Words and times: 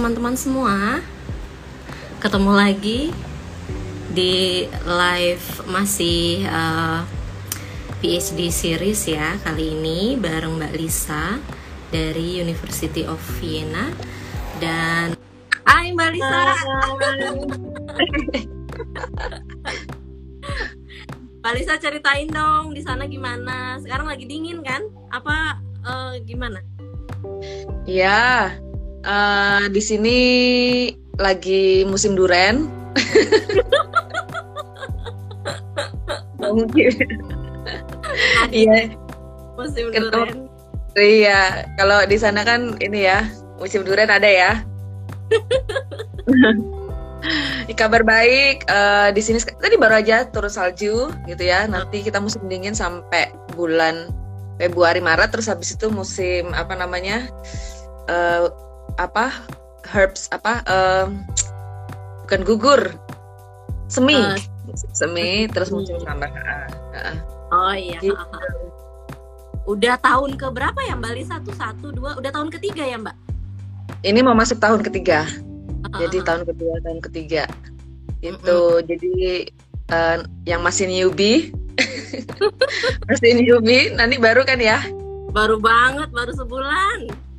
teman-teman 0.00 0.32
semua. 0.32 1.04
Ketemu 2.24 2.56
lagi 2.56 3.12
di 4.16 4.64
live 4.88 5.68
masih 5.68 6.40
uh, 6.48 7.04
PhD 8.00 8.48
series 8.48 9.04
ya 9.04 9.36
kali 9.44 9.76
ini 9.76 10.16
bareng 10.16 10.56
Mbak 10.56 10.72
Lisa 10.72 11.36
dari 11.92 12.40
University 12.40 13.04
of 13.04 13.20
Vienna 13.44 13.92
dan 14.56 15.20
Hai 15.68 15.92
Mbak 15.92 16.10
Lisa. 16.16 16.42
Mbak 21.44 21.52
Lisa 21.60 21.76
ceritain 21.76 22.32
dong 22.32 22.72
di 22.72 22.80
sana 22.80 23.04
gimana? 23.04 23.76
Sekarang 23.84 24.08
lagi 24.08 24.24
dingin 24.24 24.64
kan? 24.64 24.80
Apa 25.12 25.60
uh, 25.84 26.16
gimana? 26.24 26.64
Ya, 27.84 28.56
uh, 29.04 29.68
di 29.70 29.82
sini 29.82 30.18
lagi 31.20 31.84
musim 31.84 32.16
duren. 32.16 32.68
Mungkin. 36.40 36.92
Iya. 38.50 38.90
Musim 39.54 39.92
duren. 39.92 40.48
Iya, 40.98 41.70
kalau 41.78 42.02
di 42.10 42.18
sana 42.18 42.42
kan 42.42 42.74
ini 42.82 43.06
ya 43.06 43.22
musim 43.62 43.86
duren 43.86 44.10
ada 44.10 44.26
ya. 44.26 44.52
kabar 47.78 48.02
baik 48.04 48.68
uh, 48.68 49.08
di 49.14 49.22
sini 49.24 49.40
tadi 49.40 49.80
baru 49.80 50.02
aja 50.02 50.26
turun 50.28 50.50
salju 50.50 51.14
gitu 51.30 51.42
ya. 51.44 51.70
Nanti 51.70 52.02
kita 52.02 52.18
musim 52.18 52.42
dingin 52.50 52.74
sampai 52.74 53.30
bulan 53.54 54.10
Februari 54.58 55.00
Maret 55.00 55.32
terus 55.32 55.46
habis 55.46 55.72
itu 55.72 55.88
musim 55.88 56.50
apa 56.52 56.74
namanya? 56.74 57.30
Uh, 58.10 58.50
apa 59.00 59.32
herbs 59.88 60.28
apa 60.28 60.60
uh, 60.68 61.08
bukan 62.28 62.40
gugur 62.44 62.82
semi. 63.88 64.20
Uh, 64.20 64.36
semi 64.94 65.50
terus 65.50 65.72
musim 65.74 65.98
summer 65.98 66.30
uh, 66.30 66.68
uh. 66.94 67.14
oh 67.50 67.74
iya. 67.74 67.98
Gitu. 67.98 68.14
udah 69.66 69.98
tahun 69.98 70.38
ke 70.38 70.46
berapa 70.52 70.78
ya 70.84 70.94
mbak 70.94 71.16
Lisa? 71.16 71.40
Satu 71.40 71.52
satu 71.56 71.86
dua 71.90 72.14
udah 72.20 72.30
tahun 72.30 72.52
ketiga 72.52 72.86
ya 72.86 73.00
mbak? 73.00 73.16
Ini 74.06 74.20
mau 74.22 74.36
masuk 74.36 74.62
tahun 74.62 74.84
ketiga. 74.86 75.26
Uh, 75.90 76.06
jadi 76.06 76.22
tahun 76.22 76.42
kedua 76.46 76.78
tahun 76.84 77.00
ketiga. 77.10 77.44
Itu 78.20 78.46
uh, 78.46 78.78
uh. 78.78 78.84
jadi 78.84 79.48
uh, 79.90 80.16
yang 80.44 80.60
masih 80.60 80.86
newbie 80.86 81.50
masih 83.08 83.42
newbie 83.42 83.90
nanti 83.96 84.20
baru 84.20 84.44
kan 84.44 84.60
ya? 84.60 84.84
Baru 85.34 85.58
banget 85.58 86.12
baru 86.14 86.30
sebulan 86.36 87.29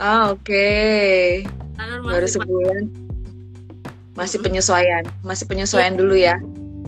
oh, 0.00 0.36
oke. 0.36 0.42
Okay. 0.44 1.44
baru 2.02 2.26
sebulan. 2.28 2.88
Masih 4.16 4.40
penyesuaian. 4.40 5.04
Masih 5.20 5.44
penyesuaian 5.44 5.92
iya. 5.92 6.00
dulu 6.00 6.14
ya. 6.16 6.36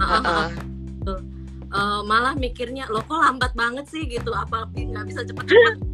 Uh, 0.00 0.05
uh, 0.05 0.20
uh. 0.25 0.48
Uh, 1.69 2.00
malah 2.08 2.33
mikirnya 2.33 2.89
lo 2.89 3.05
kok 3.05 3.20
lambat 3.20 3.53
banget 3.53 3.84
sih? 3.92 4.08
Gitu. 4.08 4.33
Apa 4.33 4.69
nggak 4.72 5.05
bisa 5.08 5.20
cepet-cepet. 5.25 5.75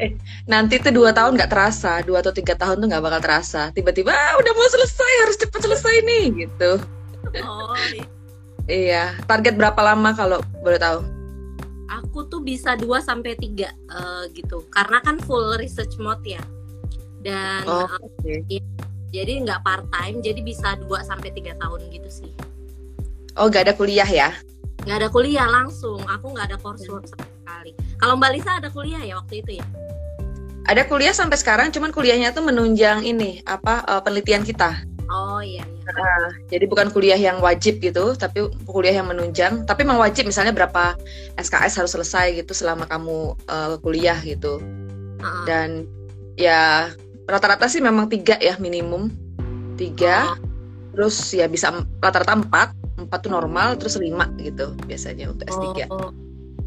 Eh 0.00 0.16
nanti 0.48 0.80
tuh 0.80 0.96
dua 0.96 1.12
tahun 1.12 1.36
nggak 1.36 1.52
terasa. 1.52 2.00
Dua 2.00 2.24
atau 2.24 2.32
tiga 2.32 2.56
tahun 2.56 2.80
tuh 2.80 2.88
nggak 2.88 3.04
bakal 3.04 3.20
terasa. 3.20 3.68
Tiba-tiba 3.76 4.08
ah, 4.08 4.40
udah 4.40 4.52
mau 4.56 4.64
selesai 4.64 5.12
harus 5.28 5.36
cepet 5.36 5.60
selesai 5.60 5.94
nih 6.08 6.24
gitu. 6.48 6.80
Oh 7.44 7.76
iya. 7.92 8.04
iya. 8.64 9.04
Target 9.28 9.60
berapa 9.60 9.76
lama 9.84 10.16
kalau 10.16 10.40
boleh 10.64 10.80
tahu 10.80 11.19
aku 11.90 12.30
tuh 12.30 12.40
bisa 12.40 12.78
2 12.78 12.86
sampai 13.02 13.34
3 13.34 13.66
uh, 13.90 14.24
gitu. 14.30 14.62
Karena 14.70 15.02
kan 15.02 15.18
full 15.26 15.58
research 15.58 15.98
mode 15.98 16.22
ya. 16.22 16.40
Dan 17.20 17.66
oh, 17.66 17.90
okay. 18.22 18.40
uh, 18.40 18.42
ya, 18.48 18.62
jadi 19.10 19.42
nggak 19.44 19.60
part 19.66 19.84
time, 19.90 20.22
jadi 20.22 20.40
bisa 20.40 20.78
2 20.78 20.86
sampai 21.02 21.34
3 21.34 21.58
tahun 21.58 21.80
gitu 21.90 22.08
sih. 22.08 22.30
Oh, 23.34 23.50
nggak 23.50 23.68
ada 23.68 23.74
kuliah 23.74 24.06
ya? 24.06 24.30
Nggak 24.86 24.96
ada 24.96 25.08
kuliah 25.10 25.48
langsung. 25.50 26.00
Aku 26.06 26.32
nggak 26.32 26.54
ada 26.54 26.56
coursework 26.62 27.10
sama 27.10 27.26
sekali. 27.26 27.72
Kalau 27.98 28.14
Mbak 28.16 28.30
Lisa 28.32 28.50
ada 28.56 28.70
kuliah 28.72 29.02
ya 29.02 29.18
waktu 29.18 29.44
itu 29.44 29.60
ya? 29.60 29.66
Ada 30.70 30.86
kuliah 30.86 31.10
sampai 31.10 31.34
sekarang, 31.34 31.74
cuman 31.74 31.90
kuliahnya 31.90 32.30
tuh 32.30 32.46
menunjang 32.46 33.02
ini 33.02 33.42
apa 33.44 33.82
uh, 33.90 34.00
penelitian 34.00 34.46
kita. 34.46 34.86
Oh 35.10 35.42
iya. 35.42 35.66
iya. 35.66 35.90
Nah, 35.90 36.30
jadi 36.46 36.70
bukan 36.70 36.94
kuliah 36.94 37.18
yang 37.18 37.42
wajib 37.42 37.82
gitu, 37.82 38.14
tapi 38.14 38.46
kuliah 38.62 39.02
yang 39.02 39.10
menunjang. 39.10 39.66
Tapi 39.66 39.82
memang 39.82 39.98
wajib 39.98 40.30
misalnya 40.30 40.54
berapa 40.54 40.94
SKS 41.34 41.82
harus 41.82 41.92
selesai 41.98 42.38
gitu 42.38 42.54
selama 42.54 42.86
kamu 42.86 43.34
uh, 43.50 43.74
kuliah 43.82 44.16
gitu. 44.22 44.62
Uh-uh. 45.18 45.44
Dan 45.50 45.90
ya 46.38 46.94
rata-rata 47.26 47.66
sih 47.66 47.82
memang 47.82 48.06
tiga 48.06 48.38
ya 48.38 48.54
minimum 48.62 49.10
tiga. 49.74 50.30
Uh-uh. 50.30 50.48
Terus 50.90 51.16
ya 51.34 51.46
bisa 51.50 51.74
rata-rata 51.98 52.34
empat, 52.34 52.74
empat 52.98 53.18
tuh 53.26 53.30
normal, 53.34 53.78
terus 53.78 53.98
lima 53.98 54.30
gitu 54.38 54.74
biasanya 54.86 55.30
untuk 55.30 55.50
S3. 55.50 55.90
Oh. 55.90 56.10
Uh, 56.10 56.10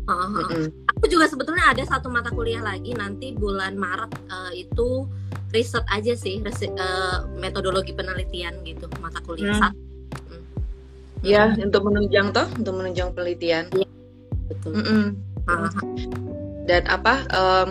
mm 0.08 0.44
-mm. 0.50 0.66
Aku 0.98 1.06
juga 1.08 1.26
sebetulnya 1.28 1.72
ada 1.72 1.84
satu 1.84 2.08
mata 2.12 2.32
kuliah 2.32 2.64
lagi 2.64 2.96
nanti 2.96 3.36
bulan 3.36 3.76
Maret 3.76 4.12
uh, 4.32 4.52
itu 4.56 5.08
riset 5.54 5.86
aja 5.92 6.18
sih 6.18 6.42
resi, 6.42 6.68
uh, 6.74 7.30
metodologi 7.38 7.94
penelitian 7.94 8.58
gitu 8.66 8.90
mata 9.00 9.22
kuliah 9.22 9.54
hmm. 9.54 9.62
satu. 9.62 9.80
Hmm. 10.28 10.44
Ya 11.24 11.44
hmm. 11.52 11.70
untuk 11.72 11.82
menunjang 11.88 12.28
toh 12.34 12.48
untuk 12.58 12.74
menunjang 12.76 13.14
penelitian. 13.14 13.70
Ya, 13.72 13.88
betul. 14.50 14.72
Mm 14.76 14.84
-mm. 14.84 15.04
Uh 15.44 15.68
-huh. 15.68 15.86
Dan 16.64 16.84
apa? 16.88 17.28
Um, 17.36 17.70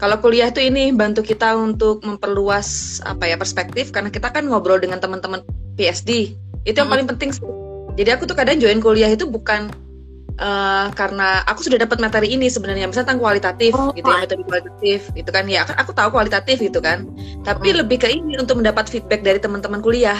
kalau 0.00 0.16
kuliah 0.16 0.48
itu 0.48 0.64
ini 0.64 0.96
bantu 0.96 1.20
kita 1.20 1.52
untuk 1.60 2.00
memperluas 2.00 3.00
apa 3.04 3.28
ya 3.28 3.36
perspektif 3.36 3.92
karena 3.92 4.08
kita 4.08 4.32
kan 4.32 4.48
ngobrol 4.48 4.80
dengan 4.80 4.96
teman-teman 4.96 5.44
PhD 5.76 6.32
itu 6.64 6.76
yang 6.76 6.88
paling 6.88 7.04
penting 7.04 7.36
sih. 7.36 7.44
Jadi 8.00 8.08
aku 8.16 8.24
tuh 8.24 8.32
kadang 8.32 8.56
join 8.56 8.80
kuliah 8.80 9.12
itu 9.12 9.28
bukan 9.28 9.68
uh, 10.40 10.88
karena 10.96 11.44
aku 11.46 11.62
sudah 11.62 11.78
dapat 11.78 12.00
materi 12.00 12.32
ini 12.34 12.48
sebenarnya 12.48 12.88
misalnya 12.88 13.12
tentang 13.12 13.22
kualitatif 13.22 13.72
oh, 13.76 13.92
gitu 13.92 14.08
ya 14.08 14.24
metode 14.24 14.42
kualitatif 14.48 15.00
gitu 15.12 15.30
kan. 15.30 15.44
Ya 15.46 15.62
kan 15.68 15.76
aku 15.78 15.92
tahu 15.92 16.08
kualitatif 16.10 16.56
gitu 16.58 16.80
kan. 16.80 17.06
Tapi 17.44 17.70
hmm. 17.70 17.76
lebih 17.84 18.00
ke 18.02 18.08
ini 18.10 18.40
untuk 18.40 18.58
mendapat 18.58 18.88
feedback 18.88 19.20
dari 19.20 19.38
teman-teman 19.38 19.84
kuliah. 19.84 20.18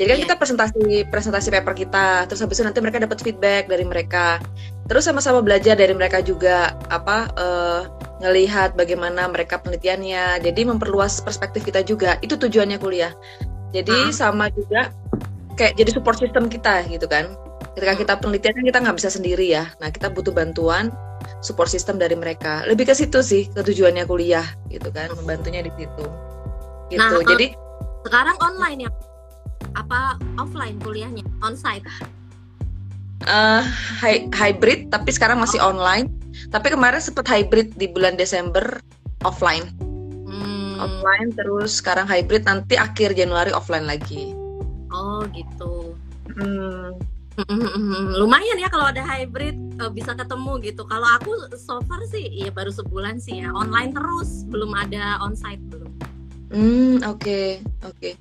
Jadi 0.00 0.08
kan 0.08 0.16
yeah. 0.18 0.24
kita 0.24 0.34
presentasi 0.40 0.84
presentasi 1.12 1.48
paper 1.52 1.74
kita 1.76 2.06
terus 2.26 2.40
habis 2.40 2.58
itu 2.58 2.64
nanti 2.64 2.80
mereka 2.80 2.98
dapat 3.04 3.18
feedback 3.20 3.68
dari 3.68 3.84
mereka. 3.84 4.40
Terus 4.88 5.06
sama-sama 5.06 5.44
belajar 5.44 5.76
dari 5.78 5.92
mereka 5.94 6.24
juga 6.24 6.74
apa 6.88 7.30
uh, 7.36 7.80
ngelihat 8.24 8.74
bagaimana 8.74 9.28
mereka 9.28 9.60
penelitiannya. 9.60 10.42
Jadi 10.42 10.60
memperluas 10.64 11.20
perspektif 11.20 11.62
kita 11.62 11.84
juga 11.84 12.16
itu 12.24 12.34
tujuannya 12.34 12.80
kuliah. 12.80 13.12
Jadi 13.70 14.08
uh. 14.08 14.12
sama 14.12 14.48
juga 14.50 14.90
kayak 15.60 15.76
jadi 15.76 15.90
support 15.92 16.16
system 16.16 16.48
kita 16.48 16.88
gitu 16.88 17.04
kan 17.04 17.28
ketika 17.76 17.94
kita 17.96 18.12
penelitian 18.20 18.54
kan 18.56 18.64
kita 18.64 18.78
nggak 18.84 18.96
bisa 19.00 19.10
sendiri 19.12 19.46
ya. 19.48 19.64
Nah 19.80 19.88
kita 19.88 20.12
butuh 20.12 20.32
bantuan 20.32 20.92
support 21.40 21.72
system 21.72 21.96
dari 21.96 22.12
mereka. 22.12 22.64
Lebih 22.68 22.92
ke 22.92 22.94
situ 22.96 23.24
sih 23.24 23.48
ketujuannya 23.52 24.04
kuliah 24.04 24.44
gitu 24.68 24.92
kan. 24.92 25.08
Membantunya 25.16 25.64
di 25.64 25.72
situ. 25.76 26.04
Gitu. 26.92 27.00
Nah, 27.00 27.24
jadi 27.24 27.56
sekarang 28.04 28.36
online 28.44 28.88
ya? 28.88 28.90
Apa 29.78 30.20
offline 30.36 30.76
kuliahnya? 30.84 31.24
Onsite? 31.40 31.88
Uh, 33.22 33.62
hy 34.02 34.26
hybrid 34.34 34.90
tapi 34.90 35.14
sekarang 35.14 35.40
masih 35.40 35.62
oh. 35.62 35.72
online. 35.72 36.12
Tapi 36.52 36.72
kemarin 36.72 37.00
sempat 37.00 37.24
hybrid 37.28 37.72
di 37.80 37.88
bulan 37.88 38.18
Desember 38.18 38.80
offline. 39.24 39.64
Hmm. 40.32 40.80
offline 40.80 41.30
terus 41.36 41.78
sekarang 41.78 42.08
hybrid 42.08 42.42
nanti 42.48 42.74
akhir 42.74 43.14
Januari 43.14 43.54
offline 43.54 43.86
lagi. 43.86 44.34
Oh 44.90 45.22
gitu. 45.30 45.94
Hmm 46.34 47.11
lumayan 48.20 48.60
ya 48.60 48.68
kalau 48.68 48.92
ada 48.92 49.00
hybrid 49.00 49.56
uh, 49.80 49.88
bisa 49.88 50.12
ketemu 50.12 50.52
gitu. 50.60 50.82
Kalau 50.84 51.08
aku 51.16 51.32
so 51.56 51.80
far 51.88 52.04
sih 52.08 52.28
ya 52.28 52.52
baru 52.52 52.68
sebulan 52.68 53.16
sih 53.18 53.40
ya 53.44 53.48
online 53.56 53.96
terus, 53.96 54.44
belum 54.48 54.76
ada 54.76 55.16
onsite 55.24 55.62
belum. 55.72 55.90
Hmm 56.52 57.00
oke 57.08 57.24
okay, 57.24 57.48
oke. 57.80 57.96
Okay. 57.96 58.12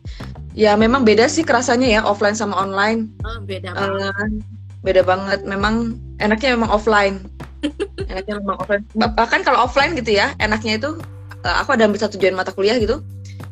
Ya 0.55 0.79
memang 0.79 1.03
beda 1.03 1.27
sih 1.27 1.43
kerasanya 1.43 1.87
ya 1.87 2.01
offline 2.07 2.35
sama 2.35 2.55
online. 2.55 3.11
Oh, 3.27 3.43
beda 3.43 3.75
banget. 3.75 4.15
Uh, 4.15 4.27
beda 4.83 5.01
banget. 5.03 5.39
Memang 5.43 5.99
enaknya 6.23 6.55
memang 6.55 6.71
offline. 6.71 7.19
enaknya 8.11 8.39
memang 8.39 8.57
offline. 8.63 8.83
Bahkan 8.95 9.43
kalau 9.43 9.67
offline 9.67 9.95
gitu 9.99 10.15
ya, 10.15 10.31
enaknya 10.39 10.79
itu 10.79 10.95
uh, 11.43 11.55
aku 11.59 11.75
ada 11.75 11.83
ambil 11.87 11.99
satu 11.99 12.15
tujuan 12.15 12.35
mata 12.35 12.55
kuliah 12.55 12.79
gitu. 12.79 13.03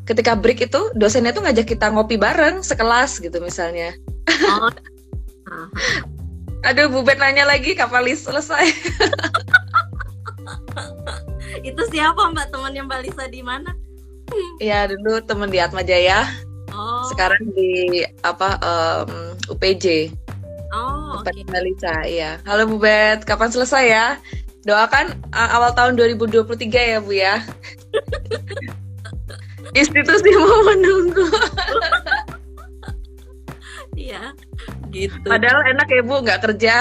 Ketika 0.08 0.34
break 0.34 0.72
itu 0.72 0.90
dosennya 0.96 1.36
tuh 1.36 1.44
ngajak 1.44 1.68
kita 1.68 1.92
ngopi 1.92 2.16
bareng 2.16 2.64
sekelas 2.64 3.20
gitu 3.20 3.38
misalnya. 3.44 3.94
Oh 4.48 4.72
Aduh, 6.68 6.92
Bubet 6.92 7.18
nanya 7.18 7.48
lagi 7.48 7.72
kapan 7.74 8.04
list 8.04 8.28
selesai. 8.28 8.68
itu 11.70 11.82
siapa 11.92 12.20
Mbak 12.32 12.52
temannya 12.52 12.84
Mbak 12.84 13.00
Lisa 13.08 13.26
di 13.32 13.42
mana? 13.42 13.72
Iya 14.62 14.92
dulu 14.92 15.24
teman 15.24 15.50
di 15.50 15.58
Atma 15.58 15.82
Jaya. 15.82 16.28
Oh. 16.76 17.08
Sekarang 17.10 17.42
di 17.56 18.04
apa 18.22 18.60
um, 18.62 19.34
UPJ. 19.50 20.14
Oh, 20.70 21.18
oke. 21.18 21.32
Okay. 21.32 21.42
Mbak 21.48 21.64
Lisa, 21.66 21.96
iya. 22.06 22.32
Halo 22.46 22.70
Bubet, 22.70 23.26
kapan 23.26 23.50
selesai 23.50 23.86
ya? 23.90 24.08
Doakan 24.68 25.16
uh, 25.32 25.50
awal 25.56 25.72
tahun 25.74 25.98
2023 25.98 26.70
ya 26.70 27.00
Bu 27.00 27.16
ya. 27.16 27.40
institusi 29.78 30.30
mau 30.34 30.66
menunggu 30.66 31.30
iya 34.00 34.32
gitu. 34.96 35.28
Padahal 35.28 35.76
enak 35.76 35.88
ya 35.92 36.02
bu 36.02 36.16
nggak 36.24 36.42
kerja. 36.48 36.76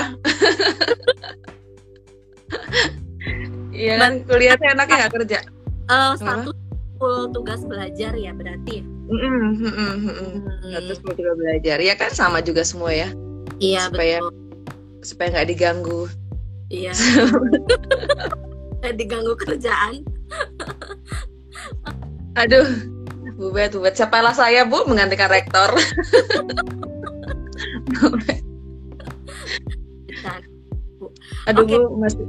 Iya 3.78 3.94
kan? 3.94 4.12
Kuliahnya 4.26 4.68
enaknya 4.74 4.96
nggak 5.06 5.14
kerja. 5.22 5.38
Uh, 5.86 6.12
satu 6.18 6.50
full 6.98 7.30
tugas 7.30 7.62
belajar 7.62 8.10
ya 8.18 8.34
berarti 8.34 8.82
ya? 8.82 8.84
Mm 8.84 9.18
-mm, 9.18 9.46
mm 9.54 9.72
-mm, 9.72 9.94
mm 10.02 10.32
satu 10.74 10.92
full 10.98 11.14
tugas 11.14 11.36
belajar. 11.38 11.78
Ya 11.78 11.94
kan? 11.94 12.10
Sama 12.10 12.42
juga 12.42 12.66
semua 12.66 12.90
ya. 12.90 13.08
Iya 13.62 13.90
supaya 13.90 14.18
betul. 14.18 14.34
supaya 15.06 15.28
nggak 15.34 15.48
diganggu. 15.50 16.02
Iya. 16.68 16.92
Diganggu 18.98 19.36
kerjaan. 19.36 20.00
Aduh 22.38 22.66
Bu 23.38 23.54
Bet, 23.54 23.70
Bu 23.70 23.86
Bet, 23.86 23.94
siapalah 23.94 24.34
saya 24.34 24.66
Bu 24.66 24.82
menggantikan 24.90 25.30
rektor. 25.30 25.70
Aduh 31.48 31.64
okay. 31.64 31.78
Bu, 31.80 31.96
masih 31.96 32.24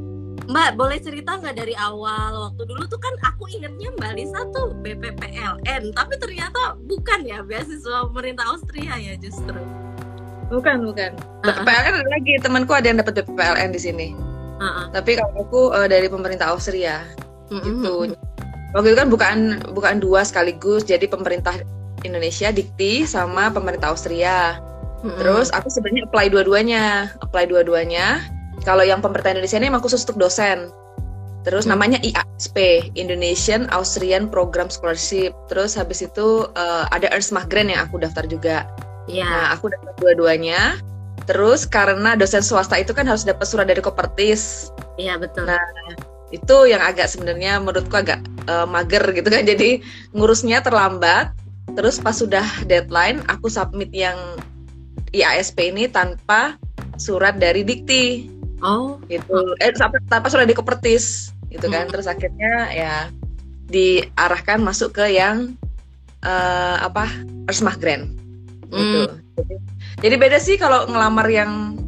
Mbak, 0.49 0.81
boleh 0.81 0.97
cerita 0.97 1.37
nggak 1.37 1.61
dari 1.61 1.77
awal 1.77 2.49
waktu 2.49 2.65
dulu 2.65 2.81
tuh 2.89 2.97
kan 2.97 3.13
aku 3.21 3.45
ingetnya 3.53 3.93
Mbak 4.01 4.11
Lisa 4.17 4.41
tuh 4.49 4.73
BPPLN, 4.81 5.93
tapi 5.93 6.13
ternyata 6.17 6.73
bukan 6.89 7.21
ya 7.21 7.45
beasiswa 7.45 8.09
pemerintah 8.09 8.49
Austria 8.49 8.97
ya 8.97 9.13
justru. 9.21 9.61
Bukan, 10.49 10.89
bukan. 10.89 11.13
BPPLN 11.45 11.93
ada 12.01 12.09
lagi 12.09 12.33
temanku 12.41 12.73
ada 12.73 12.89
yang 12.89 12.97
dapat 12.97 13.21
BPPLN 13.21 13.69
di 13.69 13.81
sini. 13.81 14.07
Uh 14.57 14.65
-uh. 14.65 14.85
Tapi 14.89 15.21
kalau 15.21 15.33
aku 15.37 15.61
uh, 15.69 15.85
dari 15.85 16.09
pemerintah 16.09 16.49
Austria, 16.49 17.05
uh 17.53 17.53
-uh. 17.53 17.61
gitu. 17.61 17.93
Waktu 18.73 18.87
itu 18.93 18.97
kan 18.97 19.09
bukan 19.13 19.37
bukan 19.77 20.01
dua 20.01 20.25
sekaligus, 20.25 20.81
jadi 20.81 21.05
pemerintah 21.05 21.61
Indonesia 22.01 22.49
dikti 22.49 23.05
sama 23.05 23.53
pemerintah 23.53 23.93
Austria. 23.93 24.57
-uh. 25.03 25.17
Terus 25.19 25.47
aku 25.55 25.71
sebenarnya 25.71 26.07
apply 26.09 26.27
dua-duanya, 26.31 27.13
apply 27.23 27.47
dua-duanya 27.47 28.23
kalau 28.67 28.83
yang 28.83 28.99
pemerintah 28.99 29.31
Indonesia 29.35 29.59
ini 29.59 29.71
emang 29.71 29.83
khusus 29.83 30.03
untuk 30.03 30.19
dosen. 30.19 30.71
Terus 31.47 31.63
hmm. 31.63 31.71
namanya 31.71 31.99
IASP, 32.03 32.89
Indonesian 32.99 33.71
Austrian 33.71 34.27
Program 34.27 34.67
Scholarship. 34.67 35.31
Terus 35.47 35.79
habis 35.79 36.03
itu 36.03 36.51
uh, 36.59 36.85
ada 36.91 37.07
Ersmah 37.15 37.47
Grant 37.47 37.71
yang 37.71 37.87
aku 37.87 38.01
daftar 38.01 38.27
juga. 38.27 38.67
Yeah. 39.07 39.27
Nah, 39.27 39.55
aku 39.55 39.71
daftar 39.71 39.95
dua-duanya. 40.03 40.77
Terus 41.25 41.63
karena 41.63 42.17
dosen 42.17 42.43
swasta 42.43 42.75
itu 42.81 42.91
kan 42.91 43.07
harus 43.07 43.23
dapat 43.23 43.45
surat 43.47 43.69
dari 43.69 43.79
Kopertis. 43.79 44.73
Iya, 44.99 45.15
betul. 45.15 45.47
Nah, 45.47 45.61
itu 46.29 46.57
yang 46.67 46.83
agak 46.83 47.07
sebenarnya 47.07 47.61
menurutku 47.63 47.95
agak 47.95 48.19
uh, 48.51 48.67
mager 48.67 49.01
gitu 49.15 49.31
kan. 49.31 49.47
Jadi 49.51 49.79
ngurusnya 50.11 50.59
terlambat. 50.59 51.31
Terus 51.77 52.01
pas 52.01 52.17
sudah 52.17 52.43
deadline, 52.65 53.21
aku 53.29 53.45
submit 53.45 53.93
yang 53.93 54.17
IASP 55.13 55.73
ini 55.73 55.89
tanpa 55.89 56.57
surat 56.99 57.39
dari 57.39 57.63
Dikti. 57.65 58.29
Oh. 58.59 58.99
Itu 59.07 59.55
eh 59.63 59.71
sampai 59.73 60.03
tanpa 60.11 60.27
sudah 60.27 60.45
dikepertis 60.45 61.31
gitu 61.49 61.71
kan. 61.71 61.87
Hmm. 61.87 61.91
Terus 61.95 62.07
akhirnya 62.09 62.53
ya 62.75 62.93
diarahkan 63.69 64.59
masuk 64.59 64.97
ke 64.99 65.15
yang 65.15 65.55
uh, 66.25 66.77
apa? 66.83 67.07
Ersmah 67.49 67.77
Grand. 67.79 68.13
Gitu. 68.69 69.01
Hmm. 69.09 69.17
Jadi, 69.39 69.55
jadi 70.03 70.15
beda 70.19 70.37
sih 70.37 70.55
kalau 70.59 70.85
ngelamar 70.85 71.25
yang 71.31 71.79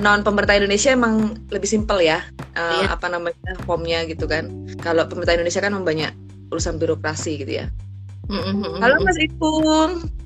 non 0.00 0.24
pemerintah 0.24 0.56
Indonesia 0.56 0.94
emang 0.94 1.36
lebih 1.50 1.68
simpel 1.68 2.00
ya. 2.04 2.22
Uh, 2.58 2.82
iya. 2.82 2.98
apa 2.98 3.06
namanya 3.06 3.54
formnya 3.64 4.04
gitu 4.06 4.26
kan. 4.26 4.50
Kalau 4.82 5.06
pemerintah 5.06 5.38
Indonesia 5.38 5.62
kan 5.62 5.72
banyak 5.74 6.12
urusan 6.50 6.76
birokrasi 6.76 7.40
gitu 7.46 7.64
ya. 7.64 7.66
Mm 8.30 8.62
-hmm. 8.62 8.78
Halo 8.78 9.02
Mas 9.02 9.18
Ipung. 9.18 10.19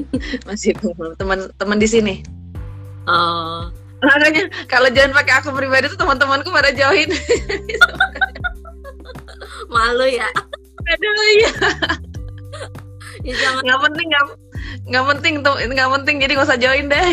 Mas 0.46 0.62
Ipung, 0.66 0.94
teman-teman 1.16 1.78
di 1.78 1.88
sini. 1.88 2.14
Oh. 3.06 3.70
Makanya 4.04 4.52
kalau 4.68 4.92
jangan 4.92 5.16
pakai 5.16 5.40
akun 5.40 5.56
pribadi 5.56 5.88
tuh 5.88 5.98
teman-temanku 5.98 6.52
pada 6.52 6.70
join 6.70 7.08
malu 9.72 10.06
ya. 10.06 10.28
Aduh 10.86 11.26
iya. 11.40 11.52
Ya, 13.24 13.34
jangan... 13.40 13.64
nggak 13.64 13.80
penting 13.90 14.06
nggak 14.12 14.24
nggak 14.86 15.04
penting 15.16 15.34
tuh 15.42 15.56
nggak 15.58 15.90
penting 15.98 16.16
jadi 16.20 16.32
nggak 16.36 16.46
usah 16.46 16.60
join 16.60 16.86
deh. 16.92 17.10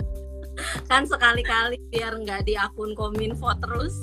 Kan 0.90 1.02
sekali-kali 1.08 1.80
biar 1.90 2.14
nggak 2.22 2.46
di 2.46 2.54
akun 2.54 2.94
kominfo 2.94 3.50
terus 3.58 3.94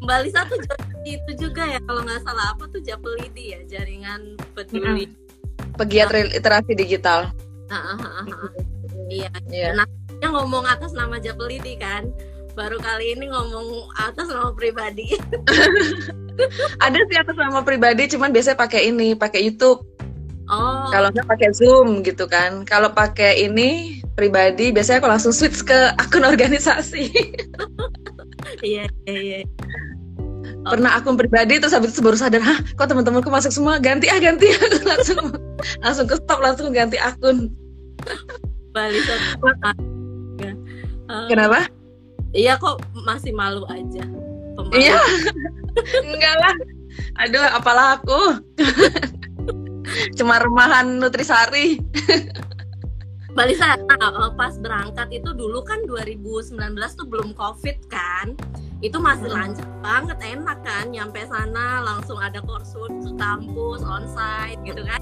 Mbak 0.00 0.18
Lisa 0.24 0.40
tuh 0.48 0.58
itu 1.04 1.32
juga 1.36 1.64
ya 1.64 1.80
kalau 1.84 2.04
nggak 2.04 2.22
salah 2.24 2.52
apa 2.52 2.64
tuh 2.68 2.80
Japelidi 2.84 3.56
ya 3.56 3.60
jaringan 3.68 4.36
peduli 4.52 5.08
pegiat 5.76 6.12
literasi 6.12 6.76
digital 6.76 7.32
Iya. 9.10 9.30
Yeah. 9.50 9.74
Nah, 9.74 9.86
ngomong 10.30 10.66
atas 10.66 10.94
nama 10.94 11.18
Japelidi 11.18 11.78
kan. 11.78 12.10
Baru 12.54 12.82
kali 12.82 13.14
ini 13.14 13.30
ngomong 13.30 13.94
atas 13.94 14.26
nama 14.26 14.50
pribadi. 14.54 15.14
Ada 16.84 16.98
sih 17.06 17.18
atas 17.18 17.36
nama 17.38 17.62
pribadi, 17.62 18.10
cuman 18.10 18.34
biasanya 18.34 18.58
pakai 18.58 18.90
ini, 18.90 19.14
pakai 19.14 19.46
YouTube. 19.46 19.86
Oh. 20.50 20.90
Kalau 20.90 21.14
nggak 21.14 21.30
pakai 21.30 21.50
Zoom 21.54 22.02
gitu 22.02 22.26
kan. 22.26 22.66
Kalau 22.66 22.90
pakai 22.90 23.46
ini 23.46 24.02
pribadi, 24.18 24.74
biasanya 24.74 24.98
aku 24.98 25.08
langsung 25.10 25.34
switch 25.34 25.62
ke 25.62 25.94
akun 25.98 26.26
organisasi. 26.26 27.06
Iya, 28.64 28.88
iya, 29.06 29.20
iya. 29.20 29.40
Pernah 30.60 31.00
akun 31.00 31.16
pribadi 31.16 31.56
terus 31.56 31.72
habis 31.72 31.96
itu 31.96 32.04
baru 32.04 32.20
sadar, 32.20 32.44
hah 32.44 32.58
kok 32.76 32.84
teman-temanku 32.84 33.32
masuk 33.32 33.48
semua 33.48 33.80
ganti 33.80 34.12
ah 34.12 34.20
ganti 34.20 34.52
langsung 34.90 35.32
langsung 35.80 36.04
ke 36.04 36.20
stop 36.20 36.40
langsung 36.44 36.68
ganti 36.74 37.00
akun. 37.00 37.48
Balisa 38.76 39.16
ya. 40.40 40.52
Uh, 41.08 41.26
Kenapa? 41.26 41.64
Iya 42.36 42.60
kok 42.60 42.84
masih 43.08 43.32
malu 43.32 43.64
aja. 43.66 44.04
Pemalu. 44.54 44.76
Iya. 44.76 45.00
Enggak 46.04 46.34
lah. 46.38 46.54
Aduh, 47.24 47.46
apalah 47.56 47.98
aku. 47.98 48.20
Cuma 50.18 50.38
remahan 50.38 51.00
Nutrisari. 51.00 51.80
Balisa, 53.34 53.78
nah, 53.78 54.30
pas 54.34 54.58
berangkat 54.58 55.22
itu 55.22 55.30
dulu 55.34 55.62
kan 55.62 55.82
2019 55.86 56.58
tuh 56.98 57.06
belum 57.06 57.30
COVID 57.34 57.78
kan? 57.86 58.34
Itu 58.80 58.96
masih 58.96 59.28
lancar 59.28 59.68
banget, 59.84 60.18
enak 60.24 60.58
kan? 60.64 60.88
Nyampe 60.88 61.20
sana 61.28 61.84
langsung 61.84 62.16
ada 62.16 62.40
kursus 62.40 63.12
kampus, 63.20 63.80
onsite 63.84 64.60
gitu 64.64 64.82
kan? 64.88 65.00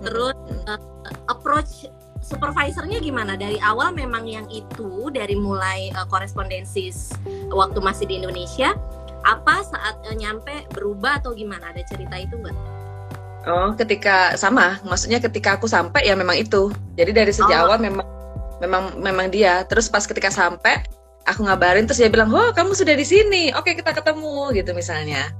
Terus 0.00 0.36
uh, 0.66 0.80
approach 1.28 1.86
supervisornya 2.24 3.02
gimana 3.02 3.36
dari 3.36 3.60
awal 3.60 3.92
memang 3.92 4.24
yang 4.24 4.46
itu 4.48 5.12
dari 5.12 5.36
mulai 5.36 5.92
uh, 5.92 6.08
korespondensis 6.08 7.12
waktu 7.50 7.82
masih 7.82 8.06
di 8.06 8.22
Indonesia 8.22 8.72
apa 9.26 9.60
saat 9.66 10.00
uh, 10.08 10.16
nyampe 10.16 10.64
berubah 10.72 11.20
atau 11.20 11.36
gimana 11.36 11.70
ada 11.70 11.84
cerita 11.84 12.16
itu 12.16 12.34
enggak? 12.40 12.56
Oh, 13.42 13.74
ketika 13.74 14.38
sama, 14.38 14.78
maksudnya 14.86 15.18
ketika 15.18 15.58
aku 15.58 15.66
sampai 15.66 16.06
ya 16.06 16.14
memang 16.14 16.38
itu. 16.38 16.70
Jadi 16.94 17.10
dari 17.10 17.34
sejak 17.34 17.66
oh. 17.66 17.74
awal 17.74 17.78
memang 17.82 18.06
memang 18.62 18.94
memang 19.02 19.26
dia. 19.34 19.66
Terus 19.66 19.90
pas 19.90 20.06
ketika 20.06 20.30
sampai 20.30 20.78
aku 21.26 21.46
ngabarin 21.46 21.86
terus 21.86 22.02
dia 22.02 22.10
bilang, 22.10 22.30
"Oh, 22.30 22.50
kamu 22.54 22.74
sudah 22.74 22.94
di 22.94 23.06
sini. 23.06 23.54
Oke, 23.54 23.74
kita 23.78 23.94
ketemu." 23.94 24.52
gitu 24.52 24.70
misalnya 24.76 25.32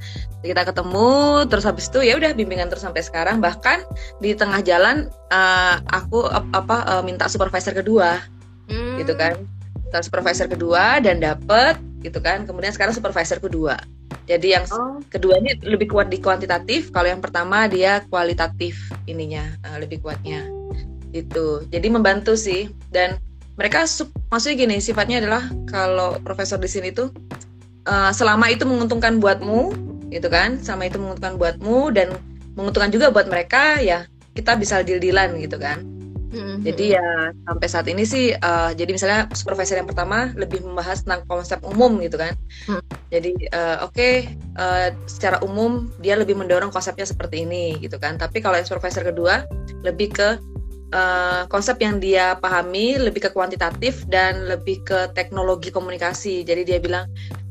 kita 0.42 0.66
ketemu 0.66 1.46
terus 1.46 1.62
habis 1.62 1.86
itu 1.86 2.02
ya 2.02 2.18
udah 2.18 2.34
bimbingan 2.34 2.66
terus 2.66 2.82
sampai 2.82 3.02
sekarang 3.06 3.38
bahkan 3.38 3.86
di 4.18 4.34
tengah 4.34 4.58
jalan 4.66 5.06
uh, 5.30 5.78
aku 5.94 6.26
apa 6.30 6.82
uh, 6.90 7.02
minta 7.06 7.30
supervisor 7.30 7.70
kedua 7.70 8.18
hmm. 8.66 8.98
gitu 8.98 9.14
kan 9.14 9.38
minta 9.86 10.02
supervisor 10.02 10.50
kedua 10.50 10.98
dan 10.98 11.22
dapet 11.22 11.78
gitu 12.02 12.18
kan 12.18 12.42
kemudian 12.42 12.74
sekarang 12.74 12.90
supervisor 12.90 13.38
kedua 13.38 13.78
jadi 14.26 14.60
yang 14.60 14.64
oh. 14.74 14.98
kedua 15.06 15.38
ini 15.38 15.54
lebih 15.62 15.94
kuat 15.94 16.10
di 16.10 16.18
kuantitatif 16.18 16.90
kalau 16.90 17.06
yang 17.06 17.22
pertama 17.22 17.70
dia 17.70 18.02
kualitatif 18.10 18.90
ininya 19.06 19.46
uh, 19.62 19.78
lebih 19.78 20.02
kuatnya 20.02 20.42
itu 21.14 21.62
jadi 21.70 21.86
membantu 21.86 22.34
sih 22.34 22.66
dan 22.90 23.22
mereka 23.56 23.84
maksudnya 24.32 24.56
gini 24.56 24.76
sifatnya 24.80 25.20
adalah 25.20 25.44
kalau 25.68 26.16
profesor 26.24 26.56
di 26.56 26.70
sini 26.70 26.88
tuh 26.92 27.12
uh, 27.86 28.10
selama 28.14 28.48
itu 28.48 28.64
menguntungkan 28.64 29.20
buatmu 29.20 29.76
gitu 30.12 30.28
kan 30.28 30.60
sama 30.60 30.88
itu 30.88 31.00
menguntungkan 31.00 31.40
buatmu 31.40 31.92
dan 31.92 32.16
menguntungkan 32.56 32.92
juga 32.92 33.08
buat 33.08 33.28
mereka 33.28 33.80
ya 33.80 34.04
kita 34.32 34.56
bisa 34.56 34.80
deal-dealan 34.84 35.40
gitu 35.40 35.56
kan 35.56 35.80
mm-hmm. 36.32 36.56
jadi 36.64 36.84
ya 37.00 37.08
sampai 37.48 37.68
saat 37.68 37.86
ini 37.88 38.04
sih 38.04 38.32
uh, 38.36 38.72
jadi 38.76 38.92
misalnya 38.92 39.20
supervisor 39.32 39.80
yang 39.80 39.88
pertama 39.88 40.32
lebih 40.36 40.64
membahas 40.64 41.04
tentang 41.04 41.24
konsep 41.28 41.60
umum 41.64 41.96
gitu 42.04 42.20
kan 42.20 42.36
mm. 42.68 42.82
jadi 43.08 43.30
uh, 43.56 43.76
oke 43.88 43.96
okay, 43.96 44.36
uh, 44.60 44.92
secara 45.08 45.40
umum 45.44 45.88
dia 46.00 46.16
lebih 46.16 46.36
mendorong 46.36 46.72
konsepnya 46.72 47.08
seperti 47.08 47.44
ini 47.48 47.80
gitu 47.80 47.96
kan 47.96 48.20
tapi 48.20 48.44
kalau 48.44 48.60
supervisor 48.60 49.04
kedua 49.04 49.48
lebih 49.84 50.12
ke 50.12 50.40
uh, 50.92 51.42
konsep 51.48 51.80
yang 51.80 51.98
dia 51.98 52.36
pahami 52.38 53.00
lebih 53.00 53.28
ke 53.28 53.30
kuantitatif 53.32 54.04
dan 54.06 54.46
lebih 54.46 54.84
ke 54.84 55.10
teknologi 55.16 55.72
komunikasi. 55.72 56.44
Jadi 56.44 56.62
dia 56.62 56.78
bilang 56.78 57.08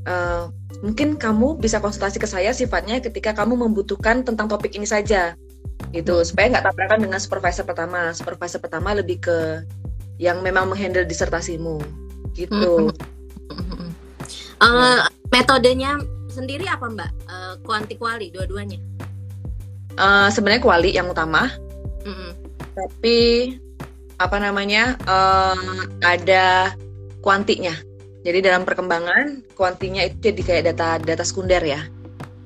uh, 0.07 0.47
mungkin 0.85 1.17
kamu 1.17 1.59
bisa 1.59 1.81
konsultasi 1.81 2.21
ke 2.21 2.29
saya 2.29 2.53
sifatnya 2.53 3.01
ketika 3.01 3.35
kamu 3.35 3.57
membutuhkan 3.67 4.23
tentang 4.23 4.47
topik 4.47 4.73
ini 4.77 4.87
saja. 4.87 5.35
Gitu. 5.91 6.15
Supaya 6.23 6.53
nggak 6.57 6.65
tabrakan 6.71 6.99
dengan 7.09 7.19
supervisor 7.19 7.65
pertama. 7.65 8.13
Supervisor 8.13 8.61
pertama 8.61 8.93
lebih 8.95 9.19
ke 9.19 9.37
yang 10.21 10.45
memang 10.45 10.69
menghandle 10.69 11.03
disertasimu. 11.03 11.81
Gitu. 12.37 12.93
Uh, 14.61 15.01
metodenya 15.33 15.97
sendiri 16.29 16.69
apa 16.69 16.85
mbak? 16.87 17.11
Uh, 17.25 17.53
kuanti 17.65 17.97
kuali 17.97 18.29
dua-duanya? 18.29 18.77
Uh, 19.97 20.29
sebenarnya 20.31 20.61
kuali 20.63 20.89
yang 20.93 21.09
utama. 21.09 21.49
Mm 22.05 22.13
-hmm. 22.13 22.40
Tapi 22.81 23.19
apa 24.17 24.37
namanya 24.37 24.97
uh, 25.05 25.85
ada 26.01 26.73
kuantinya 27.21 27.73
jadi 28.21 28.39
dalam 28.45 28.63
perkembangan 28.65 29.41
kuantinya 29.57 30.05
itu 30.05 30.29
jadi 30.29 30.41
kayak 30.41 30.63
data 30.73 31.01
data 31.01 31.25
sekunder 31.25 31.61
ya. 31.65 31.89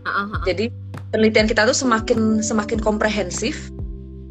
Uh-huh. 0.07 0.39
Jadi 0.47 0.71
penelitian 1.11 1.47
kita 1.51 1.67
tuh 1.67 1.75
semakin 1.75 2.39
semakin 2.39 2.79
komprehensif 2.79 3.71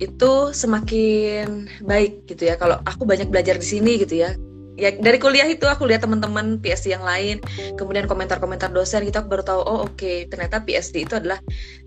itu 0.01 0.33
semakin 0.57 1.69
baik 1.85 2.25
gitu 2.33 2.49
ya. 2.49 2.57
Kalau 2.57 2.81
aku 2.89 3.05
banyak 3.05 3.29
belajar 3.29 3.61
di 3.61 3.67
sini 3.67 4.01
gitu 4.01 4.25
ya. 4.25 4.33
Ya 4.75 4.91
dari 4.91 5.23
kuliah 5.23 5.47
itu 5.47 5.71
aku 5.71 5.87
lihat 5.87 6.03
teman-teman 6.03 6.59
PSD 6.59 6.99
yang 6.99 7.07
lain, 7.07 7.39
kemudian 7.79 8.11
komentar-komentar 8.11 8.75
dosen 8.75 9.07
kita 9.07 9.23
baru 9.23 9.47
tahu 9.47 9.61
oh 9.63 9.87
oke 9.87 9.95
okay, 9.95 10.27
ternyata 10.27 10.67
PSD 10.67 11.07
itu 11.07 11.15
adalah 11.15 11.39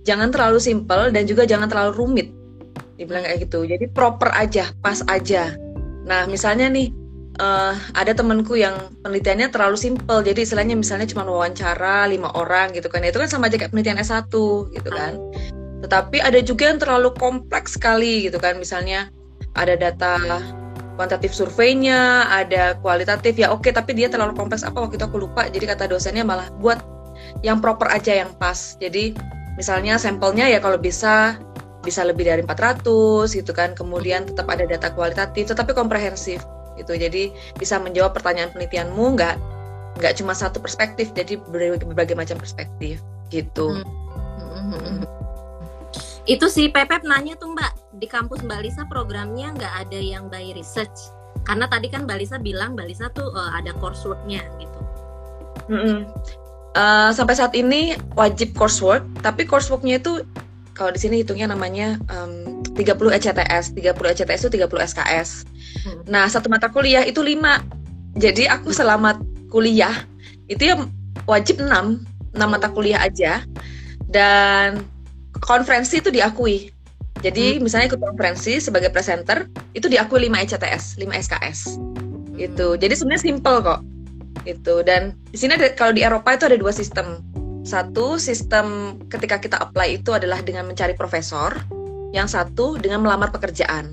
jangan 0.08 0.32
terlalu 0.32 0.56
simple 0.64 1.12
dan 1.12 1.28
juga 1.28 1.44
jangan 1.44 1.68
terlalu 1.68 1.92
rumit. 2.00 2.28
Dibilang 2.98 3.24
kayak 3.24 3.46
gitu. 3.46 3.64
Jadi 3.64 3.86
proper 3.90 4.34
aja, 4.34 4.74
pas 4.82 5.00
aja. 5.06 5.54
Nah, 6.10 6.26
misalnya 6.26 6.68
nih 6.68 6.90
uh, 7.38 7.74
ada 7.94 8.12
temanku 8.14 8.58
yang 8.58 8.76
penelitiannya 9.06 9.54
terlalu 9.54 9.78
simpel 9.78 10.26
jadi 10.26 10.42
istilahnya 10.42 10.74
misalnya 10.74 11.06
cuma 11.06 11.24
wawancara 11.26 12.10
lima 12.10 12.34
orang 12.34 12.74
gitu 12.74 12.90
kan. 12.90 13.06
Itu 13.06 13.22
kan 13.22 13.30
sama 13.30 13.48
aja 13.50 13.58
kayak 13.62 13.72
penelitian 13.72 14.02
S1 14.02 14.34
gitu 14.74 14.90
kan. 14.90 15.14
Tetapi 15.86 16.18
ada 16.22 16.40
juga 16.42 16.74
yang 16.74 16.80
terlalu 16.82 17.14
kompleks 17.16 17.78
sekali 17.78 18.26
gitu 18.26 18.42
kan. 18.42 18.58
Misalnya 18.58 19.14
ada 19.54 19.78
data 19.78 20.18
kuantitatif 20.98 21.38
surveinya 21.38 22.26
ada 22.34 22.74
kualitatif. 22.82 23.38
Ya 23.38 23.54
oke 23.54 23.70
tapi 23.70 23.94
dia 23.94 24.10
terlalu 24.10 24.34
kompleks. 24.34 24.66
Apa 24.66 24.82
waktu 24.82 24.98
itu 24.98 25.06
aku 25.06 25.22
lupa. 25.30 25.46
Jadi 25.46 25.70
kata 25.70 25.86
dosennya 25.86 26.26
malah 26.26 26.50
buat 26.58 26.82
yang 27.46 27.62
proper 27.62 27.94
aja 27.94 28.26
yang 28.26 28.34
pas. 28.42 28.76
Jadi 28.82 29.14
misalnya 29.56 30.02
sampelnya 30.02 30.50
ya 30.50 30.58
kalau 30.58 30.82
bisa 30.82 31.38
bisa 31.86 32.06
lebih 32.06 32.28
dari 32.28 32.42
400 32.46 32.84
gitu 33.34 33.52
kan. 33.52 33.74
Kemudian 33.78 34.26
tetap 34.30 34.48
ada 34.50 34.64
data 34.66 34.94
kualitatif 34.94 35.52
tetapi 35.52 35.74
komprehensif 35.74 36.42
gitu. 36.78 36.94
Jadi 36.94 37.34
bisa 37.58 37.82
menjawab 37.82 38.14
pertanyaan 38.14 38.54
penelitianmu 38.54 39.18
nggak 39.18 39.36
nggak 39.98 40.14
cuma 40.22 40.38
satu 40.38 40.62
perspektif 40.62 41.10
jadi 41.12 41.42
berbagai, 41.50 41.86
berbagai 41.90 42.16
macam 42.16 42.38
perspektif 42.38 43.02
gitu. 43.34 43.82
Hmm. 44.68 45.04
itu 46.28 46.44
si 46.52 46.68
Pepep 46.68 47.08
nanya 47.08 47.40
tuh 47.40 47.56
mbak 47.56 47.72
di 48.04 48.04
kampus 48.04 48.44
mbak 48.44 48.60
Lisa 48.68 48.84
programnya 48.84 49.48
nggak 49.56 49.74
ada 49.88 50.00
yang 50.00 50.28
by 50.28 50.52
research? 50.54 51.12
Karena 51.48 51.72
tadi 51.72 51.88
kan 51.88 52.04
mbak 52.04 52.20
Lisa 52.20 52.36
bilang 52.36 52.76
mbak 52.76 52.92
Lisa 52.92 53.08
tuh 53.16 53.32
uh, 53.32 53.52
ada 53.56 53.72
courseworknya 53.80 54.44
gitu. 54.60 54.80
Hmm. 55.68 56.08
uh, 56.80 57.12
sampai 57.12 57.36
saat 57.36 57.52
ini 57.52 57.96
wajib 58.16 58.56
coursework 58.56 59.04
tapi 59.20 59.44
courseworknya 59.44 60.00
itu 60.00 60.24
kalau 60.78 60.94
di 60.94 61.02
sini 61.02 61.26
hitungnya 61.26 61.50
namanya 61.50 61.98
um, 62.14 62.62
30 62.78 63.18
ECTS 63.18 63.74
30 63.74 64.14
ECTS 64.14 64.46
itu 64.46 64.62
30 64.62 64.88
SKS 64.94 65.30
Hmm. 65.84 66.04
Nah, 66.08 66.26
satu 66.28 66.48
mata 66.48 66.72
kuliah 66.72 67.04
itu 67.04 67.20
lima. 67.22 67.62
Jadi 68.18 68.50
aku 68.50 68.74
selama 68.74 69.20
kuliah 69.52 69.94
itu 70.50 70.64
ya 70.64 70.76
wajib 71.30 71.62
enam, 71.62 72.02
enam 72.34 72.50
mata 72.50 72.72
kuliah 72.72 73.04
aja. 73.04 73.44
Dan 74.08 74.84
konferensi 75.44 76.00
itu 76.00 76.10
diakui. 76.10 76.72
Jadi 77.22 77.58
hmm. 77.58 77.62
misalnya 77.66 77.94
ikut 77.94 78.02
konferensi 78.02 78.62
sebagai 78.62 78.94
presenter 78.94 79.50
itu 79.74 79.90
diakui 79.90 80.30
5 80.30 80.44
ECTS, 80.48 80.84
5 81.02 81.24
SKS. 81.26 81.60
Gitu. 82.38 82.68
Jadi 82.78 82.94
sebenarnya 82.94 83.24
simple 83.26 83.58
kok. 83.66 83.82
Itu 84.46 84.86
dan 84.86 85.18
di 85.34 85.38
sini 85.38 85.58
ada, 85.58 85.74
kalau 85.74 85.92
di 85.92 86.06
Eropa 86.06 86.38
itu 86.38 86.46
ada 86.48 86.58
dua 86.58 86.72
sistem. 86.72 87.20
Satu 87.68 88.16
sistem 88.16 88.96
ketika 89.12 89.44
kita 89.44 89.60
apply 89.60 90.00
itu 90.00 90.16
adalah 90.16 90.40
dengan 90.40 90.64
mencari 90.64 90.96
profesor, 90.96 91.52
yang 92.16 92.32
satu 92.32 92.80
dengan 92.80 93.04
melamar 93.04 93.28
pekerjaan. 93.36 93.92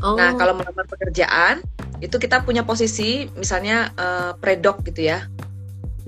Nah, 0.00 0.06
oh. 0.06 0.14
Nah, 0.14 0.30
kalau 0.38 0.54
melamar 0.54 0.86
pekerjaan 0.86 1.60
itu 2.00 2.16
kita 2.16 2.46
punya 2.46 2.62
posisi 2.62 3.28
misalnya 3.34 3.90
uh, 3.98 4.32
predok 4.38 4.86
gitu 4.86 5.10
ya. 5.10 5.26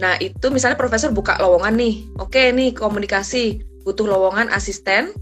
Nah, 0.00 0.16
itu 0.22 0.48
misalnya 0.48 0.78
profesor 0.78 1.12
buka 1.12 1.36
lowongan 1.42 1.74
nih. 1.76 1.94
Oke, 2.16 2.54
nih 2.54 2.72
komunikasi 2.72 3.60
butuh 3.82 4.06
lowongan 4.06 4.48
asisten 4.54 5.12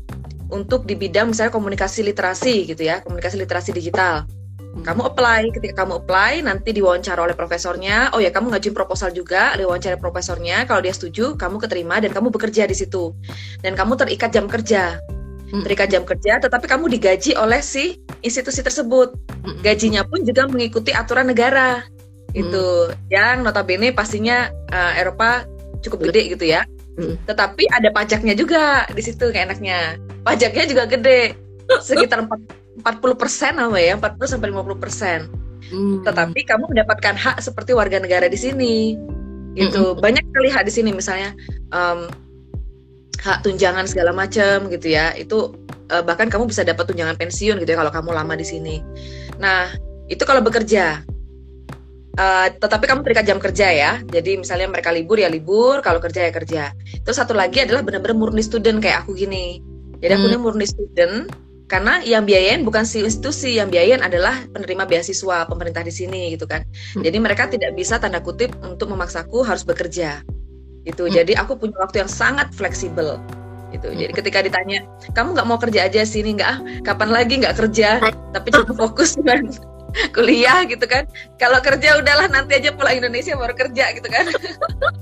untuk 0.52 0.84
di 0.84 0.94
bidang 0.94 1.32
misalnya 1.32 1.50
komunikasi 1.50 2.06
literasi 2.06 2.68
gitu 2.70 2.86
ya, 2.86 3.02
komunikasi 3.02 3.40
literasi 3.40 3.70
digital. 3.74 4.28
Hmm. 4.70 4.86
Kamu 4.86 5.02
apply, 5.10 5.50
ketika 5.50 5.82
kamu 5.82 6.06
apply 6.06 6.46
nanti 6.46 6.70
diwawancara 6.70 7.26
oleh 7.26 7.34
profesornya. 7.34 8.14
Oh 8.14 8.22
ya, 8.22 8.30
kamu 8.30 8.54
ngajuin 8.54 8.74
proposal 8.74 9.10
juga, 9.10 9.58
diwawancara 9.58 9.98
profesornya. 9.98 10.62
Kalau 10.64 10.78
dia 10.78 10.94
setuju, 10.94 11.34
kamu 11.34 11.58
keterima 11.58 11.98
dan 11.98 12.14
kamu 12.14 12.30
bekerja 12.30 12.70
di 12.70 12.76
situ. 12.78 13.10
Dan 13.60 13.74
kamu 13.74 13.98
terikat 13.98 14.30
jam 14.30 14.46
kerja 14.46 15.02
terikat 15.50 15.90
jam 15.90 16.06
kerja, 16.06 16.38
tetapi 16.38 16.70
kamu 16.70 16.86
digaji 16.86 17.34
oleh 17.34 17.58
si 17.58 17.98
institusi 18.22 18.62
tersebut. 18.62 19.10
Gajinya 19.66 20.06
pun 20.06 20.22
juga 20.22 20.46
mengikuti 20.46 20.94
aturan 20.94 21.26
negara. 21.26 21.82
Itu 22.30 22.94
yang 23.10 23.42
notabene 23.42 23.90
pastinya 23.90 24.46
uh, 24.70 24.92
Eropa 24.94 25.42
cukup 25.82 26.10
gede 26.10 26.38
gitu 26.38 26.46
ya. 26.46 26.62
Tetapi 27.26 27.66
ada 27.74 27.90
pajaknya 27.90 28.38
juga 28.38 28.86
di 28.94 29.02
situ 29.02 29.34
kayak 29.34 29.50
enaknya. 29.50 29.98
Pajaknya 30.22 30.64
juga 30.70 30.84
gede. 30.86 31.34
Sekitar 31.86 32.22
40 32.22 32.59
persen 33.16 33.56
apa 33.60 33.78
ya, 33.78 33.94
40 33.96 34.32
sampai 34.36 34.48
50 34.52 34.82
persen. 34.82 35.20
Tetapi 36.02 36.40
kamu 36.48 36.64
mendapatkan 36.72 37.14
hak 37.14 37.36
seperti 37.44 37.76
warga 37.76 38.02
negara 38.02 38.26
di 38.26 38.38
sini. 38.38 38.98
Gitu. 39.54 39.98
Banyak 39.98 40.24
sekali 40.30 40.48
hak 40.50 40.64
di 40.66 40.72
sini. 40.72 40.90
Misalnya 40.90 41.36
um, 41.70 42.10
hak 43.20 43.46
tunjangan 43.46 43.86
segala 43.86 44.10
macam 44.10 44.66
gitu 44.72 44.90
ya. 44.90 45.14
Itu 45.14 45.54
uh, 45.92 46.02
bahkan 46.02 46.26
kamu 46.26 46.50
bisa 46.50 46.66
dapat 46.66 46.90
tunjangan 46.90 47.14
pensiun 47.20 47.62
gitu 47.62 47.70
ya 47.70 47.78
kalau 47.78 47.92
kamu 47.92 48.10
lama 48.16 48.34
di 48.34 48.46
sini. 48.46 48.82
Nah 49.38 49.70
itu 50.10 50.22
kalau 50.26 50.42
bekerja. 50.42 51.06
Uh, 52.10 52.50
tetapi 52.58 52.90
kamu 52.90 53.06
terikat 53.06 53.24
jam 53.24 53.38
kerja 53.38 53.70
ya. 53.70 53.92
Jadi 54.02 54.42
misalnya 54.42 54.66
mereka 54.66 54.90
libur 54.90 55.22
ya 55.22 55.30
libur. 55.30 55.78
Kalau 55.86 56.02
kerja 56.02 56.26
ya 56.26 56.32
kerja. 56.34 56.62
Terus 57.06 57.16
satu 57.16 57.36
lagi 57.38 57.62
adalah 57.62 57.86
benar-benar 57.86 58.18
murni 58.18 58.42
student 58.42 58.82
kayak 58.82 59.06
aku 59.06 59.14
gini. 59.14 59.62
Jadi 60.00 60.12
aku 60.16 60.26
hmm. 60.26 60.32
ini 60.34 60.38
murni 60.40 60.66
student 60.66 61.30
karena 61.70 62.02
yang 62.02 62.26
biayain 62.26 62.66
bukan 62.66 62.82
si 62.82 63.06
institusi 63.06 63.62
yang 63.62 63.70
biayain 63.70 64.02
adalah 64.02 64.42
penerima 64.50 64.90
beasiswa 64.90 65.46
pemerintah 65.46 65.86
di 65.86 65.94
sini 65.94 66.34
gitu 66.34 66.50
kan. 66.50 66.66
Hmm. 66.98 67.06
jadi 67.06 67.16
mereka 67.22 67.46
tidak 67.46 67.78
bisa 67.78 68.02
tanda 68.02 68.18
kutip 68.18 68.50
untuk 68.66 68.90
memaksaku 68.90 69.46
harus 69.46 69.62
bekerja 69.62 70.26
itu 70.82 71.06
hmm. 71.06 71.14
jadi 71.14 71.32
aku 71.38 71.54
punya 71.54 71.78
waktu 71.78 72.02
yang 72.02 72.10
sangat 72.10 72.50
fleksibel 72.50 73.22
itu 73.70 73.86
hmm. 73.86 73.98
jadi 74.02 74.12
ketika 74.18 74.38
ditanya 74.42 74.82
kamu 75.14 75.38
nggak 75.38 75.46
mau 75.46 75.58
kerja 75.62 75.86
aja 75.86 76.02
sini 76.02 76.34
nggak? 76.34 76.50
Ah 76.50 76.58
kapan 76.82 77.08
lagi 77.14 77.38
nggak 77.38 77.54
kerja? 77.54 78.02
Tapi 78.34 78.48
cuma 78.50 78.74
fokus 78.74 79.14
dengan 79.14 79.46
kuliah 80.16 80.64
gitu 80.66 80.84
kan 80.86 81.06
kalau 81.36 81.58
kerja 81.60 81.98
udahlah 81.98 82.28
nanti 82.30 82.58
aja 82.58 82.70
pulang 82.74 82.98
Indonesia 83.00 83.34
baru 83.34 83.54
kerja 83.54 83.84
gitu 83.96 84.08
kan 84.08 84.26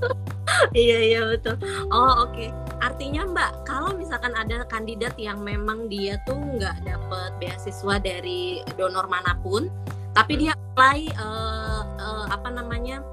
iya 0.76 0.98
iya 0.98 1.20
betul 1.24 1.60
oh 1.92 2.24
oke 2.24 2.34
okay. 2.34 2.48
artinya 2.80 3.28
mbak 3.28 3.50
kalau 3.68 3.94
misalkan 3.94 4.32
ada 4.34 4.64
kandidat 4.66 5.14
yang 5.20 5.40
memang 5.44 5.86
dia 5.86 6.18
tuh 6.24 6.38
nggak 6.38 6.84
dapet 6.84 7.30
beasiswa 7.38 7.94
dari 8.00 8.64
donor 8.76 9.06
mana 9.06 9.36
pun 9.44 9.68
tapi 10.16 10.34
hmm. 10.34 10.40
dia 10.42 10.52
apply 10.56 10.98
uh, 11.20 11.82
uh, 12.00 12.26
apa 12.32 12.48
namanya 12.50 13.04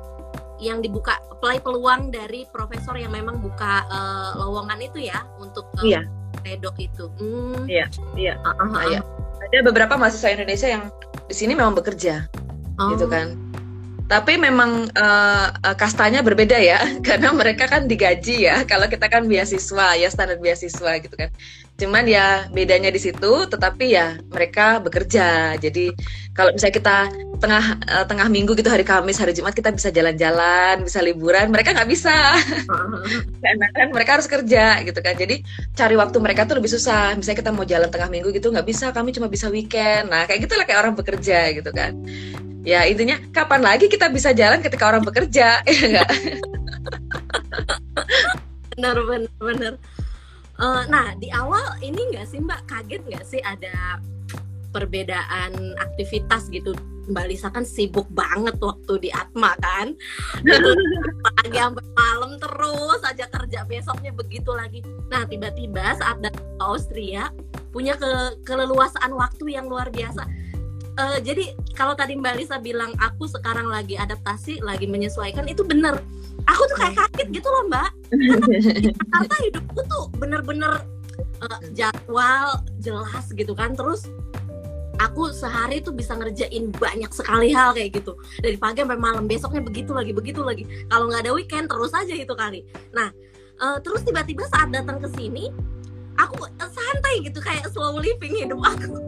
yang 0.57 0.79
dibuka 0.79 1.19
apply 1.31 1.59
peluang 1.59 2.09
dari 2.09 2.47
profesor 2.47 2.95
yang 2.95 3.11
memang 3.11 3.43
buka 3.43 3.83
uh, 3.91 4.39
lowongan 4.39 4.79
itu 4.79 5.11
ya 5.11 5.27
untuk 5.37 5.67
uh, 5.75 5.83
iya. 5.83 6.01
pedok 6.41 6.75
itu. 6.79 7.11
Hmm. 7.19 7.67
Iya, 7.67 7.85
iya. 8.15 8.33
Uh, 8.39 8.55
uh, 8.63 8.79
uh. 8.79 9.03
Ada 9.51 9.59
beberapa 9.67 9.99
mahasiswa 9.99 10.31
Indonesia 10.31 10.67
yang 10.79 10.83
di 11.25 11.35
sini 11.35 11.57
memang 11.57 11.73
bekerja, 11.73 12.29
oh. 12.77 12.93
gitu 12.93 13.09
kan. 13.09 13.33
Tapi 14.05 14.37
memang 14.37 14.85
uh, 14.93 15.49
kastanya 15.73 16.21
berbeda 16.21 16.57
ya, 16.61 16.77
karena 17.07 17.33
mereka 17.33 17.65
kan 17.65 17.89
digaji 17.89 18.45
ya. 18.45 18.61
Kalau 18.69 18.85
kita 18.85 19.09
kan 19.09 19.25
beasiswa 19.25 19.97
ya 19.97 20.07
standar 20.13 20.37
beasiswa 20.37 21.01
gitu 21.01 21.15
kan. 21.17 21.33
Cuman 21.75 22.07
ya 22.07 22.47
bedanya 22.55 22.87
di 22.87 22.99
situ, 23.03 23.43
tetapi 23.51 23.91
ya 23.91 24.15
mereka 24.31 24.79
bekerja. 24.79 25.59
Jadi 25.59 25.91
kalau 26.31 26.55
misalnya 26.55 26.75
kita 26.79 26.97
tengah 27.35 27.65
uh, 27.83 28.05
tengah 28.07 28.31
minggu 28.31 28.55
gitu 28.55 28.71
hari 28.71 28.87
Kamis, 28.87 29.19
hari 29.19 29.35
Jumat 29.35 29.51
kita 29.51 29.75
bisa 29.75 29.91
jalan-jalan, 29.91 30.87
bisa 30.87 31.03
liburan. 31.03 31.51
Mereka 31.51 31.75
nggak 31.75 31.89
bisa, 31.91 32.39
karena 33.43 33.67
kan 33.75 33.87
mereka 33.91 34.15
harus 34.15 34.27
kerja 34.31 34.79
gitu 34.87 34.99
kan. 35.03 35.19
Jadi 35.19 35.43
cari 35.75 35.95
waktu 35.99 36.17
mereka 36.23 36.47
tuh 36.47 36.63
lebih 36.63 36.71
susah. 36.71 37.11
Misalnya 37.19 37.43
kita 37.43 37.51
mau 37.51 37.67
jalan 37.67 37.91
tengah 37.91 38.07
minggu 38.07 38.31
gitu 38.31 38.55
nggak 38.55 38.67
bisa, 38.71 38.95
kami 38.95 39.11
cuma 39.11 39.27
bisa 39.27 39.51
weekend. 39.51 40.07
Nah 40.07 40.23
kayak 40.23 40.47
gitulah 40.47 40.63
kayak 40.63 40.79
orang 40.79 40.95
bekerja 40.95 41.51
gitu 41.59 41.75
kan. 41.75 41.91
Ya 42.63 42.87
intinya 42.87 43.19
kapan 43.35 43.61
lagi 43.61 43.91
kita 43.91 44.07
bisa 44.07 44.31
jalan 44.31 44.63
ketika 44.63 44.87
orang 44.87 45.03
bekerja, 45.03 45.59
ya 45.67 45.83
enggak? 45.91 46.09
bener 48.75 48.97
bener 49.07 49.31
bener 49.39 49.73
uh, 50.59 50.83
nah 50.87 51.15
di 51.17 51.31
awal 51.31 51.79
ini 51.81 52.13
nggak 52.13 52.27
sih 52.27 52.39
mbak? 52.43 52.67
Kaget 52.67 53.01
nggak 53.07 53.25
sih 53.25 53.41
ada 53.43 53.99
perbedaan 54.75 55.75
aktivitas 55.79 56.51
gitu? 56.51 56.75
Mbak 57.05 57.25
Lisa 57.29 57.53
kan 57.53 57.61
sibuk 57.61 58.09
banget 58.09 58.57
waktu 58.57 58.97
di 58.97 59.09
Atma 59.13 59.53
kan? 59.61 59.93
Pagi 61.21 61.57
sampai 61.57 61.85
malam 61.93 62.31
terus 62.41 63.01
aja 63.05 63.29
kerja 63.29 63.61
besoknya 63.69 64.09
begitu 64.09 64.49
lagi. 64.49 64.81
Nah 65.13 65.21
tiba-tiba 65.29 65.93
saat 66.01 66.17
datang 66.25 66.41
ke 66.41 66.63
Austria 66.65 67.29
punya 67.69 67.93
ke 67.93 68.41
keleluasaan 68.47 69.13
waktu 69.13 69.53
yang 69.53 69.69
luar 69.69 69.93
biasa. 69.93 70.25
Uh, 70.95 71.19
jadi 71.19 71.51
kalau 71.75 71.91
tadi 71.91 72.15
Mbak 72.15 72.35
Lisa 72.39 72.57
bilang 72.57 72.95
aku 73.03 73.27
sekarang 73.27 73.67
lagi 73.67 73.99
adaptasi 73.99 74.63
lagi 74.63 74.87
menyesuaikan 74.87 75.43
itu 75.45 75.61
bener 75.67 75.99
aku 76.43 76.61
tuh 76.67 76.77
kayak 76.77 76.95
kaget 76.99 77.27
gitu 77.41 77.47
loh 77.47 77.63
Mbak. 77.71 77.89
Karena 78.11 78.47
Jakarta 78.91 79.35
hidupku 79.47 79.79
tuh 79.87 80.03
bener-bener 80.19 80.73
uh, 81.41 81.59
jadwal 81.73 82.59
jelas 82.79 83.25
gitu 83.33 83.53
kan. 83.55 83.73
Terus 83.73 84.07
aku 84.99 85.31
sehari 85.35 85.83
tuh 85.83 85.91
bisa 85.91 86.15
ngerjain 86.15 86.71
banyak 86.75 87.11
sekali 87.11 87.51
hal 87.51 87.75
kayak 87.75 87.99
gitu. 87.99 88.15
Dari 88.39 88.57
pagi 88.59 88.83
sampai 88.83 88.99
malam 88.99 89.25
besoknya 89.25 89.61
begitu 89.63 89.91
lagi 89.91 90.11
begitu 90.11 90.41
lagi. 90.43 90.63
Kalau 90.87 91.09
nggak 91.11 91.27
ada 91.27 91.31
weekend 91.35 91.67
terus 91.67 91.91
aja 91.91 92.13
itu 92.13 92.33
kali. 92.35 92.63
Nah 92.95 93.09
uh, 93.59 93.77
terus 93.81 94.03
tiba-tiba 94.03 94.45
saat 94.51 94.71
datang 94.71 94.99
ke 95.01 95.09
sini 95.15 95.51
aku 96.15 96.47
santai 96.59 97.27
gitu 97.27 97.43
kayak 97.43 97.67
slow 97.71 97.99
living 97.99 98.35
hidup 98.35 98.61
aku. 98.61 98.95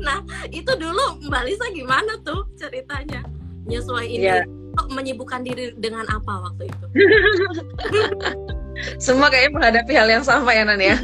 Nah 0.00 0.24
itu 0.50 0.72
dulu 0.80 1.20
mbak 1.28 1.44
Lisa 1.46 1.68
gimana 1.70 2.16
tuh 2.24 2.48
ceritanya? 2.56 3.22
Nyesuaiin 3.68 4.18
yeah. 4.18 4.42
Menyibukkan 4.88 5.44
diri 5.44 5.76
dengan 5.76 6.08
apa 6.08 6.48
waktu 6.48 6.70
itu? 6.72 6.86
Semua 8.96 9.28
kayaknya 9.28 9.52
menghadapi 9.52 9.92
hal 9.92 10.08
yang 10.08 10.24
sama 10.24 10.56
ya 10.56 10.64
Nan 10.64 10.80
ya. 10.80 10.96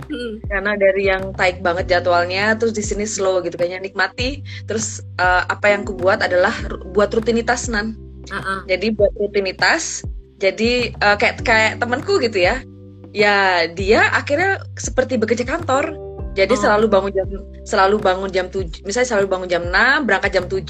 Karena 0.50 0.72
dari 0.74 1.06
yang 1.06 1.30
tight 1.38 1.62
banget 1.62 1.86
jadwalnya 1.86 2.58
terus 2.58 2.74
di 2.74 2.82
sini 2.82 3.06
slow 3.06 3.38
gitu 3.46 3.54
kayaknya 3.54 3.86
nikmati. 3.86 4.42
Terus 4.66 5.04
uh, 5.22 5.46
apa 5.46 5.70
yang 5.70 5.86
ku 5.86 5.94
buat 5.94 6.18
adalah 6.22 6.54
buat 6.90 7.10
rutinitas 7.14 7.70
Nan. 7.70 7.94
Uh-uh. 8.30 8.62
jadi 8.68 8.94
buat 8.94 9.10
rutinitas 9.16 10.04
jadi 10.38 10.92
uh, 11.02 11.16
kayak 11.18 11.42
kayak 11.42 11.72
temanku 11.78 12.18
gitu 12.18 12.42
ya. 12.42 12.62
Ya 13.10 13.66
dia 13.70 14.06
akhirnya 14.10 14.62
seperti 14.78 15.18
bekerja 15.18 15.46
kantor. 15.46 15.94
Jadi 16.38 16.54
oh. 16.54 16.60
selalu 16.62 16.86
bangun 16.86 17.10
jam 17.10 17.26
selalu 17.66 17.96
bangun 17.98 18.30
jam 18.30 18.46
7 18.48 18.86
misalnya 18.86 19.08
selalu 19.14 19.26
bangun 19.28 19.48
jam 19.50 19.62
6 19.66 20.06
berangkat 20.06 20.30
jam 20.30 20.46
7 20.46 20.62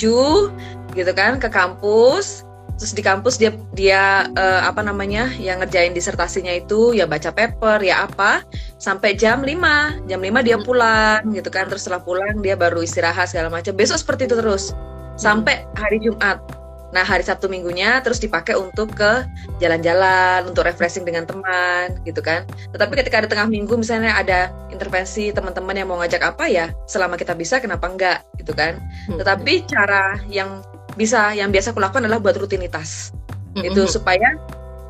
gitu 0.96 1.12
kan 1.14 1.36
ke 1.36 1.48
kampus 1.52 2.48
terus 2.80 2.96
di 2.96 3.04
kampus 3.04 3.36
dia 3.36 3.52
dia 3.76 4.32
uh, 4.40 4.64
apa 4.64 4.80
namanya 4.80 5.28
yang 5.36 5.60
ngerjain 5.60 5.92
disertasinya 5.92 6.48
itu 6.48 6.96
ya 6.96 7.04
baca 7.04 7.28
paper 7.28 7.84
ya 7.84 8.08
apa 8.08 8.40
sampai 8.80 9.12
jam 9.12 9.44
5 9.44 10.08
jam 10.08 10.16
5 10.16 10.40
dia 10.48 10.56
pulang 10.56 11.20
gitu 11.36 11.52
kan. 11.52 11.68
Terus 11.68 11.84
setelah 11.84 12.00
pulang 12.00 12.40
dia 12.40 12.56
baru 12.56 12.80
istirahat 12.80 13.28
segala 13.28 13.52
macam. 13.52 13.76
Besok 13.76 14.00
seperti 14.00 14.32
itu 14.32 14.34
terus 14.40 14.72
sampai 15.20 15.68
hari 15.76 16.00
Jumat. 16.00 16.40
Nah 16.90 17.04
hari 17.04 17.22
Sabtu 17.22 17.46
minggunya 17.52 18.00
terus 18.00 18.18
dipakai 18.18 18.56
untuk 18.56 18.96
ke 18.96 19.28
jalan-jalan 19.60 20.48
untuk 20.48 20.64
refreshing 20.64 21.04
dengan 21.04 21.28
teman 21.28 22.00
gitu 22.08 22.24
kan. 22.24 22.48
Tetapi 22.72 22.96
ketika 22.96 23.20
ada 23.20 23.28
tengah 23.28 23.46
minggu 23.46 23.76
misalnya 23.76 24.16
ada 24.16 24.48
intervensi 24.72 25.30
teman-teman 25.36 25.76
yang 25.76 25.86
mau 25.92 26.00
ngajak 26.00 26.24
apa 26.24 26.48
ya 26.48 26.72
selama 26.88 27.20
kita 27.20 27.36
bisa 27.36 27.60
kenapa 27.60 27.92
enggak 27.92 28.24
gitu 28.40 28.56
kan. 28.56 28.80
Hmm. 29.06 29.20
tetapi 29.20 29.68
cara 29.68 30.16
yang 30.32 30.64
bisa 31.00 31.32
yang 31.32 31.48
biasa 31.48 31.72
aku 31.72 31.80
lakukan 31.80 32.04
adalah 32.04 32.20
buat 32.20 32.36
rutinitas. 32.36 33.16
Mm-hmm. 33.50 33.66
itu 33.66 33.82
supaya 33.90 34.38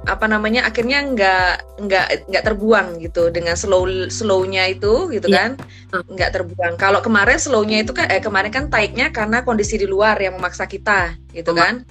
apa 0.08 0.24
namanya 0.24 0.64
akhirnya 0.64 1.04
nggak 1.12 1.80
nggak 1.84 2.06
nggak 2.28 2.44
terbuang 2.44 3.04
gitu 3.04 3.28
dengan 3.28 3.52
slow 3.52 3.84
slownya 4.08 4.68
itu 4.68 5.08
gitu 5.12 5.28
yeah. 5.28 5.56
kan? 5.92 6.04
Nggak 6.08 6.30
terbuang. 6.40 6.74
Kalau 6.80 7.00
kemarin 7.04 7.36
slownya 7.36 7.84
itu 7.84 7.92
kan 7.92 8.08
eh 8.08 8.20
kemarin 8.20 8.52
kan 8.52 8.68
tightnya 8.72 9.12
karena 9.12 9.44
kondisi 9.44 9.76
di 9.80 9.84
luar 9.88 10.16
yang 10.20 10.36
memaksa 10.40 10.64
kita 10.64 11.16
gitu 11.36 11.52
kan? 11.52 11.84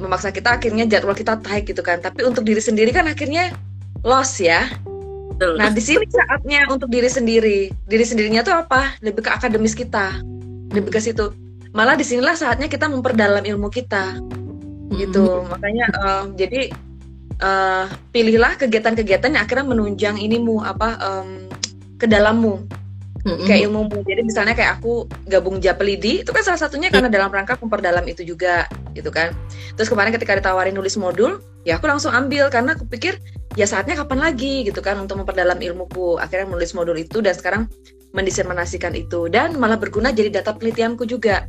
Memaksa 0.00 0.32
kita 0.32 0.56
akhirnya 0.56 0.88
jadwal 0.88 1.16
kita 1.16 1.36
tight 1.40 1.68
gitu 1.68 1.84
kan. 1.84 2.00
Tapi 2.00 2.24
untuk 2.24 2.48
diri 2.48 2.60
sendiri 2.60 2.92
kan 2.92 3.04
akhirnya 3.08 3.52
loss 4.04 4.40
ya. 4.40 4.72
Nah 5.36 5.68
di 5.68 5.82
sini 5.84 6.08
saatnya 6.08 6.64
untuk 6.72 6.88
diri 6.88 7.12
sendiri. 7.12 7.72
Diri 7.88 8.04
sendirinya 8.08 8.40
tuh 8.40 8.56
apa? 8.56 8.96
Lebih 9.04 9.24
ke 9.24 9.30
akademis 9.36 9.76
kita. 9.76 10.16
Lebih 10.72 10.96
ke 10.96 11.00
situ 11.00 11.41
malah 11.72 11.96
di 11.96 12.04
sinilah 12.04 12.36
saatnya 12.36 12.68
kita 12.68 12.88
memperdalam 12.88 13.42
ilmu 13.42 13.68
kita. 13.72 14.20
Gitu. 14.92 15.24
Hmm. 15.24 15.48
makanya 15.48 15.88
uh, 16.04 16.24
jadi 16.36 16.68
uh, 17.40 17.88
pilihlah 18.12 18.60
kegiatan-kegiatan 18.60 19.32
yang 19.32 19.42
akhirnya 19.48 19.64
menunjang 19.64 20.20
inimu 20.20 20.60
apa 20.60 21.00
um, 21.00 21.48
ke 21.96 22.04
dalammu. 22.04 22.60
Hmm. 23.22 23.38
kayak 23.46 23.70
ilmumu. 23.70 24.02
Jadi 24.02 24.26
misalnya 24.26 24.50
kayak 24.58 24.82
aku 24.82 25.06
gabung 25.30 25.62
Japelidi 25.62 26.26
itu 26.26 26.30
kan 26.34 26.42
salah 26.42 26.58
satunya 26.58 26.90
karena 26.90 27.06
dalam 27.06 27.30
rangka 27.30 27.54
memperdalam 27.54 28.02
itu 28.10 28.26
juga 28.26 28.66
gitu 28.98 29.14
kan. 29.14 29.30
Terus 29.78 29.86
kemarin 29.86 30.10
ketika 30.10 30.34
ditawarin 30.34 30.74
nulis 30.74 30.98
modul 30.98 31.38
ya 31.62 31.78
aku 31.78 31.86
langsung 31.86 32.10
ambil 32.10 32.50
karena 32.50 32.74
aku 32.74 32.82
pikir 32.90 33.22
ya 33.54 33.62
saatnya 33.62 33.94
kapan 33.94 34.18
lagi 34.18 34.66
gitu 34.66 34.82
kan 34.82 34.98
untuk 34.98 35.22
memperdalam 35.22 35.54
ilmuku. 35.54 36.18
Akhirnya 36.18 36.50
menulis 36.50 36.74
modul 36.74 36.98
itu 36.98 37.22
dan 37.22 37.38
sekarang 37.38 37.70
mendiseminasikan 38.10 38.90
itu. 38.98 39.30
Dan 39.30 39.54
malah 39.54 39.78
berguna 39.78 40.10
jadi 40.10 40.42
data 40.42 40.58
penelitianku 40.58 41.06
juga 41.06 41.46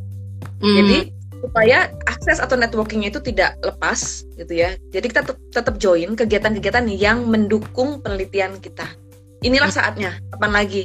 Hmm. 0.63 0.75
Jadi 0.79 0.97
supaya 1.43 1.91
akses 2.07 2.39
atau 2.39 2.55
networkingnya 2.55 3.11
itu 3.11 3.19
tidak 3.19 3.59
lepas 3.59 4.23
gitu 4.39 4.63
ya. 4.63 4.79
Jadi 4.95 5.11
kita 5.11 5.21
tetap 5.51 5.75
join 5.75 6.15
kegiatan-kegiatan 6.15 6.87
yang 6.87 7.27
mendukung 7.27 7.99
penelitian 7.99 8.55
kita. 8.63 8.87
Inilah 9.43 9.67
hmm. 9.67 9.77
saatnya, 9.77 10.11
kapan 10.31 10.51
lagi? 10.55 10.83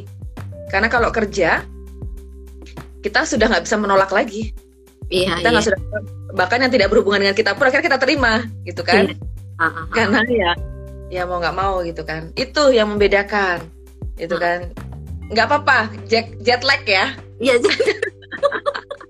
Karena 0.68 0.90
kalau 0.90 1.14
kerja 1.14 1.62
kita 3.06 3.22
sudah 3.22 3.46
nggak 3.46 3.64
bisa 3.70 3.78
menolak 3.78 4.10
lagi. 4.10 4.50
Iya, 5.08 5.40
kita 5.40 5.48
nggak 5.48 5.64
iya. 5.64 5.70
sudah 5.72 5.80
bahkan 6.36 6.60
yang 6.60 6.72
tidak 6.74 6.92
berhubungan 6.92 7.24
dengan 7.24 7.36
kita 7.38 7.56
pun 7.56 7.70
akhirnya 7.70 7.86
kita 7.94 7.98
terima 8.02 8.44
gitu 8.66 8.82
kan? 8.82 9.08
Iya. 9.08 9.14
Ah, 9.58 9.64
ah, 9.64 9.74
ah. 9.78 9.84
Karena 9.94 10.20
ya 10.26 10.50
ya 11.08 11.22
mau 11.24 11.38
nggak 11.38 11.56
mau 11.56 11.80
gitu 11.86 12.02
kan. 12.02 12.34
Itu 12.34 12.74
yang 12.74 12.90
membedakan, 12.92 13.62
itu 14.18 14.34
kan. 14.36 14.74
Nggak 15.30 15.46
apa-apa, 15.48 15.78
jet 16.10 16.34
jet 16.42 16.66
lag 16.66 16.82
ya. 16.82 17.14
Iya. 17.38 17.62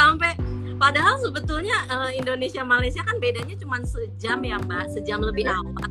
sampai. 0.00 0.32
Padahal 0.80 1.20
sebetulnya 1.20 1.76
uh, 1.92 2.08
Indonesia 2.08 2.64
Malaysia 2.64 3.04
kan 3.04 3.20
bedanya 3.20 3.52
cuma 3.60 3.84
sejam 3.84 4.40
ya 4.40 4.56
mbak. 4.56 4.88
Sejam 4.96 5.20
lebih 5.20 5.44
iya. 5.44 5.60
awal. 5.60 5.88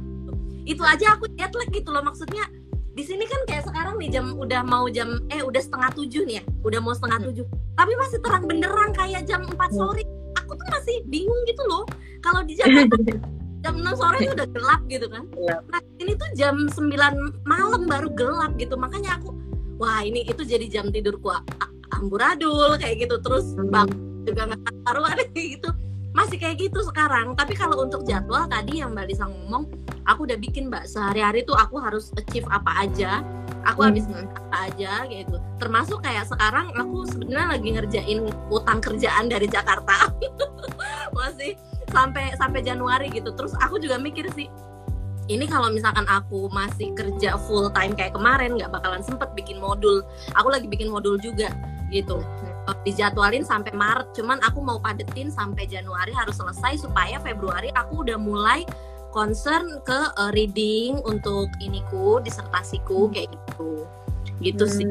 Itu 0.65 0.81
aja 0.81 1.13
aku 1.13 1.29
lihat 1.37 1.53
lagi 1.53 1.77
gitu 1.77 1.93
loh. 1.93 2.01
Maksudnya 2.01 2.49
di 2.97 3.05
sini 3.05 3.29
kan 3.29 3.37
kayak 3.45 3.69
sekarang 3.69 4.01
nih 4.01 4.09
jam 4.09 4.33
udah 4.33 4.65
mau 4.65 4.89
jam 4.89 5.21
eh 5.29 5.45
udah 5.45 5.61
setengah 5.61 5.93
tujuh 5.93 6.25
nih 6.25 6.41
ya. 6.41 6.43
Udah 6.65 6.81
mau 6.81 6.97
setengah 6.97 7.21
hmm. 7.21 7.27
tujuh. 7.29 7.45
Tapi 7.77 7.91
masih 8.01 8.17
terang 8.25 8.43
benderang 8.49 8.91
kayak 8.97 9.29
jam 9.29 9.45
empat 9.45 9.69
hmm. 9.69 9.77
sore. 9.77 10.03
Aku 10.41 10.57
tuh 10.57 10.67
masih 10.73 10.95
bingung 11.05 11.41
gitu 11.45 11.61
loh. 11.69 11.85
Kalau 12.25 12.41
di 12.41 12.57
Jakarta 12.57 12.97
jam 13.63 13.75
enam 13.77 13.93
sore 13.93 14.25
itu 14.25 14.33
udah 14.33 14.49
gelap 14.49 14.81
gitu 14.89 15.05
kan. 15.05 15.23
Nah 15.69 15.81
ini 16.01 16.17
tuh 16.17 16.29
jam 16.33 16.65
sembilan 16.65 17.45
malam 17.45 17.85
baru 17.85 18.09
gelap 18.17 18.57
gitu. 18.57 18.73
Makanya 18.73 19.21
aku 19.21 19.37
wah 19.77 20.01
ini 20.01 20.25
itu 20.25 20.41
jadi 20.41 20.65
jam 20.65 20.89
tidurku 20.89 21.29
amburadul 21.97 22.77
kayak 22.77 23.07
gitu. 23.07 23.15
Terus 23.21 23.55
bang 23.69 23.89
juga 24.27 24.41
nggak 24.53 24.61
karuan 24.85 25.17
gitu. 25.35 25.69
Masih 26.13 26.37
kayak 26.41 26.57
gitu 26.69 26.79
sekarang. 26.85 27.37
Tapi 27.37 27.53
kalau 27.53 27.85
untuk 27.85 28.03
jadwal 28.05 28.49
tadi 28.49 28.81
yang 28.81 28.93
mbak 28.93 29.09
Lisa 29.09 29.29
ngomong 29.29 29.69
aku 30.09 30.25
udah 30.25 30.37
bikin 30.37 30.69
mbak. 30.69 30.89
Sehari-hari 30.89 31.45
tuh 31.45 31.55
aku 31.55 31.77
harus 31.79 32.09
achieve 32.17 32.47
apa 32.49 32.87
aja. 32.87 33.21
Aku 33.67 33.83
habis 33.85 34.07
hmm. 34.07 34.25
apa 34.25 34.71
aja 34.71 35.05
gitu. 35.11 35.37
Termasuk 35.61 36.01
kayak 36.01 36.25
sekarang 36.25 36.73
aku 36.73 37.05
sebenarnya 37.09 37.47
lagi 37.59 37.69
ngerjain 37.75 38.19
utang 38.49 38.79
kerjaan 38.81 39.29
dari 39.29 39.45
Jakarta. 39.45 40.09
Masih 41.17 41.59
sampai 41.93 42.33
sampai 42.37 42.61
Januari 42.65 43.09
gitu. 43.13 43.33
Terus 43.33 43.53
aku 43.59 43.77
juga 43.81 43.97
mikir 44.01 44.29
sih 44.33 44.49
ini 45.29 45.45
kalau 45.45 45.69
misalkan 45.69 46.09
aku 46.09 46.49
masih 46.49 46.89
kerja 46.97 47.37
full 47.45 47.69
time 47.69 47.93
kayak 47.93 48.17
kemarin 48.17 48.57
nggak 48.57 48.73
bakalan 48.73 49.05
sempet 49.05 49.29
bikin 49.37 49.61
modul. 49.61 50.01
Aku 50.33 50.49
lagi 50.49 50.65
bikin 50.65 50.89
modul 50.89 51.21
juga 51.21 51.53
gitu. 51.89 52.21
Uh, 52.69 52.77
dijadwalin 52.85 53.41
sampai 53.41 53.73
Maret 53.73 54.13
cuman 54.13 54.37
aku 54.45 54.61
mau 54.61 54.77
padetin 54.77 55.33
sampai 55.33 55.65
Januari 55.65 56.13
harus 56.13 56.37
selesai 56.37 56.85
supaya 56.85 57.17
Februari 57.21 57.73
aku 57.73 58.05
udah 58.05 58.17
mulai 58.17 58.63
concern 59.09 59.81
ke 59.83 59.99
uh, 60.17 60.31
reading 60.37 61.01
untuk 61.05 61.49
iniku 61.59 62.21
disertasiku 62.21 63.09
hmm. 63.09 63.11
kayak 63.13 63.29
gitu. 63.33 63.71
Gitu 64.39 64.65
hmm. 64.65 64.73
sih 64.73 64.87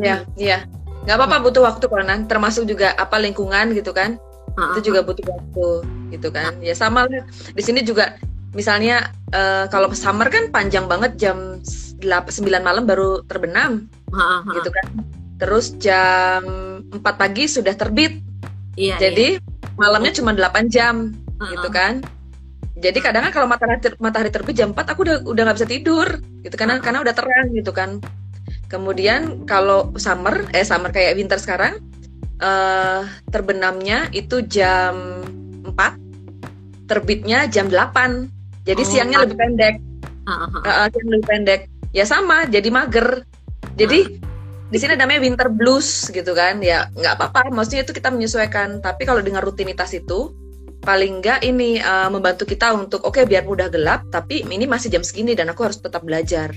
iya 0.00 0.16
iya. 0.36 0.58
Nggak 1.04 1.16
apa-apa 1.20 1.36
butuh 1.44 1.62
waktu 1.64 1.84
kan 1.88 2.20
termasuk 2.28 2.64
juga 2.64 2.96
apa 2.96 3.20
lingkungan 3.20 3.72
gitu 3.76 3.92
kan? 3.92 4.16
Uh-huh. 4.54 4.78
itu 4.78 4.94
juga 4.94 5.02
butuh 5.02 5.26
waktu 5.26 5.66
gitu 6.14 6.28
kan? 6.30 6.54
Ya 6.62 6.78
sama 6.78 7.10
lah. 7.10 7.26
Di 7.26 7.62
sini 7.64 7.82
juga 7.82 8.14
misalnya 8.54 9.10
uh, 9.34 9.66
kalau 9.66 9.90
summer 9.92 10.30
kan 10.30 10.48
panjang 10.54 10.86
banget 10.86 11.18
jam 11.18 11.58
8, 11.98 12.30
9 12.30 12.62
malam 12.62 12.86
baru 12.86 13.26
terbenam 13.26 13.90
uh-huh. 14.14 14.46
gitu 14.62 14.70
kan 14.70 14.86
terus 15.40 15.74
jam 15.82 16.42
4 16.90 17.00
pagi 17.00 17.44
sudah 17.50 17.74
terbit. 17.74 18.22
Iya, 18.74 18.98
Jadi 18.98 19.38
iya. 19.38 19.74
malamnya 19.78 20.12
cuma 20.14 20.34
8 20.34 20.66
jam 20.70 21.14
uh 21.38 21.42
-uh. 21.42 21.50
gitu 21.58 21.70
kan. 21.70 22.02
jadi 22.74 22.98
kadang 22.98 23.22
kan 23.30 23.32
kalau 23.32 23.46
matahari 23.46 23.78
ter, 23.78 23.94
matahari 24.02 24.34
terbit 24.34 24.58
jam 24.58 24.74
4 24.74 24.92
aku 24.92 25.06
udah 25.06 25.16
udah 25.30 25.42
nggak 25.46 25.56
bisa 25.62 25.70
tidur 25.70 26.08
gitu 26.42 26.58
karena 26.58 26.82
karena 26.82 27.06
udah 27.06 27.14
terang 27.14 27.54
gitu 27.54 27.70
kan 27.70 28.02
kemudian 28.66 29.46
kalau 29.46 29.94
summer 29.94 30.42
eh 30.50 30.66
summer 30.66 30.90
kayak 30.90 31.14
winter 31.14 31.38
sekarang 31.38 31.78
uh, 32.42 33.06
terbenamnya 33.30 34.10
itu 34.10 34.42
jam 34.44 35.22
4 35.62 36.90
terbitnya 36.90 37.46
jam 37.48 37.70
8 37.70 38.66
jadi 38.66 38.82
oh, 38.82 38.88
siangnya 38.88 39.18
lebih 39.24 39.38
pendek 39.38 39.74
uh, 40.26 40.50
uh, 40.50 40.66
uh, 40.66 40.86
siang 40.90 41.08
lebih 41.08 41.26
pendek 41.30 41.60
ya 41.94 42.04
sama 42.04 42.44
jadi 42.50 42.68
mager 42.74 43.22
jadi 43.78 44.10
uh. 44.10 44.33
Di 44.74 44.82
sini 44.82 44.98
namanya 44.98 45.22
winter 45.22 45.46
blues 45.46 46.10
gitu 46.10 46.34
kan. 46.34 46.58
Ya 46.58 46.90
nggak 46.98 47.14
apa-apa. 47.14 47.54
Maksudnya 47.54 47.86
itu 47.86 47.94
kita 47.94 48.10
menyesuaikan. 48.10 48.82
Tapi 48.82 49.06
kalau 49.06 49.22
dengan 49.22 49.46
rutinitas 49.46 49.94
itu 49.94 50.34
paling 50.82 51.22
enggak 51.22 51.46
ini 51.46 51.78
uh, 51.78 52.10
membantu 52.10 52.44
kita 52.44 52.74
untuk 52.74 53.06
oke 53.06 53.16
okay, 53.16 53.24
biar 53.24 53.48
mudah 53.48 53.72
gelap 53.72 54.04
tapi 54.12 54.44
ini 54.44 54.68
masih 54.68 54.92
jam 54.92 55.00
segini 55.00 55.32
dan 55.32 55.46
aku 55.54 55.62
harus 55.70 55.78
tetap 55.78 56.02
belajar. 56.02 56.50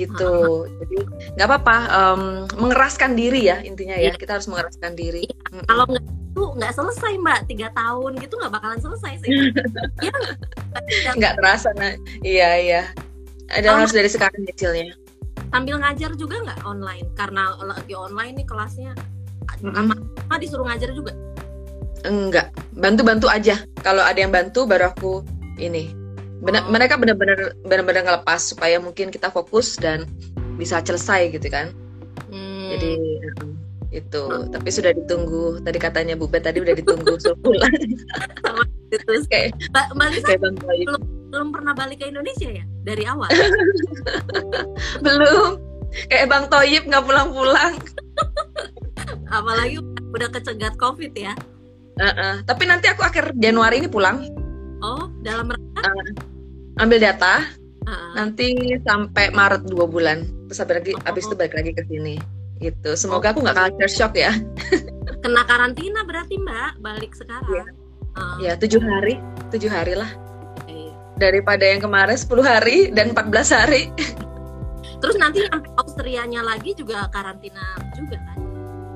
Gitu. 0.00 0.64
Jadi 0.80 0.96
nggak 1.36 1.44
apa-apa. 1.46 1.76
Um, 1.92 2.22
mengeraskan 2.56 3.12
diri 3.12 3.52
ya 3.52 3.60
intinya 3.60 4.00
ya. 4.00 4.10
Iya. 4.10 4.12
kita 4.16 4.40
harus 4.40 4.48
mengeraskan 4.48 4.96
diri. 4.96 5.28
Iya. 5.28 5.68
kalau 5.68 5.84
nggak 5.92 6.04
itu 6.08 6.42
nggak 6.56 6.72
selesai 6.72 7.12
mbak. 7.20 7.40
Tiga 7.52 7.68
tahun 7.76 8.16
gitu 8.16 8.34
nggak 8.40 8.52
bakalan 8.56 8.80
selesai 8.80 9.12
sih. 9.20 9.30
Ya, 11.04 11.10
nggak 11.12 11.42
terasa 11.42 11.74
nah 11.76 11.92
iya 12.22 12.54
iya. 12.56 12.82
Ada 13.50 13.82
harus 13.82 13.92
dari 13.92 14.06
sekarang 14.06 14.46
kecilnya 14.46 14.94
sambil 15.48 15.76
ngajar 15.80 16.10
juga 16.14 16.36
nggak 16.44 16.60
online? 16.64 17.06
Karena 17.16 17.56
lagi 17.60 17.94
online 17.94 18.34
nih 18.42 18.46
kelasnya. 18.48 18.92
Mm 19.64 19.74
-hmm. 19.74 20.38
disuruh 20.38 20.66
ngajar 20.68 20.92
juga? 20.92 21.12
Enggak. 22.06 22.54
Bantu-bantu 22.78 23.26
aja. 23.26 23.58
Kalau 23.82 24.04
ada 24.04 24.18
yang 24.18 24.30
bantu 24.30 24.68
baru 24.68 24.92
aku 24.92 25.26
ini. 25.58 25.90
Bener, 26.38 26.62
oh. 26.62 26.70
mereka 26.70 26.94
benar-benar 26.94 27.58
benar-benar 27.66 28.02
ngelepas 28.06 28.54
supaya 28.54 28.78
mungkin 28.78 29.10
kita 29.10 29.32
fokus 29.34 29.74
dan 29.74 30.06
bisa 30.60 30.78
selesai 30.84 31.34
gitu 31.34 31.48
kan. 31.50 31.74
Hmm. 32.28 32.76
jadi 32.76 32.92
itu. 33.88 34.22
Hmm. 34.22 34.52
tapi 34.52 34.68
sudah 34.70 34.92
ditunggu. 34.94 35.64
Tadi 35.64 35.78
katanya 35.80 36.14
Bu 36.14 36.30
Bet 36.30 36.46
tadi 36.46 36.62
udah 36.62 36.76
ditunggu 36.76 37.18
sebulan 37.24 37.72
terus 38.92 39.24
kayak 39.32 39.52
Mbak 39.72 40.08
Lisa 40.12 40.24
kayak 40.24 40.40
belum, 40.40 40.56
belum 41.28 41.48
pernah 41.52 41.72
balik 41.76 42.04
ke 42.04 42.06
Indonesia 42.08 42.48
ya 42.48 42.64
dari 42.84 43.04
awal 43.04 43.28
belum 45.04 45.60
kayak 46.08 46.26
Bang 46.28 46.46
Toyib 46.48 46.88
nggak 46.88 47.04
pulang-pulang 47.04 47.76
apalagi 49.38 49.80
udah 50.12 50.28
kecegat 50.32 50.74
COVID 50.80 51.12
ya 51.12 51.36
Uh 51.98 52.10
-uh. 52.14 52.34
Tapi 52.46 52.64
nanti 52.70 52.86
aku 52.86 53.02
akhir 53.02 53.34
Januari 53.42 53.82
ini 53.82 53.90
pulang. 53.90 54.22
Oh, 54.78 55.10
dalam 55.26 55.50
rangka? 55.50 55.82
Uh, 55.82 56.08
ambil 56.78 57.02
data. 57.02 57.42
Uh. 57.82 58.14
Nanti 58.14 58.54
sampai 58.86 59.34
Maret 59.34 59.66
dua 59.66 59.90
bulan. 59.90 60.22
Terus 60.46 60.62
habis 60.62 60.74
lagi, 60.78 60.92
oh. 60.94 61.18
itu 61.18 61.34
balik 61.34 61.54
lagi 61.58 61.70
ke 61.74 61.82
sini. 61.90 62.14
Gitu. 62.62 62.90
Semoga 62.94 63.30
oh. 63.30 63.32
aku 63.34 63.38
nggak 63.42 63.58
culture 63.58 63.90
shock 63.90 64.14
ya. 64.14 64.30
Kena 65.22 65.42
karantina 65.42 66.06
berarti 66.06 66.38
Mbak 66.38 66.70
balik 66.78 67.12
sekarang. 67.18 67.50
Ya, 67.50 67.66
uh. 68.14 68.36
ya 68.38 68.52
tujuh 68.54 68.78
hari, 68.78 69.18
tujuh 69.50 69.70
hari 69.70 69.98
lah. 69.98 70.10
Iya. 71.18 71.34
Daripada 71.34 71.64
yang 71.66 71.82
kemarin 71.82 72.14
10 72.14 72.30
hari 72.46 72.78
dan 72.94 73.10
14 73.10 73.50
hari. 73.50 73.90
Terus 75.02 75.16
nanti 75.18 75.42
sampai 75.46 75.70
Austrianya 75.78 76.42
lagi 76.46 76.74
juga 76.78 77.10
karantina 77.10 77.74
juga 77.94 78.18
kan? 78.22 78.38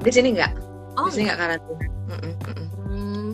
Di 0.03 0.11
sini 0.15 0.35
nggak. 0.39 0.53
Oh, 0.99 1.11
di 1.11 1.19
sini 1.19 1.23
nggak 1.27 1.41
karantina. 1.43 1.87
Mm 2.07 2.19
-mm, 2.19 2.35
mm 2.47 2.55
-mm. 2.55 3.29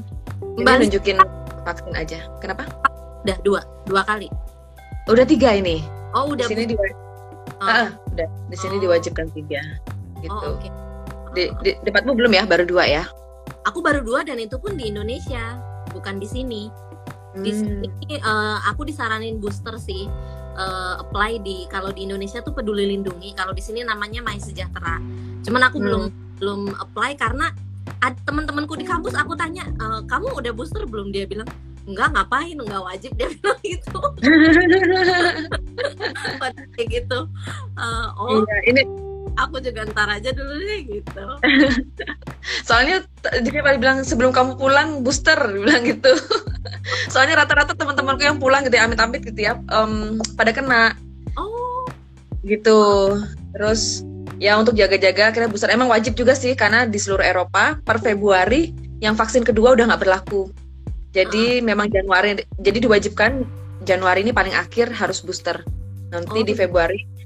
Mbak 0.64 0.74
nunjukin 0.84 1.16
vaksin 1.64 1.92
aja. 1.96 2.18
Kenapa? 2.40 2.64
Udah 3.24 3.36
dua, 3.44 3.60
dua 3.84 4.02
kali. 4.08 4.32
Udah 5.08 5.24
tiga 5.28 5.52
ini. 5.52 5.84
Oh 6.16 6.32
udah. 6.32 6.48
Di 6.48 6.56
sini 6.56 6.64
diwa 6.68 6.84
oh. 7.60 7.68
ah, 7.68 7.88
udah. 8.16 8.28
Di 8.48 8.56
sini 8.56 8.76
oh. 8.76 8.80
diwajibkan 8.88 9.28
tiga. 9.36 9.60
Gitu. 10.24 10.32
Oh, 10.32 10.56
okay. 10.56 10.72
di, 11.36 11.42
di 11.62 11.70
tempatmu 11.84 12.16
belum 12.16 12.32
ya? 12.32 12.42
Baru 12.48 12.64
dua 12.64 12.84
ya? 12.88 13.04
Aku 13.68 13.84
baru 13.84 14.00
dua 14.00 14.24
dan 14.24 14.40
itu 14.40 14.56
pun 14.56 14.80
di 14.80 14.88
Indonesia, 14.88 15.60
bukan 15.92 16.16
di 16.16 16.28
sini. 16.28 16.87
Di 17.42 17.52
sini 17.54 18.18
uh, 18.22 18.58
aku 18.68 18.88
disaranin 18.88 19.38
booster 19.38 19.76
sih. 19.80 20.08
Uh, 20.58 21.06
apply 21.06 21.38
di 21.38 21.70
kalau 21.70 21.94
di 21.94 22.02
Indonesia 22.02 22.42
tuh 22.42 22.50
peduli 22.50 22.90
lindungi. 22.90 23.30
Kalau 23.38 23.54
di 23.54 23.62
sini 23.62 23.86
namanya 23.86 24.18
My 24.26 24.42
Sejahtera. 24.42 24.98
Cuman 25.46 25.62
aku 25.70 25.78
hmm. 25.78 25.86
belum 25.86 26.02
belum 26.38 26.60
apply 26.78 27.18
karena 27.18 27.50
teman-temanku 28.26 28.78
di 28.78 28.86
kampus 28.86 29.14
aku 29.18 29.34
tanya 29.34 29.66
e, 29.66 29.84
kamu 30.06 30.38
udah 30.38 30.52
booster 30.54 30.86
belum? 30.86 31.10
Dia 31.10 31.26
bilang 31.26 31.48
enggak 31.86 32.14
ngapain? 32.14 32.54
Enggak 32.54 32.82
wajib. 32.84 33.10
Dia 33.18 33.28
bilang 33.38 33.58
gitu. 33.62 33.98
Kayak 36.78 36.88
gitu. 36.90 37.18
Uh, 37.74 38.08
oh. 38.18 38.42
Iya, 38.42 38.58
ini 38.70 38.82
aku 39.38 39.62
juga 39.62 39.86
ntar 39.86 40.10
aja 40.10 40.34
dulu 40.34 40.52
deh 40.58 40.80
gitu. 40.98 41.24
Soalnya 42.68 43.06
dia 43.22 43.62
paling 43.62 43.80
bilang 43.80 43.98
sebelum 44.02 44.34
kamu 44.34 44.58
pulang 44.58 45.06
booster 45.06 45.38
bilang 45.62 45.86
gitu. 45.86 46.10
Soalnya 47.12 47.44
rata-rata 47.44 47.78
teman-temanku 47.78 48.26
yang 48.26 48.38
pulang 48.42 48.66
gitu 48.66 48.74
ya 48.74 48.84
amit-amit 48.90 49.22
gitu 49.22 49.40
ya 49.46 49.56
um, 49.70 50.18
pada 50.34 50.50
kena. 50.50 50.98
Oh. 51.38 51.86
Gitu. 52.42 52.80
Terus 53.54 54.02
ya 54.42 54.58
untuk 54.58 54.74
jaga-jaga 54.74 55.30
akhirnya 55.30 55.50
booster. 55.50 55.70
Emang 55.70 55.88
wajib 55.88 56.18
juga 56.18 56.34
sih 56.34 56.58
karena 56.58 56.84
di 56.84 56.98
seluruh 56.98 57.22
Eropa 57.22 57.78
per 57.78 58.02
Februari 58.02 58.74
yang 58.98 59.14
vaksin 59.14 59.46
kedua 59.46 59.78
udah 59.78 59.94
nggak 59.94 60.02
berlaku. 60.02 60.50
Jadi 61.14 61.62
uh. 61.62 61.64
memang 61.64 61.88
Januari 61.88 62.42
jadi 62.58 62.78
diwajibkan 62.82 63.46
Januari 63.86 64.26
ini 64.26 64.34
paling 64.34 64.52
akhir 64.58 64.90
harus 64.90 65.22
booster. 65.22 65.62
Nanti 66.10 66.40
oh. 66.40 66.46
di 66.46 66.56
Februari 66.56 67.17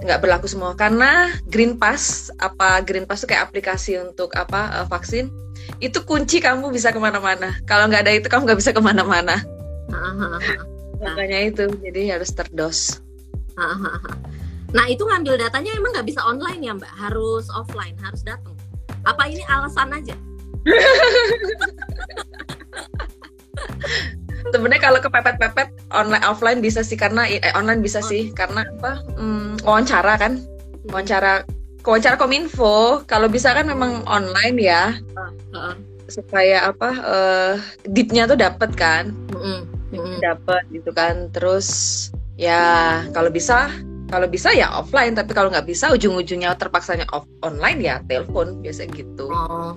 nggak 0.00 0.20
berlaku 0.20 0.46
semua. 0.48 0.72
Karena 0.76 1.32
Green 1.48 1.76
Pass 1.76 2.32
apa 2.40 2.80
Green 2.84 3.04
Pass 3.04 3.24
itu 3.24 3.32
kayak 3.32 3.52
aplikasi 3.52 4.00
untuk 4.00 4.32
apa 4.36 4.82
uh, 4.82 4.86
vaksin 4.88 5.28
itu 5.78 6.02
kunci 6.04 6.40
kamu 6.40 6.72
bisa 6.72 6.90
ke 6.90 7.00
mana-mana. 7.00 7.54
Kalau 7.68 7.88
nggak 7.88 8.02
ada 8.08 8.12
itu 8.16 8.28
kamu 8.28 8.44
nggak 8.48 8.60
bisa 8.60 8.72
ke 8.72 8.82
mana-mana. 8.82 9.44
Makanya 11.04 11.38
itu 11.48 11.64
jadi 11.80 12.16
harus 12.16 12.32
terdos. 12.32 13.00
Nah 14.70 14.86
itu 14.86 15.02
ngambil 15.04 15.36
datanya 15.36 15.72
emang 15.76 15.92
nggak 15.96 16.08
bisa 16.08 16.20
online 16.24 16.62
ya 16.62 16.72
Mbak, 16.76 16.94
harus 16.96 17.48
offline, 17.52 17.96
harus 18.00 18.22
datang. 18.24 18.56
Apa 19.04 19.28
ini 19.28 19.44
alasan 19.48 19.92
aja? 19.96 20.16
Sebenarnya 24.48 24.82
kalau 24.82 25.00
kepepet-pepet 25.04 25.68
online 25.92 26.24
offline 26.24 26.60
bisa 26.64 26.80
sih 26.80 26.96
karena 26.96 27.28
eh, 27.28 27.40
online 27.52 27.84
bisa 27.84 28.00
sih 28.00 28.32
karena 28.32 28.64
apa? 28.80 29.04
Hmm, 29.20 29.60
wawancara 29.60 30.16
kan, 30.16 30.40
hmm. 30.40 30.88
wawancara 30.88 31.44
wawancara 31.84 32.16
kominfo. 32.16 33.04
Kalau 33.04 33.28
bisa 33.28 33.52
kan 33.52 33.68
memang 33.68 34.04
online 34.08 34.56
ya, 34.56 34.96
uh, 35.16 35.30
uh. 35.52 35.74
supaya 36.08 36.72
apa? 36.72 36.90
Uh, 37.04 37.54
deepnya 37.84 38.24
tuh 38.24 38.40
dapat 38.40 38.72
kan, 38.72 39.12
uh, 39.36 39.62
uh. 39.92 40.16
dapat 40.24 40.64
gitu 40.72 40.90
kan. 40.96 41.28
Terus 41.30 41.68
ya 42.40 43.04
kalau 43.12 43.28
bisa 43.28 43.68
kalau 44.10 44.26
bisa 44.26 44.50
ya 44.50 44.66
offline 44.74 45.14
tapi 45.14 45.30
kalau 45.32 45.48
nggak 45.48 45.64
bisa 45.70 45.94
ujung-ujungnya 45.94 46.52
terpaksanya 46.58 47.06
off 47.14 47.24
online 47.46 47.78
ya 47.78 48.02
telepon 48.10 48.58
biasa 48.58 48.90
gitu. 48.90 49.30
Oh, 49.30 49.72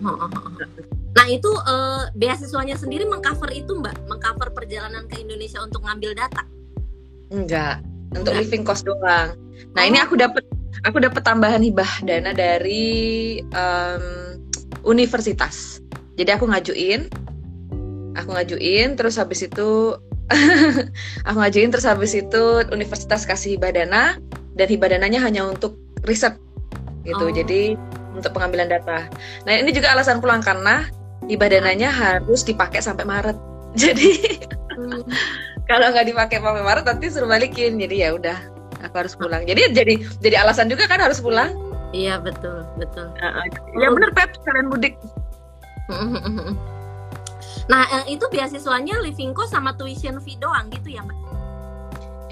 nah 1.13 1.25
itu 1.29 1.47
uh, 1.69 2.09
beasiswanya 2.17 2.73
sendiri 2.73 3.05
mengcover 3.05 3.53
itu 3.53 3.77
mbak? 3.77 3.93
Mengcover 4.09 4.49
perjalanan 4.51 5.05
ke 5.05 5.21
Indonesia 5.21 5.61
untuk 5.61 5.85
ngambil 5.85 6.17
data? 6.17 6.43
Enggak 7.29 7.85
untuk 8.17 8.33
enggak. 8.33 8.49
living 8.49 8.63
cost 8.65 8.83
doang. 8.89 9.37
Nah 9.77 9.83
oh. 9.85 9.89
ini 9.89 9.97
aku 10.01 10.17
dapat 10.17 10.41
aku 10.81 10.97
dapat 10.97 11.21
tambahan 11.21 11.61
hibah 11.61 12.01
dana 12.01 12.33
dari 12.33 13.39
um, 13.53 14.35
universitas. 14.81 15.77
Jadi 16.17 16.33
aku 16.33 16.49
ngajuin 16.49 17.05
aku 18.13 18.29
ngajuin 18.33 18.93
terus 18.97 19.17
habis 19.17 19.45
itu 19.45 19.97
aku 21.27 21.37
ngajuin 21.37 21.69
terus 21.69 21.83
habis 21.83 22.15
itu 22.15 22.43
universitas 22.71 23.27
kasih 23.27 23.59
hibah 23.59 23.75
dana 23.75 24.15
dan 24.55 24.67
hibah 24.69 24.89
dananya 24.91 25.19
hanya 25.19 25.43
untuk 25.47 25.75
riset 26.07 26.37
gitu. 27.03 27.25
Oh. 27.27 27.33
Jadi 27.33 27.75
untuk 28.13 28.31
pengambilan 28.33 28.69
data. 28.69 29.09
Nah, 29.43 29.53
ini 29.57 29.73
juga 29.73 29.91
alasan 29.91 30.21
pulang 30.21 30.39
karena 30.39 30.87
hibah 31.27 31.49
dananya 31.49 31.89
harus 31.89 32.45
dipakai 32.45 32.79
sampai 32.79 33.03
Maret. 33.03 33.37
Jadi 33.81 34.37
hmm. 34.77 35.01
kalau 35.65 35.89
nggak 35.91 36.07
dipakai 36.13 36.37
sampai 36.39 36.63
Maret 36.63 36.85
nanti 36.85 37.05
suruh 37.09 37.29
balikin. 37.29 37.81
Jadi 37.81 38.05
ya 38.05 38.13
udah, 38.13 38.37
aku 38.85 38.95
harus 39.01 39.17
pulang. 39.17 39.43
Jadi 39.49 39.73
jadi 39.73 39.93
jadi 40.21 40.45
alasan 40.45 40.69
juga 40.69 40.85
kan 40.85 41.01
harus 41.01 41.17
pulang. 41.17 41.57
Iya, 41.93 42.17
betul, 42.21 42.65
betul. 42.77 43.09
Uh, 43.21 43.45
ya 43.77 43.89
benar 43.93 44.09
Pep, 44.17 44.33
kalian 44.45 44.69
mudik. 44.69 44.97
Nah, 47.71 47.87
eh, 48.01 48.15
itu 48.19 48.25
beasiswanya 48.27 48.99
living 48.99 49.31
cost 49.31 49.55
sama 49.55 49.75
tuition 49.79 50.19
fee 50.19 50.39
doang 50.39 50.67
gitu 50.71 50.93
ya, 50.93 51.01
Mbak? 51.03 51.17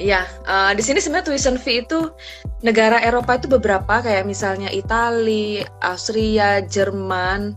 Iya, 0.02 0.26
uh, 0.50 0.72
di 0.74 0.82
sini 0.82 0.98
sebenarnya 0.98 1.30
tuition 1.30 1.58
fee 1.62 1.86
itu 1.86 2.10
negara 2.66 2.98
Eropa 3.06 3.38
itu 3.38 3.46
beberapa 3.46 4.02
kayak 4.02 4.26
misalnya 4.26 4.74
Italia, 4.74 5.70
Austria, 5.84 6.66
Jerman, 6.66 7.54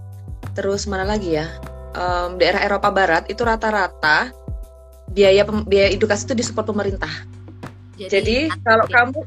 terus 0.53 0.85
mana 0.85 1.09
lagi 1.09 1.41
ya? 1.41 1.49
Um, 1.95 2.37
daerah 2.37 2.61
Eropa 2.67 2.91
Barat 2.91 3.31
itu 3.31 3.47
rata-rata 3.47 4.35
biaya 5.15 5.47
biaya 5.47 5.95
edukasi 5.95 6.27
itu 6.27 6.35
disupport 6.35 6.69
pemerintah. 6.69 7.13
Jadi, 7.95 8.11
Jadi 8.11 8.39
kalau 8.67 8.87
kamu 8.91 9.19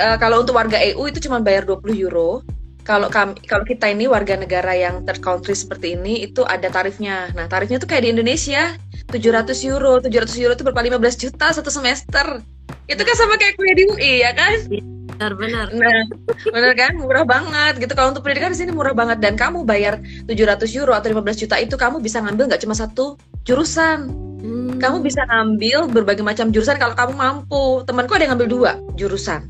uh, 0.00 0.16
kalau 0.20 0.44
untuk 0.44 0.54
warga 0.54 0.76
EU 0.80 1.08
itu 1.08 1.18
cuma 1.24 1.40
bayar 1.40 1.64
20 1.64 1.96
euro. 1.96 2.44
Kalau 2.90 3.06
kami 3.06 3.38
kalau 3.46 3.62
kita 3.62 3.86
ini 3.86 4.10
warga 4.10 4.34
negara 4.34 4.74
yang 4.74 5.06
third 5.06 5.22
country 5.22 5.54
seperti 5.54 5.94
ini 5.94 6.26
itu 6.26 6.42
ada 6.42 6.66
tarifnya. 6.66 7.30
Nah, 7.38 7.46
tarifnya 7.46 7.78
tuh 7.78 7.86
kayak 7.86 8.02
di 8.02 8.10
Indonesia, 8.18 8.74
700 9.14 9.62
euro. 9.62 10.02
700 10.02 10.34
euro 10.42 10.58
itu 10.58 10.66
berapa 10.66 10.98
15 10.98 11.22
juta 11.22 11.54
satu 11.54 11.70
semester. 11.70 12.42
Itu 12.90 13.06
kan 13.06 13.14
sama 13.14 13.38
kayak 13.38 13.54
kuliah 13.54 13.76
di 13.78 13.84
UI 13.94 14.12
ya 14.26 14.34
kan? 14.34 14.66
Benar, 15.14 15.38
benar. 15.38 15.66
Nah, 15.70 16.02
benar 16.50 16.72
kan? 16.74 16.92
Murah 16.98 17.22
banget 17.22 17.78
gitu. 17.78 17.94
Kalau 17.94 18.10
untuk 18.10 18.26
pendidikan 18.26 18.50
di 18.50 18.58
sini 18.58 18.74
murah 18.74 18.90
banget 18.90 19.22
dan 19.22 19.38
kamu 19.38 19.62
bayar 19.62 20.02
700 20.26 20.66
euro 20.74 20.90
atau 20.90 21.14
15 21.14 21.46
juta 21.46 21.62
itu 21.62 21.78
kamu 21.78 22.02
bisa 22.02 22.18
ngambil 22.18 22.50
nggak 22.50 22.62
cuma 22.66 22.74
satu 22.74 23.14
jurusan. 23.46 24.10
Hmm. 24.42 24.82
Kamu 24.82 24.98
bisa 24.98 25.22
ngambil 25.30 25.94
berbagai 25.94 26.26
macam 26.26 26.50
jurusan 26.50 26.74
kalau 26.74 26.98
kamu 26.98 27.14
mampu. 27.14 27.86
Temanku 27.86 28.18
ada 28.18 28.26
yang 28.26 28.34
ngambil 28.34 28.50
dua 28.50 28.70
jurusan 28.98 29.46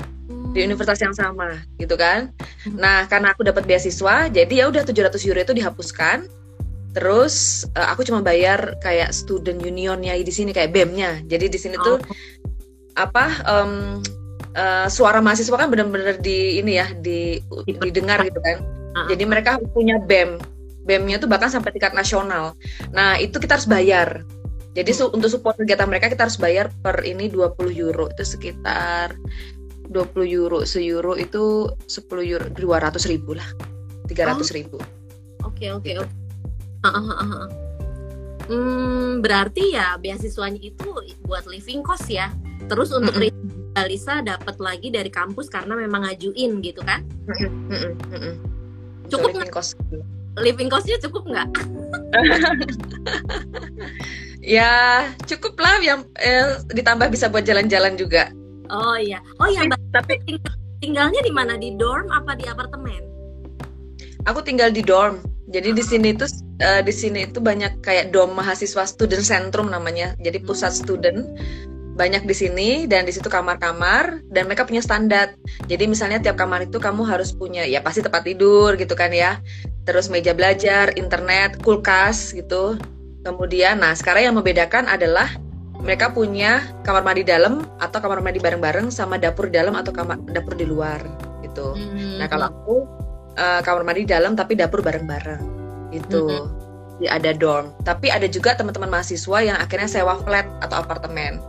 di 0.51 0.59
universitas 0.67 0.99
yang 0.99 1.15
sama 1.15 1.63
gitu 1.79 1.95
kan. 1.95 2.31
Hmm. 2.67 2.77
Nah, 2.77 3.07
karena 3.07 3.31
aku 3.31 3.47
dapat 3.47 3.63
beasiswa, 3.63 4.27
jadi 4.27 4.53
ya 4.53 4.65
udah 4.67 4.83
700 4.83 5.27
euro 5.27 5.39
itu 5.39 5.55
dihapuskan. 5.55 6.27
Terus 6.91 7.63
uh, 7.79 7.87
aku 7.95 8.03
cuma 8.03 8.19
bayar 8.19 8.75
kayak 8.83 9.15
student 9.15 9.63
unionnya 9.63 10.11
di 10.19 10.33
sini 10.33 10.51
kayak 10.51 10.75
BEM-nya. 10.75 11.23
Jadi 11.23 11.47
di 11.47 11.59
sini 11.59 11.79
tuh 11.79 11.95
oh. 11.95 11.99
apa 12.99 13.31
um, 13.47 14.03
uh, 14.59 14.87
suara 14.91 15.23
mahasiswa 15.23 15.55
kan 15.55 15.71
benar-benar 15.71 16.19
di 16.19 16.59
ini 16.59 16.75
ya, 16.75 16.91
di 16.91 17.39
didengar 17.79 18.27
gitu 18.27 18.43
kan. 18.43 18.59
Uh-huh. 18.59 19.07
Jadi 19.07 19.23
mereka 19.23 19.55
punya 19.71 20.03
BEM. 20.03 20.35
BEM-nya 20.83 21.23
tuh 21.23 21.31
bahkan 21.31 21.47
sampai 21.47 21.71
tingkat 21.71 21.95
nasional. 21.95 22.59
Nah, 22.91 23.15
itu 23.15 23.39
kita 23.39 23.55
harus 23.55 23.69
bayar. 23.69 24.27
Jadi 24.71 24.91
su 24.95 25.11
untuk 25.11 25.27
support 25.27 25.59
kegiatan 25.59 25.87
mereka 25.87 26.07
kita 26.07 26.27
harus 26.27 26.39
bayar 26.39 26.71
per 26.79 27.03
ini 27.03 27.27
20 27.27 27.75
euro 27.75 28.07
itu 28.07 28.23
sekitar 28.23 29.11
20 29.91 30.23
euro 30.31 30.63
se 30.63 30.79
euro 30.79 31.19
itu 31.19 31.67
10 31.85 32.07
euro 32.23 32.45
200 32.47 33.11
ribu 33.11 33.35
lah 33.35 33.45
300 34.07 34.07
oh. 34.07 34.39
ribu 34.55 34.77
oke 35.43 35.65
oke 35.75 35.91
oke 35.99 36.15
hmm, 38.47 39.19
berarti 39.19 39.75
ya 39.75 39.99
beasiswanya 39.99 40.63
itu 40.63 40.87
buat 41.27 41.43
living 41.45 41.83
cost 41.83 42.07
ya 42.07 42.31
terus 42.71 42.95
untuk 42.95 43.19
mm 43.19 43.27
-hmm. 43.27 43.59
Lisa 43.87 44.19
dapat 44.19 44.59
lagi 44.59 44.91
dari 44.91 45.07
kampus 45.07 45.47
karena 45.47 45.75
memang 45.75 46.07
ngajuin 46.07 46.63
gitu 46.63 46.79
kan 46.87 47.03
mm 47.27 47.91
-hmm. 48.11 48.33
cukup 49.11 49.35
living 49.35 49.51
cost 49.51 49.75
living 50.39 50.71
costnya 50.71 50.95
cukup 51.03 51.27
nggak 51.27 51.47
ya 54.55 55.03
cukup 55.27 55.59
lah 55.59 55.75
yang 55.83 56.07
eh, 56.23 56.63
ditambah 56.71 57.11
bisa 57.11 57.27
buat 57.27 57.43
jalan-jalan 57.43 57.99
juga 57.99 58.31
Oh 58.71 58.95
iya. 58.95 59.19
Oh 59.35 59.47
iya, 59.51 59.67
Mbak. 59.67 59.80
Tapi 59.91 60.23
tinggalnya 60.79 61.21
di 61.21 61.31
mana? 61.31 61.59
Di 61.59 61.75
dorm 61.75 62.07
apa 62.09 62.35
di 62.39 62.47
apartemen? 62.47 63.03
Aku 64.25 64.39
tinggal 64.39 64.71
di 64.71 64.79
dorm. 64.79 65.19
Jadi 65.51 65.75
di 65.75 65.83
sini 65.83 66.15
itu 66.15 66.23
uh, 66.63 66.79
di 66.79 66.93
sini 66.95 67.27
itu 67.27 67.43
banyak 67.43 67.83
kayak 67.83 68.15
dom 68.15 68.31
mahasiswa 68.31 68.87
student 68.87 69.23
centrum 69.23 69.67
namanya. 69.67 70.15
Jadi 70.23 70.39
pusat 70.39 70.71
student 70.71 71.27
banyak 71.99 72.23
di 72.23 72.31
sini 72.31 72.69
dan 72.87 73.03
di 73.03 73.11
situ 73.11 73.27
kamar-kamar 73.27 74.23
dan 74.31 74.47
mereka 74.47 74.63
punya 74.63 74.79
standar. 74.79 75.35
Jadi 75.67 75.91
misalnya 75.91 76.23
tiap 76.23 76.39
kamar 76.39 76.71
itu 76.71 76.79
kamu 76.79 77.03
harus 77.03 77.35
punya 77.35 77.67
ya 77.67 77.83
pasti 77.83 77.99
tempat 77.99 78.23
tidur 78.23 78.79
gitu 78.79 78.95
kan 78.95 79.11
ya. 79.11 79.43
Terus 79.83 80.07
meja 80.07 80.31
belajar, 80.31 80.95
internet, 80.95 81.59
kulkas 81.59 82.31
gitu. 82.31 82.79
Kemudian 83.27 83.83
nah 83.83 83.91
sekarang 83.91 84.31
yang 84.31 84.35
membedakan 84.39 84.87
adalah 84.87 85.27
mereka 85.81 86.13
punya 86.13 86.61
kamar 86.85 87.01
mandi 87.01 87.25
dalam 87.25 87.65
atau 87.81 87.97
kamar 87.97 88.21
mandi 88.21 88.37
bareng-bareng 88.37 88.93
sama 88.93 89.17
dapur 89.17 89.49
dalam 89.49 89.73
atau 89.73 89.89
kamar 89.89 90.21
dapur 90.29 90.53
di 90.53 90.65
luar 90.69 91.01
gitu. 91.41 91.73
Hmm. 91.73 92.21
Nah 92.21 92.27
kalau 92.29 92.53
aku 92.53 92.75
uh, 93.35 93.61
kamar 93.65 93.81
mandi 93.81 94.05
dalam 94.05 94.37
tapi 94.37 94.53
dapur 94.53 94.85
bareng-bareng 94.85 95.41
itu. 95.91 96.21
Hmm. 96.29 96.47
Jadi 97.01 97.07
ada 97.09 97.31
dorm. 97.33 97.73
Tapi 97.81 98.13
ada 98.13 98.29
juga 98.29 98.53
teman-teman 98.53 98.93
mahasiswa 98.93 99.37
yang 99.41 99.57
akhirnya 99.57 99.89
sewa 99.89 100.21
flat 100.21 100.45
atau 100.61 100.85
apartemen 100.85 101.41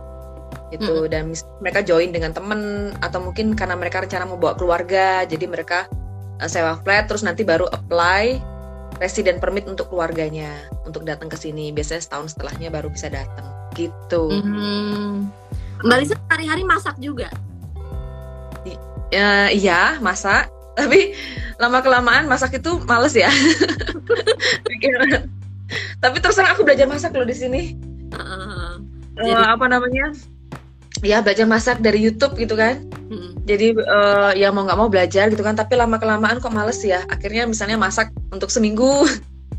itu 0.73 1.05
hmm. 1.05 1.09
dan 1.13 1.29
mereka 1.61 1.85
join 1.85 2.09
dengan 2.09 2.33
temen 2.33 2.91
atau 3.05 3.21
mungkin 3.21 3.53
karena 3.53 3.77
mereka 3.77 4.01
rencana 4.01 4.25
mau 4.25 4.41
bawa 4.41 4.57
keluarga 4.57 5.21
jadi 5.21 5.45
mereka 5.45 5.85
uh, 6.41 6.49
sewa 6.49 6.81
flat 6.81 7.05
terus 7.05 7.21
nanti 7.21 7.45
baru 7.45 7.69
apply 7.69 8.41
resident 9.01 9.41
permit 9.41 9.65
untuk 9.65 9.89
keluarganya 9.89 10.69
untuk 10.85 11.07
datang 11.07 11.29
ke 11.29 11.37
sini 11.37 11.73
biasanya 11.73 12.01
setahun 12.03 12.37
setelahnya 12.37 12.69
baru 12.69 12.89
bisa 12.89 13.09
datang 13.09 13.49
gitu. 13.73 14.29
Hmm. 14.29 15.29
Mbak 15.83 15.97
Lisa 15.99 16.15
hari-hari 16.29 16.63
masak 16.63 16.95
juga? 17.01 17.27
Ya, 19.13 19.53
iya 19.53 19.81
masak. 20.01 20.49
Tapi 20.79 21.13
lama 21.61 21.85
kelamaan 21.85 22.25
masak 22.25 22.57
itu 22.57 22.81
males 22.89 23.13
ya. 23.13 23.29
Tapi 26.03 26.17
terus 26.17 26.41
aku 26.41 26.65
belajar 26.65 26.89
masak 26.89 27.13
loh 27.13 27.25
di 27.25 27.37
sini. 27.37 27.61
Uh, 28.13 28.81
uh, 29.21 29.45
apa 29.53 29.65
namanya? 29.69 30.09
Ya 31.03 31.19
belajar 31.19 31.45
masak 31.45 31.83
dari 31.83 31.99
YouTube 31.99 32.39
gitu 32.39 32.55
kan. 32.55 32.87
Hmm. 33.11 33.35
Jadi 33.43 33.75
uh, 33.75 34.31
ya 34.33 34.49
mau 34.55 34.63
nggak 34.63 34.79
mau 34.79 34.87
belajar 34.87 35.27
gitu 35.27 35.43
kan. 35.43 35.53
Tapi 35.53 35.75
lama 35.75 35.99
kelamaan 35.99 36.39
kok 36.39 36.55
males 36.55 36.79
ya. 36.81 37.03
Akhirnya 37.11 37.43
misalnya 37.43 37.75
masak 37.75 38.09
untuk 38.31 38.47
seminggu. 38.47 39.03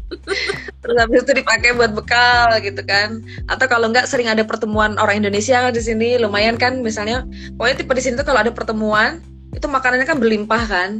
terus 0.84 0.96
habis 1.00 1.24
itu 1.24 1.32
dipakai 1.42 1.74
buat 1.74 1.96
bekal 1.96 2.60
gitu 2.60 2.84
kan 2.86 3.24
atau 3.50 3.66
kalau 3.66 3.88
enggak 3.88 4.06
sering 4.06 4.28
ada 4.28 4.44
pertemuan 4.46 4.94
orang 5.00 5.24
Indonesia 5.24 5.72
di 5.72 5.80
sini 5.80 6.20
lumayan 6.20 6.60
kan 6.60 6.84
misalnya 6.84 7.24
pokoknya 7.56 7.76
tipe 7.82 7.92
di 7.96 8.02
sini 8.04 8.14
tuh 8.20 8.28
kalau 8.28 8.44
ada 8.44 8.52
pertemuan 8.52 9.18
itu 9.54 9.66
makanannya 9.70 10.06
kan 10.06 10.18
berlimpah 10.18 10.62
kan. 10.66 10.90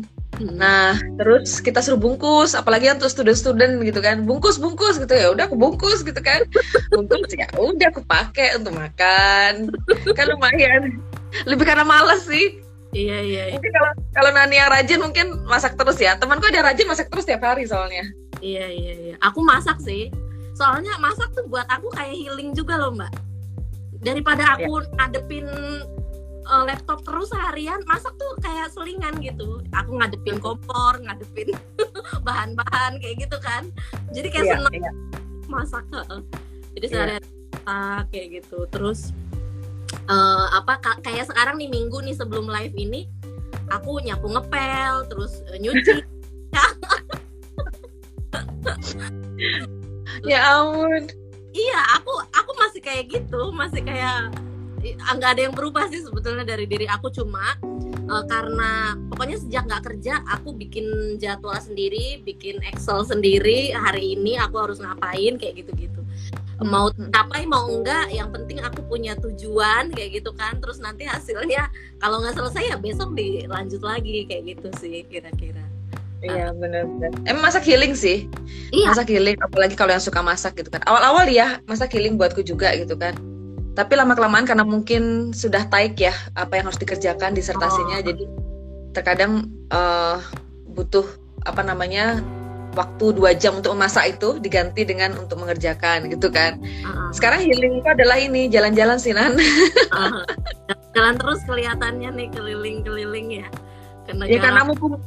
Nah 0.43 0.99
terus 1.21 1.63
kita 1.63 1.79
suruh 1.79 2.01
bungkus 2.01 2.59
apalagi 2.59 2.91
untuk 2.91 3.07
student-student 3.07 3.79
gitu 3.87 4.03
kan 4.03 4.27
bungkus 4.27 4.59
bungkus 4.59 4.99
gitu 4.99 5.15
ya 5.15 5.31
udah 5.31 5.47
aku 5.47 5.55
bungkus 5.55 6.03
gitu 6.03 6.19
kan 6.19 6.43
bungkus 6.91 7.31
ya 7.39 7.47
udah 7.55 7.89
aku 7.95 8.03
pakai 8.03 8.59
untuk 8.59 8.75
makan 8.75 9.71
kan 10.19 10.27
lumayan 10.27 10.99
lebih 11.47 11.67
karena 11.67 11.87
males 11.87 12.27
sih 12.27 12.65
Iya 12.95 13.19
iya. 13.27 13.43
iya. 13.51 13.55
Mungkin 13.59 13.73
kalau 13.75 13.91
kalau 14.15 14.31
Nani 14.31 14.55
yang 14.55 14.71
rajin 14.71 15.03
mungkin 15.03 15.27
masak 15.51 15.75
terus 15.75 15.99
ya. 15.99 16.15
Temanku 16.15 16.47
ada 16.47 16.63
rajin 16.63 16.87
masak 16.87 17.11
terus 17.11 17.27
tiap 17.27 17.43
hari 17.43 17.67
soalnya. 17.67 18.07
Iya 18.39 18.71
iya 18.71 18.93
iya. 18.95 19.15
Aku 19.19 19.43
masak 19.43 19.83
sih. 19.83 20.15
Soalnya 20.55 20.95
masak 21.03 21.35
tuh 21.35 21.43
buat 21.51 21.67
aku 21.67 21.91
kayak 21.91 22.15
healing 22.15 22.55
juga 22.55 22.79
loh 22.79 22.95
mbak. 22.95 23.11
Daripada 23.99 24.55
aku 24.55 24.79
ya. 24.79 24.87
ngadepin 24.95 25.47
uh, 26.49 26.65
laptop 26.65 27.03
terus 27.05 27.31
seharian, 27.33 27.81
masak 27.89 28.15
tuh 28.17 28.33
kayak 28.41 28.71
selingan 28.73 29.15
gitu. 29.21 29.61
Aku 29.73 29.97
ngadepin 29.99 30.39
kompor, 30.41 30.99
ngadepin 31.01 31.53
bahan-bahan 32.27 33.01
kayak 33.01 33.27
gitu 33.29 33.37
kan. 33.41 33.69
Jadi 34.13 34.29
kayak 34.33 34.47
ya, 34.47 34.55
seneng 34.59 34.75
ya. 34.81 34.93
masak. 35.51 35.85
Uh. 35.93 36.23
Jadi 36.75 36.87
iya. 36.89 36.95
seharian 36.95 37.23
masak 37.65 38.05
kayak 38.13 38.27
gitu. 38.43 38.59
Terus 38.71 39.01
uh, 40.09 40.47
apa 40.57 40.81
kayak 41.01 41.29
sekarang 41.29 41.57
nih 41.61 41.69
minggu 41.71 42.01
nih 42.05 42.17
sebelum 42.17 42.49
live 42.49 42.75
ini, 42.77 43.09
aku 43.73 44.01
nyapu 44.05 44.29
ngepel, 44.33 45.09
terus 45.09 45.41
uh, 45.51 45.59
nyuci. 45.59 46.05
ya 50.25 50.41
ampun 50.57 51.05
iya 51.53 51.81
aku 52.01 52.13
aku 52.33 52.51
masih 52.57 52.81
kayak 52.81 53.05
gitu 53.13 53.53
masih 53.53 53.81
kayak 53.85 54.33
nggak 54.93 55.31
ada 55.39 55.43
yang 55.49 55.55
berubah 55.57 55.89
sih 55.89 56.05
sebetulnya 56.05 56.45
dari 56.45 56.69
diri 56.69 56.85
aku 56.85 57.09
cuma 57.09 57.57
uh, 58.11 58.25
karena 58.29 58.99
pokoknya 59.09 59.41
sejak 59.41 59.65
nggak 59.65 59.85
kerja 59.89 60.21
aku 60.29 60.53
bikin 60.53 61.17
jadwal 61.17 61.57
sendiri 61.57 62.21
bikin 62.21 62.61
Excel 62.69 63.05
sendiri 63.05 63.73
hari 63.73 64.19
ini 64.19 64.37
aku 64.37 64.61
harus 64.61 64.79
ngapain 64.83 65.41
kayak 65.41 65.65
gitu-gitu 65.65 66.01
hmm. 66.61 66.69
mau 66.69 66.93
capai 66.93 67.49
mau 67.49 67.65
enggak 67.71 68.13
yang 68.13 68.29
penting 68.29 68.61
aku 68.61 68.85
punya 68.85 69.17
tujuan 69.17 69.89
kayak 69.95 70.21
gitu 70.21 70.31
kan 70.37 70.61
terus 70.61 70.79
nanti 70.79 71.09
hasilnya 71.09 71.73
kalau 71.99 72.21
nggak 72.21 72.37
selesai 72.37 72.75
ya 72.75 72.77
besok 72.77 73.17
dilanjut 73.17 73.81
lagi 73.81 74.29
kayak 74.29 74.57
gitu 74.57 74.69
sih 74.77 75.07
kira-kira 75.09 75.65
Iya 76.25 76.57
benar 76.57 76.89
benar. 76.89 77.13
Emang 77.29 77.45
masak 77.45 77.69
healing 77.69 77.93
sih. 77.93 78.25
Iya. 78.73 78.97
Masak 78.97 79.13
healing, 79.13 79.37
apalagi 79.45 79.77
kalau 79.77 79.93
yang 79.93 80.01
suka 80.01 80.25
masak 80.25 80.57
gitu 80.57 80.73
kan. 80.73 80.81
Awal-awal 80.89 81.29
ya 81.29 81.61
masak 81.69 81.93
healing 81.93 82.17
buatku 82.17 82.41
juga 82.41 82.73
gitu 82.81 82.97
kan. 82.97 83.13
Tapi 83.75 83.93
lama 83.99 84.15
kelamaan 84.15 84.47
karena 84.47 84.63
mungkin 84.63 85.35
sudah 85.35 85.67
taik 85.67 85.99
ya 85.99 86.15
apa 86.39 86.57
yang 86.59 86.71
harus 86.71 86.79
dikerjakan 86.79 87.35
disertasinya, 87.35 87.99
oh. 87.99 88.05
jadi 88.07 88.25
terkadang 88.95 89.51
uh, 89.75 90.23
butuh 90.79 91.03
apa 91.43 91.67
namanya 91.67 92.23
waktu 92.75 93.15
dua 93.15 93.35
jam 93.35 93.59
untuk 93.59 93.75
memasak 93.75 94.19
itu 94.19 94.39
diganti 94.43 94.83
dengan 94.87 95.15
untuk 95.19 95.43
mengerjakan 95.43 96.11
gitu 96.11 96.31
kan. 96.31 96.59
Uh-huh. 96.63 97.11
Sekarang 97.15 97.43
healing 97.43 97.83
itu 97.83 97.89
adalah 97.91 98.19
ini 98.19 98.51
jalan-jalan 98.51 98.99
sih 98.99 99.15
Nan. 99.15 99.39
Uh-huh. 99.39 100.23
Jalan 100.95 101.15
terus 101.19 101.43
kelihatannya 101.47 102.11
nih 102.15 102.29
keliling-keliling 102.35 103.43
ya. 103.43 103.47
Karena 104.07 104.23
ya 104.31 104.39
karena 104.39 104.63
mumpung 104.67 105.03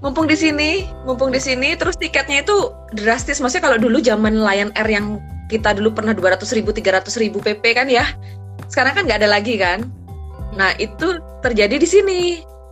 mumpung 0.00 0.24
di 0.24 0.36
sini, 0.36 0.88
mumpung 1.04 1.28
di 1.28 1.40
sini, 1.40 1.76
terus 1.76 1.96
tiketnya 2.00 2.40
itu 2.40 2.72
drastis. 2.96 3.40
Maksudnya 3.40 3.68
kalau 3.68 3.78
dulu 3.80 4.00
zaman 4.00 4.40
Lion 4.40 4.72
Air 4.76 4.88
yang 4.88 5.20
kita 5.50 5.74
dulu 5.74 5.90
pernah 5.90 6.14
200 6.14 6.46
ribu 6.54 6.70
300 6.70 7.10
ribu 7.18 7.42
pp 7.42 7.64
kan 7.74 7.90
ya. 7.90 8.06
Sekarang 8.70 8.94
kan 8.94 9.02
nggak 9.10 9.26
ada 9.26 9.30
lagi 9.30 9.58
kan. 9.58 9.82
Nah 10.54 10.78
itu 10.78 11.18
terjadi 11.42 11.74
di 11.74 11.88
sini. 11.90 12.22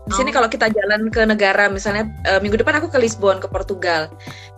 Di 0.09 0.15
sini 0.17 0.33
oh. 0.33 0.41
kalau 0.41 0.49
kita 0.49 0.73
jalan 0.73 1.13
ke 1.13 1.21
negara 1.27 1.69
misalnya 1.69 2.09
uh, 2.25 2.41
minggu 2.41 2.57
depan 2.57 2.81
aku 2.81 2.89
ke 2.89 2.97
Lisbon 3.03 3.43
ke 3.43 3.51
Portugal. 3.51 4.09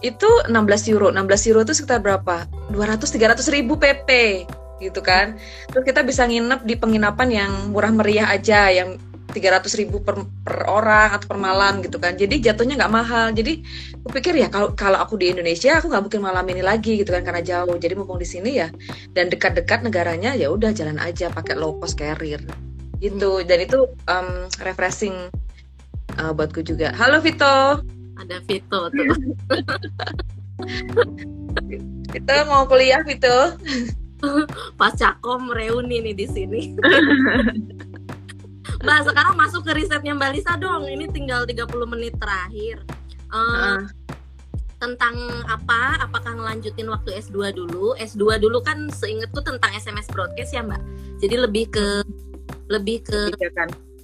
Itu 0.04 0.28
16 0.46 0.92
euro. 0.92 1.08
16 1.10 1.48
euro 1.50 1.64
itu 1.64 1.74
sekitar 1.74 2.04
berapa? 2.04 2.46
200 2.70 3.02
300 3.02 3.56
ribu 3.56 3.80
pp 3.80 4.44
gitu 4.78 5.00
kan. 5.00 5.40
Terus 5.72 5.84
kita 5.88 6.04
bisa 6.04 6.28
nginep 6.28 6.62
di 6.68 6.76
penginapan 6.76 7.28
yang 7.32 7.52
murah 7.72 7.90
meriah 7.90 8.30
aja 8.30 8.70
yang 8.70 9.00
300 9.30 9.80
ribu 9.80 10.02
per, 10.02 10.26
per 10.42 10.66
orang 10.66 11.16
atau 11.16 11.30
per 11.30 11.38
malam 11.38 11.80
gitu 11.80 11.96
kan. 11.96 12.18
Jadi 12.18 12.42
jatuhnya 12.42 12.76
nggak 12.76 12.92
mahal. 12.92 13.26
Jadi 13.32 13.62
aku 14.02 14.10
pikir 14.20 14.34
ya 14.36 14.50
kalau 14.50 14.74
kalau 14.74 14.98
aku 15.00 15.16
di 15.16 15.32
Indonesia 15.32 15.78
aku 15.78 15.88
nggak 15.88 16.10
mungkin 16.10 16.22
malam 16.22 16.44
ini 16.50 16.62
lagi 16.62 17.00
gitu 17.00 17.14
kan 17.14 17.22
karena 17.22 17.40
jauh. 17.40 17.78
Jadi 17.78 17.94
mumpung 17.94 18.18
di 18.18 18.28
sini 18.28 18.60
ya 18.60 18.68
dan 19.14 19.30
dekat-dekat 19.30 19.86
negaranya 19.86 20.34
ya 20.34 20.50
udah 20.50 20.74
jalan 20.74 20.98
aja 20.98 21.30
pakai 21.30 21.56
low 21.56 21.78
cost 21.78 21.96
carrier. 21.96 22.42
Gitu. 23.00 23.40
Hmm. 23.40 23.48
dan 23.48 23.64
itu 23.64 23.88
um, 24.12 24.44
refreshing 24.60 25.16
uh, 26.20 26.36
buatku 26.36 26.60
juga. 26.60 26.92
Halo 26.92 27.24
Vito. 27.24 27.80
Ada 28.20 28.44
Vito 28.44 28.92
tuh. 28.92 29.08
Vito 32.12 32.34
mau 32.44 32.68
kuliah 32.68 33.00
Vito? 33.00 33.56
Pas 34.80 34.92
cakom 34.92 35.52
reuni 35.52 36.00
nih 36.04 36.14
di 36.16 36.26
sini 36.28 36.60
Mbak 38.80 39.12
sekarang 39.12 39.34
masuk 39.36 39.62
ke 39.68 39.72
risetnya 39.76 40.16
Mbak 40.16 40.30
Lisa 40.32 40.56
dong. 40.56 40.88
Ini 40.88 41.04
tinggal 41.12 41.44
30 41.44 41.68
menit 41.84 42.16
terakhir. 42.16 42.80
Uh, 43.28 43.36
uh. 43.76 43.80
Tentang 44.80 45.12
apa? 45.44 46.00
Apakah 46.00 46.40
ngelanjutin 46.40 46.88
waktu 46.88 47.20
S2 47.20 47.52
dulu? 47.52 47.92
S2 48.00 48.40
dulu 48.40 48.64
kan 48.64 48.88
seingetku 48.88 49.44
tentang 49.44 49.76
SMS 49.76 50.08
broadcast 50.08 50.56
ya 50.56 50.64
Mbak. 50.64 50.82
Jadi 51.20 51.36
lebih 51.36 51.64
ke 51.68 51.86
lebih 52.72 53.04
ke 53.04 53.28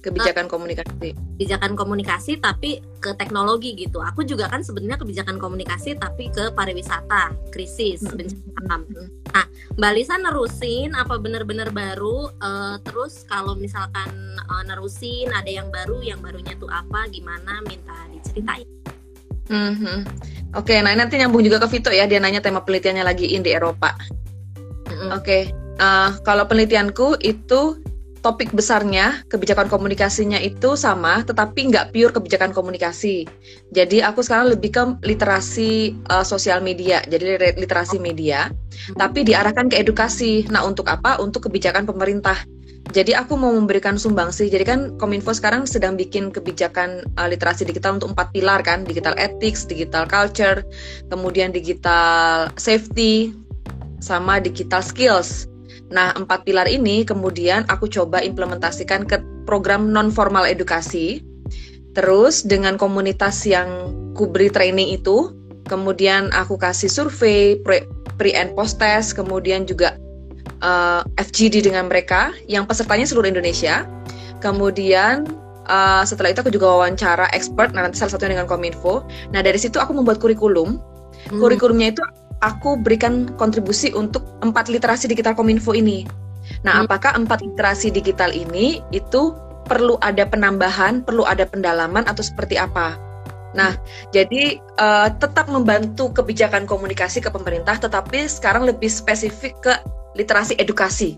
kebijakan 0.07 0.47
kebijakan 0.47 0.47
komunikasi 0.47 1.09
kebijakan 1.37 1.71
komunikasi 1.75 2.31
tapi 2.39 2.81
ke 3.03 3.11
teknologi 3.19 3.75
gitu 3.75 3.99
aku 3.99 4.23
juga 4.23 4.47
kan 4.49 4.63
sebenarnya 4.63 4.97
kebijakan 4.97 5.37
komunikasi 5.37 5.99
tapi 5.99 6.31
ke 6.31 6.49
pariwisata 6.55 7.35
krisis 7.51 8.01
bencana 8.07 8.81
nah 9.35 9.45
mbak 9.77 9.91
Lisa 9.93 10.15
nerusin 10.17 10.95
apa 10.95 11.19
benar-benar 11.21 11.69
baru 11.69 12.31
uh, 12.41 12.79
terus 12.81 13.27
kalau 13.27 13.53
misalkan 13.53 14.09
uh, 14.49 14.63
nerusin 14.65 15.29
ada 15.29 15.49
yang 15.51 15.69
baru 15.69 16.01
yang 16.01 16.23
barunya 16.23 16.55
tuh 16.57 16.71
apa 16.71 17.05
gimana 17.11 17.61
minta 17.67 17.93
diceritain 18.09 18.65
mm-hmm. 19.51 19.99
oke 20.57 20.65
okay, 20.65 20.81
nah 20.81 20.95
nanti 20.95 21.21
nyambung 21.21 21.45
juga 21.45 21.61
ke 21.61 21.67
Vito 21.77 21.91
ya 21.93 22.09
dia 22.09 22.17
nanya 22.17 22.41
tema 22.41 22.63
penelitiannya 22.63 23.03
lagi 23.05 23.29
di 23.29 23.51
Eropa 23.53 23.93
mm-hmm. 23.93 25.09
oke 25.13 25.21
okay. 25.21 25.53
uh, 25.77 26.17
kalau 26.25 26.49
penelitianku 26.49 27.21
itu 27.21 27.86
topik 28.27 28.51
besarnya 28.51 29.23
kebijakan 29.31 29.71
komunikasinya 29.71 30.35
itu 30.43 30.75
sama, 30.75 31.23
tetapi 31.23 31.71
nggak 31.71 31.95
pure 31.95 32.11
kebijakan 32.11 32.51
komunikasi. 32.51 33.23
Jadi 33.71 34.03
aku 34.03 34.19
sekarang 34.19 34.51
lebih 34.51 34.75
ke 34.75 34.83
literasi 35.07 35.95
uh, 36.11 36.27
sosial 36.27 36.59
media, 36.59 36.99
jadi 37.07 37.55
literasi 37.55 38.03
media, 38.03 38.51
tapi 38.99 39.23
diarahkan 39.23 39.71
ke 39.71 39.79
edukasi. 39.79 40.43
Nah 40.51 40.67
untuk 40.67 40.91
apa? 40.91 41.15
Untuk 41.23 41.47
kebijakan 41.47 41.87
pemerintah. 41.87 42.35
Jadi 42.91 43.15
aku 43.15 43.39
mau 43.39 43.51
memberikan 43.55 43.95
sumbangsi. 43.95 44.51
Jadi 44.51 44.63
kan 44.67 44.79
Kominfo 44.99 45.31
sekarang 45.31 45.63
sedang 45.63 45.95
bikin 45.95 46.27
kebijakan 46.27 47.07
uh, 47.15 47.27
literasi 47.31 47.63
digital 47.63 47.95
untuk 47.95 48.11
empat 48.11 48.35
pilar 48.35 48.59
kan, 48.59 48.83
digital 48.83 49.15
ethics, 49.15 49.63
digital 49.63 50.03
culture, 50.03 50.67
kemudian 51.07 51.55
digital 51.55 52.51
safety, 52.59 53.31
sama 54.03 54.43
digital 54.43 54.83
skills. 54.83 55.47
Nah, 55.87 56.11
empat 56.15 56.43
pilar 56.43 56.67
ini 56.67 57.07
kemudian 57.07 57.63
aku 57.71 57.87
coba 57.87 58.19
implementasikan 58.19 59.07
ke 59.07 59.23
program 59.47 59.91
non 59.91 60.11
formal 60.11 60.43
edukasi. 60.43 61.23
Terus 61.95 62.45
dengan 62.45 62.75
komunitas 62.75 63.41
yang 63.47 63.89
ku 64.13 64.29
beri 64.29 64.51
training 64.51 64.93
itu, 64.93 65.33
kemudian 65.65 66.29
aku 66.35 66.59
kasih 66.59 66.91
survei, 66.91 67.57
pre, 67.57 67.87
pre 68.19 68.35
and 68.35 68.53
post 68.53 68.77
test, 68.77 69.15
kemudian 69.17 69.65
juga 69.65 69.97
uh, 70.61 71.01
eh, 71.17 71.23
FGD 71.23 71.65
dengan 71.65 71.89
mereka 71.89 72.35
yang 72.45 72.67
pesertanya 72.69 73.07
seluruh 73.07 73.31
Indonesia. 73.31 73.87
Kemudian 74.37 75.25
uh, 75.65 76.03
setelah 76.05 76.29
itu 76.35 76.45
aku 76.45 76.53
juga 76.53 76.69
wawancara 76.69 77.33
expert, 77.33 77.73
nah 77.73 77.87
nanti 77.87 77.97
salah 77.97 78.13
satunya 78.13 78.37
dengan 78.37 78.45
Kominfo. 78.45 79.01
Nah 79.33 79.41
dari 79.41 79.57
situ 79.57 79.81
aku 79.81 79.97
membuat 79.97 80.21
kurikulum. 80.21 80.77
Hmm. 81.33 81.39
Kurikulumnya 81.41 81.97
itu 81.97 82.03
aku 82.41 82.77
berikan 82.77 83.29
kontribusi 83.37 83.93
untuk 83.93 84.25
empat 84.45 84.69
literasi 84.69 85.09
digital 85.09 85.33
kominfo 85.33 85.73
ini. 85.73 86.05
Nah, 86.63 86.79
hmm. 86.79 86.83
apakah 86.87 87.11
empat 87.17 87.43
literasi 87.43 87.91
digital 87.91 88.31
ini 88.31 88.79
itu 88.93 89.33
perlu 89.67 89.99
ada 89.99 90.23
penambahan, 90.23 91.03
perlu 91.03 91.27
ada 91.27 91.43
pendalaman 91.43 92.07
atau 92.07 92.23
seperti 92.23 92.55
apa? 92.55 92.95
Nah, 93.57 93.73
jadi 94.13 94.61
uh, 94.77 95.09
tetap 95.17 95.49
membantu 95.49 96.13
kebijakan 96.13 96.69
komunikasi 96.69 97.23
ke 97.23 97.31
pemerintah, 97.31 97.75
tetapi 97.79 98.29
sekarang 98.29 98.69
lebih 98.69 98.87
spesifik 98.87 99.57
ke 99.63 99.73
literasi 100.13 100.55
edukasi. 100.61 101.17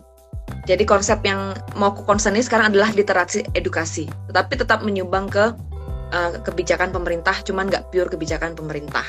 Jadi 0.66 0.82
konsep 0.82 1.22
yang 1.26 1.54
mau 1.78 1.94
aku 1.94 2.02
konseni 2.10 2.42
sekarang 2.42 2.74
adalah 2.74 2.90
literasi 2.90 3.46
edukasi, 3.54 4.10
tetapi 4.32 4.58
tetap 4.58 4.82
menyumbang 4.82 5.30
ke 5.30 5.54
uh, 6.10 6.32
kebijakan 6.42 6.90
pemerintah, 6.90 7.38
cuman 7.46 7.70
nggak 7.70 7.94
pure 7.94 8.10
kebijakan 8.10 8.58
pemerintah 8.58 9.06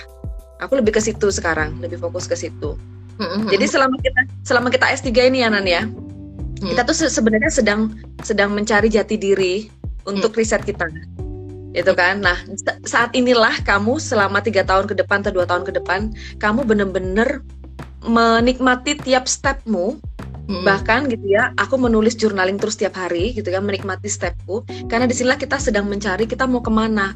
aku 0.61 0.79
lebih 0.79 0.95
ke 0.97 1.01
situ 1.03 1.33
sekarang 1.33 1.81
lebih 1.81 1.99
fokus 1.99 2.29
ke 2.29 2.37
situ 2.37 2.77
mm-hmm. 3.19 3.49
jadi 3.49 3.65
selama 3.67 3.97
kita 4.01 4.21
selama 4.45 4.69
kita 4.69 4.87
S3 4.93 5.09
ini 5.33 5.43
ya 5.43 5.49
Nan 5.49 5.67
ya 5.67 5.83
mm. 5.89 6.71
kita 6.77 6.85
tuh 6.87 6.97
sebenarnya 6.97 7.51
sedang 7.51 7.97
sedang 8.23 8.53
mencari 8.53 8.93
jati 8.93 9.17
diri 9.17 9.67
untuk 10.05 10.37
mm. 10.37 10.39
riset 10.39 10.63
kita 10.63 10.87
itu 11.71 11.93
kan 11.95 12.19
nah 12.19 12.39
saat 12.83 13.15
inilah 13.15 13.55
kamu 13.63 14.03
selama 14.03 14.43
tiga 14.43 14.67
tahun 14.67 14.91
ke 14.91 14.95
depan 14.99 15.23
atau 15.23 15.39
dua 15.39 15.47
tahun 15.47 15.63
ke 15.63 15.73
depan 15.79 16.11
kamu 16.43 16.67
bener-bener 16.67 17.47
menikmati 18.03 18.99
tiap 18.99 19.31
stepmu 19.31 20.01
hmm. 20.51 20.67
bahkan 20.67 21.07
gitu 21.07 21.23
ya 21.31 21.55
aku 21.55 21.79
menulis 21.79 22.19
journaling 22.19 22.59
terus 22.59 22.75
tiap 22.75 22.99
hari 22.99 23.31
gitu 23.37 23.47
kan 23.55 23.63
menikmati 23.63 24.11
stepku 24.11 24.67
karena 24.91 25.07
di 25.07 25.15
sinilah 25.15 25.39
kita 25.39 25.63
sedang 25.63 25.87
mencari 25.87 26.27
kita 26.27 26.49
mau 26.51 26.59
ke 26.59 26.73
mana 26.73 27.15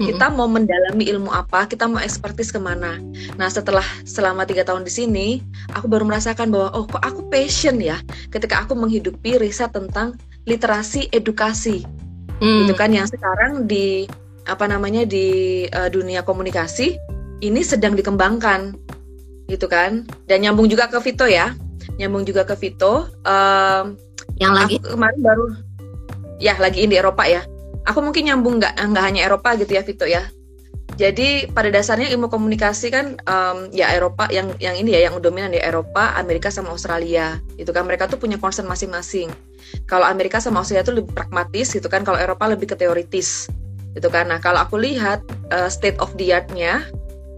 kita 0.00 0.32
mau 0.32 0.48
mendalami 0.48 1.04
ilmu 1.12 1.28
apa, 1.28 1.68
kita 1.68 1.84
mau 1.84 2.00
ekspertis 2.00 2.48
ke 2.48 2.56
mana. 2.56 2.96
Nah 3.36 3.52
setelah 3.52 3.84
selama 4.08 4.48
tiga 4.48 4.64
tahun 4.64 4.88
di 4.88 4.92
sini, 4.92 5.28
aku 5.76 5.86
baru 5.92 6.08
merasakan 6.08 6.48
bahwa 6.48 6.72
oh 6.72 6.88
kok 6.88 7.04
aku 7.04 7.28
passion 7.28 7.76
ya, 7.76 8.00
ketika 8.32 8.64
aku 8.64 8.72
menghidupi 8.72 9.36
riset 9.36 9.76
tentang 9.76 10.16
literasi 10.48 11.12
edukasi, 11.12 11.84
mm. 12.40 12.64
gitu 12.64 12.72
kan 12.72 12.88
yang 12.96 13.04
sekarang 13.04 13.68
di 13.68 14.08
apa 14.48 14.64
namanya 14.64 15.04
di 15.04 15.68
uh, 15.68 15.92
dunia 15.92 16.24
komunikasi 16.24 16.96
ini 17.44 17.60
sedang 17.60 17.92
dikembangkan, 17.92 18.72
gitu 19.52 19.68
kan. 19.68 20.08
Dan 20.24 20.48
nyambung 20.48 20.72
juga 20.72 20.88
ke 20.88 20.96
Vito 21.04 21.28
ya, 21.28 21.52
nyambung 22.00 22.24
juga 22.24 22.48
ke 22.48 22.56
Vito. 22.56 23.04
Uh, 23.28 23.92
yang 24.40 24.56
lagi 24.56 24.80
kemarin 24.80 25.20
baru, 25.20 25.46
ya 26.40 26.56
lagi 26.56 26.88
di 26.88 26.96
Eropa 26.96 27.28
ya 27.28 27.44
aku 27.90 28.00
mungkin 28.06 28.30
nyambung 28.30 28.62
nggak 28.62 28.78
nggak 28.78 29.04
hanya 29.04 29.26
Eropa 29.26 29.58
gitu 29.58 29.74
ya 29.74 29.82
Vito 29.82 30.06
ya 30.06 30.22
jadi 31.00 31.48
pada 31.48 31.72
dasarnya 31.72 32.12
ilmu 32.12 32.28
komunikasi 32.28 32.92
kan 32.92 33.16
um, 33.24 33.72
ya 33.72 33.88
Eropa 33.94 34.28
yang 34.28 34.52
yang 34.60 34.76
ini 34.76 34.92
ya 34.92 35.08
yang 35.08 35.16
dominan 35.22 35.48
di 35.48 35.56
Eropa, 35.56 36.12
Amerika 36.18 36.52
sama 36.52 36.76
Australia. 36.76 37.40
Itu 37.56 37.72
kan 37.72 37.88
mereka 37.88 38.04
tuh 38.04 38.20
punya 38.20 38.36
concern 38.36 38.68
masing-masing. 38.68 39.32
Kalau 39.88 40.04
Amerika 40.04 40.44
sama 40.44 40.60
Australia 40.60 40.84
tuh 40.84 41.00
lebih 41.00 41.16
pragmatis 41.16 41.72
gitu 41.72 41.88
kan, 41.88 42.04
kalau 42.04 42.20
Eropa 42.20 42.52
lebih 42.52 42.74
ke 42.74 42.76
teoritis. 42.76 43.48
Gitu 43.96 44.12
kan. 44.12 44.28
Nah, 44.28 44.44
kalau 44.44 44.60
aku 44.60 44.76
lihat 44.76 45.24
uh, 45.48 45.72
state 45.72 45.96
of 46.04 46.12
the 46.20 46.36
art-nya 46.36 46.84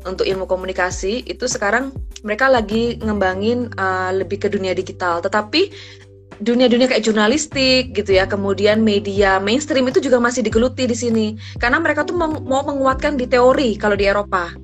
untuk 0.03 0.27
ilmu 0.27 0.51
komunikasi 0.51 1.23
itu 1.31 1.47
sekarang 1.47 1.95
mereka 2.27 2.51
lagi 2.51 2.99
ngembangin 2.99 3.71
uh, 3.79 4.11
lebih 4.11 4.43
ke 4.43 4.49
dunia 4.51 4.75
digital. 4.75 5.23
Tetapi 5.23 5.71
dunia-dunia 6.41 6.89
kayak 6.89 7.05
jurnalistik 7.05 7.93
gitu 7.93 8.17
ya, 8.17 8.25
kemudian 8.25 8.81
media 8.81 9.37
mainstream 9.43 9.91
itu 9.91 10.01
juga 10.01 10.17
masih 10.23 10.47
digeluti 10.47 10.89
di 10.89 10.97
sini 10.97 11.27
karena 11.61 11.83
mereka 11.83 12.07
tuh 12.07 12.17
mau, 12.17 12.31
menguatkan 12.41 13.21
di 13.21 13.29
teori 13.29 13.77
kalau 13.77 13.99
di 13.99 14.09
Eropa. 14.09 14.55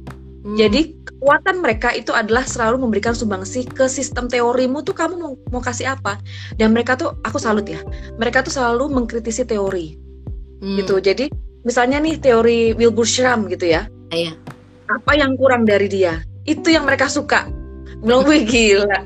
Hmm. 0.47 0.57
Jadi 0.57 0.99
kekuatan 1.19 1.59
mereka 1.59 1.91
itu 1.91 2.15
adalah 2.15 2.47
selalu 2.47 2.87
memberikan 2.87 3.11
sumbangsi 3.11 3.67
ke 3.67 3.91
sistem 3.91 4.31
teorimu 4.31 4.87
tuh 4.87 4.95
kamu 4.95 5.19
mau, 5.19 5.35
mau 5.51 5.59
kasih 5.59 5.99
apa 5.99 6.15
dan 6.55 6.71
mereka 6.71 6.95
tuh 6.95 7.19
aku 7.27 7.43
salut 7.43 7.67
ya 7.67 7.83
mereka 8.23 8.47
tuh 8.47 8.55
selalu 8.55 8.87
mengkritisi 8.87 9.43
teori 9.43 9.99
hmm. 10.63 10.79
gitu 10.79 11.03
jadi 11.03 11.27
misalnya 11.67 11.99
nih 11.99 12.23
teori 12.23 12.71
Wilbur 12.79 13.03
Schramm 13.03 13.51
gitu 13.51 13.67
ya 13.67 13.91
iya. 14.15 14.31
apa 14.87 15.19
yang 15.19 15.35
kurang 15.35 15.67
dari 15.67 15.91
dia 15.91 16.23
itu 16.47 16.71
yang 16.71 16.87
mereka 16.87 17.11
suka 17.11 17.51
belum 18.03 18.27
gue 18.27 18.39
gila. 18.47 18.99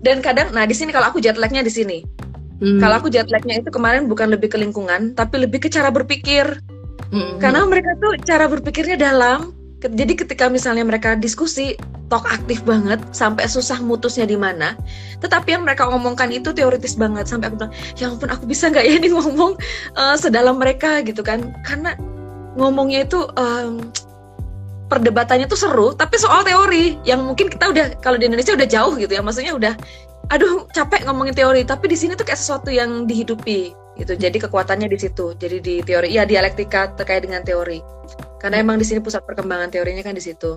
Dan 0.00 0.24
kadang 0.24 0.50
nah 0.50 0.64
di 0.64 0.74
sini 0.74 0.90
kalau 0.90 1.10
aku 1.10 1.22
jet 1.22 1.38
lagnya 1.38 1.62
di 1.64 1.72
sini. 1.72 2.00
Hmm. 2.60 2.76
kalau 2.76 3.00
aku 3.00 3.08
jet 3.08 3.24
lagnya 3.32 3.64
itu 3.64 3.72
kemarin 3.72 4.04
bukan 4.04 4.28
lebih 4.28 4.52
ke 4.52 4.60
lingkungan 4.60 5.16
tapi 5.16 5.40
lebih 5.40 5.64
ke 5.64 5.68
cara 5.72 5.88
berpikir. 5.88 6.60
Hmm. 7.10 7.42
karena 7.42 7.66
mereka 7.66 7.90
tuh 7.98 8.14
cara 8.22 8.46
berpikirnya 8.46 8.94
dalam. 8.94 9.56
Jadi 9.80 10.12
ketika 10.12 10.52
misalnya 10.52 10.84
mereka 10.84 11.16
diskusi 11.16 11.72
talk 12.12 12.28
aktif 12.28 12.60
banget 12.68 13.00
sampai 13.16 13.48
susah 13.48 13.80
mutusnya 13.80 14.28
di 14.28 14.36
mana 14.36 14.76
tetapi 15.24 15.56
yang 15.56 15.64
mereka 15.64 15.88
ngomongkan 15.88 16.28
itu 16.28 16.52
teoritis 16.52 17.00
banget 17.00 17.24
sampai 17.24 17.48
aku 17.48 17.64
bilang 17.64 17.72
ya 17.96 18.12
ampun 18.12 18.28
aku 18.28 18.44
bisa 18.44 18.68
nggak 18.68 18.84
ya 18.84 18.92
ini 19.00 19.08
ngomong 19.08 19.56
uh, 19.96 20.16
sedalam 20.20 20.60
mereka 20.60 21.00
gitu 21.00 21.24
kan. 21.24 21.56
Karena 21.64 21.96
ngomongnya 22.60 23.08
itu 23.08 23.24
um, 23.40 23.80
perdebatannya 24.90 25.46
tuh 25.46 25.56
seru 25.56 25.88
tapi 25.94 26.18
soal 26.18 26.42
teori 26.42 26.98
yang 27.06 27.22
mungkin 27.22 27.46
kita 27.46 27.70
udah 27.70 27.86
kalau 28.02 28.18
di 28.18 28.26
Indonesia 28.26 28.58
udah 28.58 28.68
jauh 28.68 28.98
gitu 28.98 29.12
ya 29.14 29.22
maksudnya 29.22 29.54
udah 29.54 29.74
aduh 30.34 30.66
capek 30.74 31.06
ngomongin 31.06 31.34
teori 31.34 31.62
tapi 31.62 31.86
di 31.86 31.96
sini 31.96 32.18
tuh 32.18 32.26
kayak 32.26 32.38
sesuatu 32.38 32.74
yang 32.74 33.06
dihidupi 33.06 33.72
gitu 33.98 34.18
jadi 34.18 34.36
kekuatannya 34.46 34.90
di 34.90 34.98
situ 34.98 35.38
jadi 35.38 35.62
di 35.62 35.82
teori 35.86 36.10
ya 36.10 36.26
dialektika 36.26 36.98
terkait 36.98 37.22
dengan 37.22 37.46
teori 37.46 37.78
karena 38.40 38.64
emang 38.64 38.80
di 38.80 38.86
sini 38.88 38.98
pusat 39.04 39.22
perkembangan 39.28 39.68
teorinya 39.70 40.00
kan 40.00 40.16
di 40.16 40.24
situ 40.24 40.56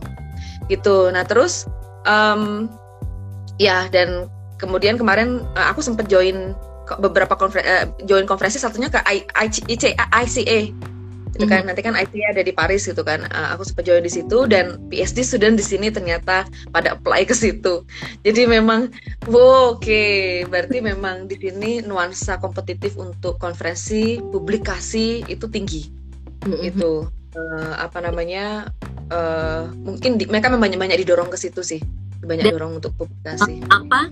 gitu. 0.71 1.11
Nah 1.11 1.27
terus 1.27 1.67
um, 2.07 2.71
ya 3.59 3.91
dan 3.91 4.31
kemudian 4.57 4.95
kemarin 4.95 5.43
uh, 5.59 5.67
aku 5.71 5.83
sempat 5.83 6.07
join 6.07 6.55
beberapa 6.99 7.35
konfer 7.35 7.63
uh, 7.63 7.85
join 8.07 8.27
konferensi 8.27 8.59
satunya 8.59 8.87
ke 8.87 8.99
ICA 9.03 10.71
gitu 11.33 11.49
kan 11.49 11.65
mm 11.65 11.65
-hmm. 11.65 11.67
nanti 11.73 11.81
kan 11.81 11.93
ICA 11.97 12.37
ada 12.37 12.41
di 12.45 12.53
Paris 12.53 12.85
gitu 12.85 13.01
kan 13.01 13.25
uh, 13.33 13.57
aku 13.57 13.65
sempat 13.65 13.89
join 13.89 14.05
di 14.05 14.13
situ 14.13 14.45
dan 14.45 14.77
PhD 14.93 15.25
student 15.25 15.57
di 15.57 15.65
sini 15.65 15.89
ternyata 15.89 16.45
pada 16.69 16.93
apply 16.93 17.25
ke 17.25 17.33
situ 17.33 17.81
jadi 18.21 18.45
memang 18.45 18.93
wow, 19.27 19.75
oke 19.75 19.81
okay. 19.81 20.45
berarti 20.45 20.79
memang 20.79 21.25
di 21.25 21.35
sini 21.41 21.81
nuansa 21.81 22.37
kompetitif 22.37 22.95
untuk 23.01 23.41
konferensi 23.41 24.21
publikasi 24.21 25.25
itu 25.25 25.49
tinggi 25.49 25.89
mm 26.45 26.53
-hmm. 26.53 26.69
itu 26.69 26.91
uh, 27.33 27.73
apa 27.81 27.97
namanya 28.05 28.69
uh, 29.09 29.73
mungkin 29.73 30.21
di, 30.21 30.29
mereka 30.29 30.53
banyak 30.53 30.77
banyak 30.77 31.01
didorong 31.01 31.33
ke 31.33 31.37
situ 31.37 31.65
sih 31.65 31.81
banyak 32.23 32.53
didorong 32.53 32.79
untuk 32.79 32.93
publikasi 32.95 33.59
apa 33.67 34.07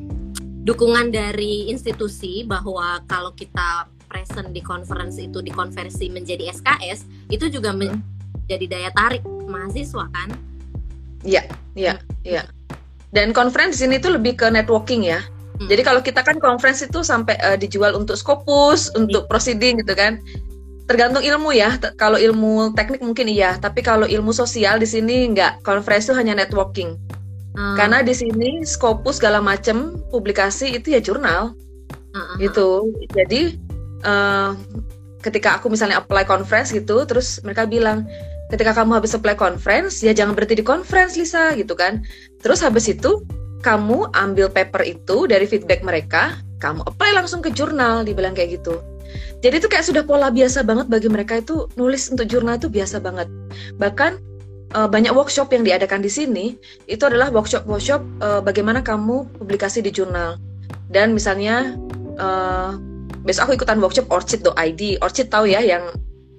dukungan 0.62 1.10
dari 1.10 1.72
institusi 1.74 2.46
bahwa 2.46 3.02
kalau 3.10 3.34
kita 3.34 3.90
present 4.12 4.52
di 4.52 4.60
conference 4.60 5.16
itu 5.16 5.40
dikonversi 5.40 6.12
menjadi 6.12 6.52
SKS 6.52 7.32
itu 7.32 7.48
juga 7.48 7.72
hmm. 7.72 7.80
menjadi 8.44 8.66
daya 8.68 8.90
tarik 8.92 9.24
mahasiswa 9.48 10.12
kan 10.12 10.30
iya 11.24 11.48
iya 11.80 11.96
hmm. 11.96 12.28
iya 12.28 12.44
dan 13.16 13.32
conference 13.32 13.80
di 13.80 13.88
sini 13.88 13.96
tuh 14.04 14.20
lebih 14.20 14.36
ke 14.36 14.52
networking 14.52 15.08
ya 15.08 15.24
hmm. 15.24 15.72
jadi 15.72 15.82
kalau 15.88 16.04
kita 16.04 16.20
kan 16.20 16.36
conference 16.44 16.84
itu 16.84 17.00
sampai 17.00 17.40
uh, 17.40 17.56
dijual 17.56 17.96
untuk 17.96 18.20
Scopus 18.20 18.92
untuk 19.00 19.24
iya. 19.24 19.30
proceeding 19.32 19.80
gitu 19.80 19.96
kan 19.96 20.20
tergantung 20.92 21.24
ilmu 21.24 21.56
ya. 21.56 21.80
Kalau 21.96 22.20
ilmu 22.20 22.76
teknik 22.76 23.00
mungkin 23.00 23.32
iya, 23.32 23.56
tapi 23.56 23.80
kalau 23.80 24.04
ilmu 24.04 24.36
sosial 24.36 24.76
di 24.76 24.84
sini 24.84 25.32
enggak. 25.32 25.64
Konferensi 25.64 26.12
itu 26.12 26.20
hanya 26.20 26.36
networking. 26.36 27.00
Hmm. 27.56 27.76
Karena 27.80 28.04
di 28.04 28.12
sini 28.12 28.68
Scopus 28.68 29.24
segala 29.24 29.40
macam 29.40 29.96
publikasi 30.12 30.76
itu 30.76 30.92
ya 30.92 31.00
jurnal. 31.00 31.56
Hmm. 32.12 32.36
Gitu. 32.44 32.92
Jadi 33.16 33.56
uh, 34.06 34.58
ketika 35.22 35.62
aku 35.62 35.70
misalnya 35.70 36.02
apply 36.02 36.26
conference 36.26 36.74
gitu, 36.74 37.06
terus 37.06 37.40
mereka 37.46 37.70
bilang 37.70 38.10
ketika 38.52 38.76
kamu 38.76 39.00
habis 39.00 39.16
apply 39.16 39.38
conference 39.40 40.04
ya 40.04 40.12
jangan 40.12 40.36
berhenti 40.36 40.60
di 40.60 40.66
conference 40.66 41.16
Lisa 41.16 41.56
gitu 41.56 41.78
kan. 41.78 42.04
Terus 42.44 42.60
habis 42.60 42.90
itu 42.90 43.24
kamu 43.62 44.10
ambil 44.18 44.50
paper 44.50 44.82
itu 44.84 45.30
dari 45.30 45.46
feedback 45.46 45.86
mereka, 45.86 46.42
kamu 46.58 46.82
apply 46.84 47.14
langsung 47.14 47.40
ke 47.40 47.54
jurnal, 47.54 48.02
dibilang 48.02 48.34
kayak 48.34 48.62
gitu. 48.62 48.82
Jadi 49.42 49.62
itu 49.62 49.68
kayak 49.70 49.86
sudah 49.86 50.04
pola 50.06 50.30
biasa 50.30 50.62
banget 50.66 50.88
bagi 50.90 51.10
mereka 51.10 51.42
itu 51.42 51.70
nulis 51.78 52.10
untuk 52.10 52.26
jurnal 52.30 52.58
itu 52.58 52.70
biasa 52.70 53.02
banget. 53.02 53.28
Bahkan 53.78 54.12
uh, 54.78 54.88
banyak 54.90 55.14
workshop 55.14 55.52
yang 55.54 55.66
diadakan 55.66 56.02
di 56.02 56.12
sini 56.12 56.46
itu 56.88 57.04
adalah 57.06 57.30
workshop-workshop 57.34 58.02
uh, 58.22 58.42
bagaimana 58.42 58.82
kamu 58.82 59.30
publikasi 59.38 59.82
di 59.82 59.92
jurnal. 59.94 60.38
Dan 60.92 61.16
misalnya 61.16 61.76
uh, 62.20 62.76
besok 63.26 63.50
aku 63.50 63.62
ikutan 63.62 63.78
workshop 63.82 64.08
orchid.id. 64.10 64.82
Orchid 65.02 65.28
tahu 65.30 65.50
ya 65.50 65.62
yang 65.62 65.90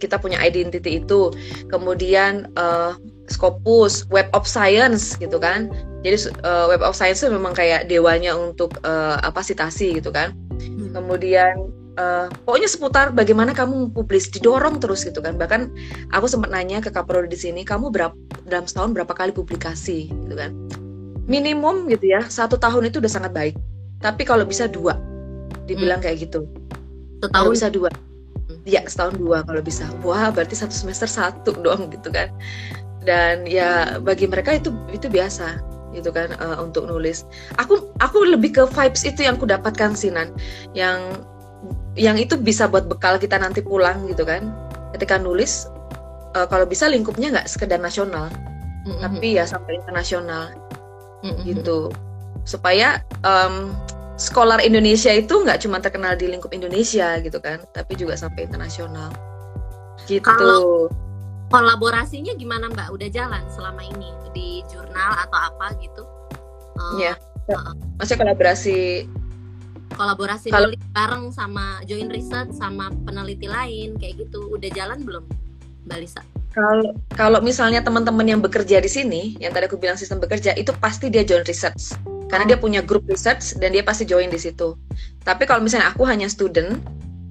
kita 0.03 0.19
punya 0.19 0.39
identity 0.43 0.99
itu. 0.99 1.31
Kemudian 1.71 2.51
uh, 2.59 2.99
Scopus, 3.31 4.11
Web 4.11 4.29
of 4.35 4.45
Science 4.45 5.15
gitu 5.23 5.39
kan. 5.39 5.71
Jadi 6.03 6.35
uh, 6.43 6.67
Web 6.67 6.83
of 6.83 6.99
Science 6.99 7.23
itu 7.23 7.31
memang 7.31 7.55
kayak 7.55 7.87
dewanya 7.87 8.35
untuk 8.35 8.75
uh, 8.83 9.23
apa 9.23 9.41
citasi 9.41 10.03
gitu 10.03 10.11
kan. 10.11 10.35
Hmm. 10.59 10.91
Kemudian 10.91 11.71
uh, 11.99 12.27
pokoknya 12.45 12.69
seputar 12.69 13.07
bagaimana 13.13 13.53
kamu 13.53 13.93
publis 13.93 14.29
didorong 14.31 14.81
terus 14.81 15.05
gitu 15.05 15.21
kan 15.21 15.37
bahkan 15.37 15.69
aku 16.13 16.29
sempat 16.29 16.53
nanya 16.53 16.81
ke 16.81 16.89
kaprodi 16.93 17.33
di 17.33 17.39
sini 17.39 17.61
kamu 17.67 17.93
berapa 17.93 18.15
dalam 18.49 18.65
setahun 18.65 18.97
berapa 18.97 19.13
kali 19.13 19.33
publikasi 19.35 20.09
gitu 20.09 20.35
kan 20.37 20.55
minimum 21.29 21.89
gitu 21.89 22.13
ya 22.13 22.25
satu 22.27 22.57
tahun 22.57 22.89
itu 22.89 23.01
udah 23.01 23.13
sangat 23.13 23.33
baik 23.33 23.55
tapi 24.03 24.27
kalau 24.27 24.43
bisa 24.47 24.67
dua 24.67 24.99
dibilang 25.69 26.03
hmm. 26.03 26.07
kayak 26.09 26.29
gitu 26.29 26.49
setahun. 27.23 27.53
Bisa 27.55 27.69
dua. 27.71 27.91
Ya 28.67 28.83
setahun 28.85 29.17
dua 29.17 29.47
kalau 29.47 29.63
bisa. 29.63 29.87
Wah 30.03 30.29
berarti 30.35 30.59
satu 30.59 30.75
semester 30.75 31.07
satu 31.07 31.55
doang 31.65 31.89
gitu 31.95 32.11
kan. 32.11 32.29
Dan 33.03 33.47
ya 33.47 33.99
bagi 34.03 34.27
mereka 34.27 34.59
itu 34.59 34.71
itu 34.91 35.07
biasa 35.11 35.59
gitu 35.95 36.11
kan 36.11 36.35
uh, 36.43 36.59
untuk 36.59 36.89
nulis. 36.89 37.23
Aku 37.61 37.93
aku 38.03 38.25
lebih 38.27 38.57
ke 38.57 38.63
vibes 38.67 39.03
itu 39.07 39.27
yang 39.27 39.37
aku 39.37 39.47
dapatkan 39.47 39.95
sinan 39.95 40.33
yang 40.73 41.23
yang 41.95 42.17
itu 42.17 42.35
bisa 42.41 42.65
buat 42.67 42.89
bekal 42.89 43.21
kita 43.21 43.39
nanti 43.39 43.61
pulang 43.63 44.07
gitu 44.11 44.27
kan. 44.27 44.51
Ketika 44.97 45.19
nulis 45.19 45.67
uh, 46.35 46.47
kalau 46.49 46.65
bisa 46.65 46.89
lingkupnya 46.89 47.33
nggak 47.33 47.49
sekedar 47.49 47.81
nasional 47.81 48.29
mm-hmm. 48.87 49.03
tapi 49.03 49.27
ya 49.37 49.45
sampai 49.45 49.79
internasional 49.79 50.53
mm-hmm. 51.23 51.43
gitu. 51.47 51.93
Supaya 52.43 53.05
um, 53.23 53.71
scholar 54.17 54.61
Indonesia 54.61 55.13
itu 55.13 55.33
nggak 55.33 55.65
cuma 55.65 55.81
terkenal 55.81 56.15
di 56.17 56.29
lingkup 56.29 56.53
Indonesia 56.53 57.19
gitu 57.21 57.39
kan 57.41 57.65
tapi 57.73 57.97
juga 57.97 58.17
sampai 58.17 58.49
internasional. 58.49 59.13
Gitu. 60.05 60.25
Kalau 60.25 60.91
kolaborasinya 61.53 62.35
gimana 62.37 62.73
mbak? 62.73 62.93
Udah 62.93 63.09
jalan 63.13 63.45
selama 63.53 63.85
ini 63.85 64.11
di 64.33 64.65
jurnal 64.73 65.13
atau 65.29 65.39
apa 65.53 65.77
gitu? 65.81 66.03
Uh, 66.81 66.97
ya 66.97 67.15
uh, 67.53 67.77
maksudnya 68.01 68.29
kolaborasi? 68.29 69.07
Kolaborasi 69.93 70.49
Kalo... 70.49 70.73
bareng 70.97 71.37
sama 71.37 71.85
join 71.85 72.09
research 72.09 72.57
sama 72.57 72.89
peneliti 73.05 73.45
lain 73.45 74.01
kayak 74.01 74.25
gitu. 74.25 74.49
Udah 74.49 74.73
jalan 74.73 75.05
belum 75.05 75.25
Mbak 75.85 75.99
Lisa? 76.01 76.23
Kalau 76.53 76.97
kalau 77.13 77.41
misalnya 77.41 77.81
teman-teman 77.81 78.25
yang 78.29 78.41
bekerja 78.41 78.81
di 78.81 78.89
sini, 78.89 79.23
yang 79.41 79.53
tadi 79.53 79.69
aku 79.69 79.81
bilang 79.81 79.97
sistem 79.97 80.21
bekerja, 80.21 80.57
itu 80.57 80.73
pasti 80.81 81.09
dia 81.09 81.25
join 81.25 81.45
research. 81.45 81.97
Karena 82.33 82.49
dia 82.49 82.57
punya 82.57 82.81
grup 82.81 83.05
research 83.13 83.61
dan 83.61 83.77
dia 83.77 83.85
pasti 83.85 84.09
join 84.09 84.33
di 84.33 84.41
situ. 84.41 84.73
Tapi 85.21 85.45
kalau 85.45 85.61
misalnya 85.61 85.93
aku 85.93 86.09
hanya 86.09 86.33
student, 86.33 86.81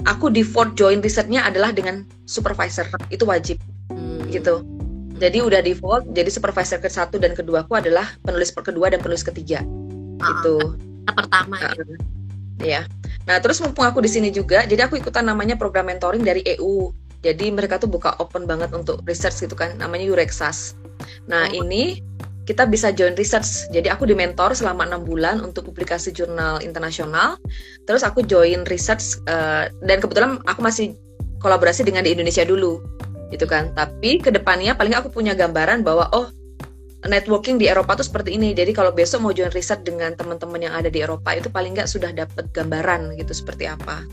aku 0.05 0.29
default 0.29 0.77
join 0.77 1.01
researchnya 1.01 1.41
adalah 1.41 1.73
dengan 1.73 2.05
supervisor. 2.29 2.85
Itu 3.09 3.25
wajib. 3.25 3.57
Hmm. 3.89 4.29
Gitu. 4.29 4.61
Jadi 5.17 5.41
udah 5.41 5.65
default, 5.65 6.13
jadi 6.13 6.29
supervisor 6.29 6.77
ke 6.77 6.89
satu 6.89 7.17
dan 7.17 7.33
kedua 7.33 7.65
aku 7.65 7.81
adalah 7.81 8.13
penulis 8.21 8.53
per 8.53 8.69
kedua 8.69 8.93
dan 8.93 9.01
penulis 9.01 9.25
ketiga. 9.25 9.65
Uh, 10.21 10.25
gitu. 10.37 10.55
Pertama 11.09 11.57
uh, 11.57 11.73
gitu 11.73 11.97
ya. 12.65 12.85
Nah, 13.25 13.37
terus 13.41 13.61
mumpung 13.61 13.85
aku 13.85 14.01
di 14.01 14.09
sini 14.09 14.29
juga, 14.33 14.65
jadi 14.65 14.89
aku 14.89 14.97
ikutan 14.97 15.25
namanya 15.25 15.57
program 15.57 15.89
mentoring 15.89 16.25
dari 16.25 16.41
EU. 16.57 16.89
Jadi 17.21 17.53
mereka 17.53 17.77
tuh 17.77 17.85
buka 17.85 18.17
open 18.17 18.49
banget 18.49 18.73
untuk 18.73 19.05
research 19.05 19.45
gitu 19.45 19.53
kan, 19.53 19.77
namanya 19.77 20.09
Eurexas. 20.09 20.73
Nah, 21.29 21.45
oh. 21.49 21.59
ini 21.61 22.01
kita 22.45 22.65
bisa 22.65 22.89
join 22.89 23.13
research. 23.13 23.69
Jadi 23.69 23.87
aku 23.87 24.09
di 24.09 24.17
mentor 24.17 24.57
selama 24.57 24.87
enam 24.87 25.05
bulan 25.05 25.41
untuk 25.41 25.69
publikasi 25.69 26.09
jurnal 26.09 26.59
internasional. 26.65 27.37
Terus 27.85 28.01
aku 28.01 28.25
join 28.25 28.65
research 28.67 29.21
uh, 29.29 29.69
dan 29.85 29.97
kebetulan 30.01 30.41
aku 30.49 30.61
masih 30.65 30.97
kolaborasi 31.41 31.85
dengan 31.85 32.05
di 32.05 32.13
Indonesia 32.13 32.45
dulu, 32.45 32.81
gitu 33.33 33.45
kan. 33.45 33.73
Tapi 33.73 34.21
ke 34.21 34.29
depannya 34.29 34.73
paling 34.77 34.93
aku 34.93 35.09
punya 35.09 35.33
gambaran 35.33 35.81
bahwa 35.81 36.09
oh 36.13 36.29
networking 37.01 37.57
di 37.57 37.65
Eropa 37.65 37.97
tuh 37.97 38.05
seperti 38.05 38.37
ini. 38.37 38.53
Jadi 38.53 38.77
kalau 38.77 38.93
besok 38.93 39.25
mau 39.25 39.33
join 39.33 39.49
riset 39.53 39.81
dengan 39.81 40.13
teman-teman 40.13 40.61
yang 40.61 40.73
ada 40.77 40.89
di 40.89 41.01
Eropa 41.01 41.33
itu 41.33 41.49
paling 41.49 41.73
nggak 41.73 41.89
sudah 41.89 42.13
dapat 42.13 42.49
gambaran 42.53 43.17
gitu 43.17 43.33
seperti 43.33 43.65
apa. 43.65 44.05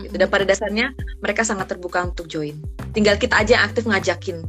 Gitu. 0.00 0.16
Dan 0.16 0.28
pada 0.32 0.48
dasarnya 0.48 0.96
mereka 1.20 1.44
sangat 1.44 1.68
terbuka 1.68 2.00
untuk 2.00 2.24
join. 2.28 2.56
Tinggal 2.96 3.20
kita 3.20 3.36
aja 3.44 3.60
yang 3.60 3.64
aktif 3.68 3.84
ngajakin. 3.84 4.40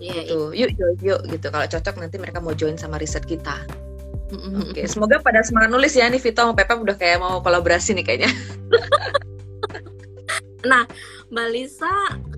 Yeah, 0.00 0.24
gitu. 0.24 0.56
Yeah. 0.56 0.72
Yuk, 0.72 0.80
yuk, 0.80 0.92
yuk 1.04 1.20
gitu. 1.28 1.46
Kalau 1.52 1.66
cocok 1.68 1.94
nanti 2.00 2.16
mereka 2.16 2.40
mau 2.40 2.56
join 2.56 2.80
sama 2.80 2.96
riset 2.96 3.22
kita. 3.28 3.60
Oke, 4.30 4.72
okay. 4.72 4.86
semoga 4.86 5.18
pada 5.18 5.42
semangat 5.42 5.74
nulis 5.74 5.90
ya 5.98 6.06
nih 6.06 6.22
Vito 6.22 6.38
sama 6.38 6.54
Pepe 6.54 6.78
udah 6.78 6.94
kayak 6.94 7.18
mau 7.18 7.42
kolaborasi 7.42 7.98
nih 7.98 8.04
kayaknya. 8.06 8.30
nah, 10.70 10.86
Mbak 11.34 11.48
Lisa 11.50 11.90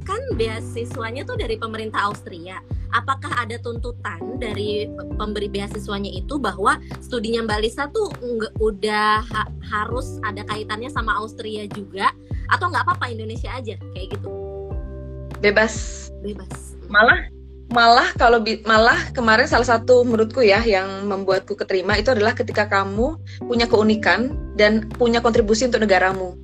kan 0.08 0.22
beasiswanya 0.40 1.28
tuh 1.28 1.36
dari 1.36 1.60
pemerintah 1.60 2.08
Austria 2.08 2.64
apakah 2.92 3.32
ada 3.36 3.56
tuntutan 3.60 4.20
dari 4.40 4.88
pemberi 5.16 5.48
beasiswanya 5.48 6.12
itu 6.12 6.36
bahwa 6.36 6.80
studinya 7.00 7.44
Mbak 7.44 7.60
Lisa 7.60 7.84
tuh 7.92 8.08
nggak 8.20 8.52
udah 8.60 9.24
ha 9.24 9.42
harus 9.72 10.20
ada 10.24 10.44
kaitannya 10.48 10.92
sama 10.92 11.16
Austria 11.20 11.64
juga 11.68 12.12
atau 12.52 12.68
nggak 12.68 12.84
apa-apa 12.88 13.12
Indonesia 13.12 13.52
aja 13.52 13.76
kayak 13.96 14.16
gitu? 14.16 14.28
Bebas. 15.40 16.08
Bebas. 16.24 16.76
Malah 16.88 17.41
malah 17.72 18.12
kalau 18.20 18.38
malah 18.68 19.00
kemarin 19.16 19.48
salah 19.48 19.66
satu 19.66 20.04
menurutku 20.04 20.44
ya 20.44 20.60
yang 20.62 21.08
membuatku 21.08 21.56
keterima 21.56 21.96
itu 21.96 22.12
adalah 22.12 22.36
ketika 22.36 22.68
kamu 22.68 23.16
punya 23.40 23.64
keunikan 23.64 24.36
dan 24.54 24.86
punya 25.00 25.24
kontribusi 25.24 25.66
untuk 25.66 25.82
negaramu. 25.82 26.36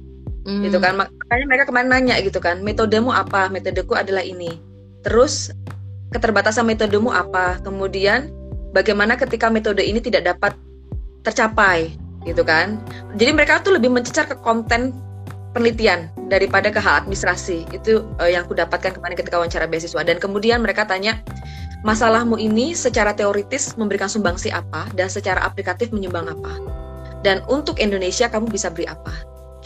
Hmm. 0.49 0.65
gitu 0.65 0.81
kan? 0.81 0.97
Makanya 0.97 1.45
mereka 1.45 1.65
kemarin 1.69 1.93
nanya 1.93 2.17
gitu 2.25 2.41
kan 2.41 2.65
metodemu 2.65 3.13
apa? 3.13 3.53
Metodeku 3.53 3.93
adalah 3.93 4.25
ini. 4.25 4.57
Terus 5.05 5.53
keterbatasan 6.17 6.65
metodemu 6.65 7.13
apa? 7.13 7.61
Kemudian 7.61 8.33
bagaimana 8.73 9.21
ketika 9.21 9.53
metode 9.53 9.85
ini 9.85 10.01
tidak 10.01 10.25
dapat 10.25 10.57
tercapai? 11.21 11.93
Gitu 12.25 12.41
kan? 12.49 12.81
Jadi 13.21 13.31
mereka 13.37 13.61
tuh 13.61 13.77
lebih 13.77 13.93
mencecar 13.93 14.25
ke 14.25 14.41
konten 14.41 14.97
penelitian 15.59 16.07
daripada 16.31 16.71
ke 16.71 16.79
hal 16.79 17.03
administrasi 17.03 17.67
itu 17.75 18.07
uh, 18.23 18.31
yang 18.31 18.47
aku 18.47 18.55
dapatkan 18.55 18.95
kemarin 18.95 19.19
ketika 19.19 19.43
wawancara 19.43 19.67
beasiswa. 19.67 20.07
Dan 20.07 20.23
kemudian 20.23 20.63
mereka 20.63 20.87
tanya 20.87 21.19
masalahmu 21.83 22.39
ini 22.39 22.79
secara 22.79 23.11
teoritis 23.11 23.75
memberikan 23.75 24.07
sumbangsi 24.07 24.55
apa 24.55 24.87
dan 24.95 25.11
secara 25.11 25.43
aplikatif 25.43 25.91
menyumbang 25.91 26.31
apa? 26.31 26.55
Dan 27.27 27.43
untuk 27.51 27.83
Indonesia 27.83 28.31
kamu 28.31 28.47
bisa 28.47 28.71
beri 28.71 28.87
apa? 28.87 29.11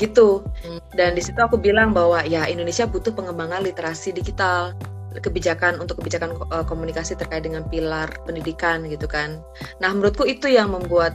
Gitu. 0.00 0.40
Dan 0.96 1.12
di 1.12 1.20
situ 1.20 1.36
aku 1.36 1.60
bilang 1.60 1.92
bahwa 1.92 2.24
ya 2.24 2.48
Indonesia 2.48 2.88
butuh 2.88 3.12
pengembangan 3.12 3.60
literasi 3.60 4.16
digital 4.16 4.72
kebijakan 5.12 5.76
untuk 5.76 6.00
kebijakan 6.00 6.40
uh, 6.48 6.64
komunikasi 6.64 7.12
terkait 7.20 7.44
dengan 7.44 7.68
pilar 7.68 8.08
pendidikan 8.24 8.88
gitu 8.88 9.04
kan. 9.04 9.44
Nah 9.84 9.92
menurutku 9.92 10.24
itu 10.24 10.48
yang 10.48 10.72
membuat 10.72 11.12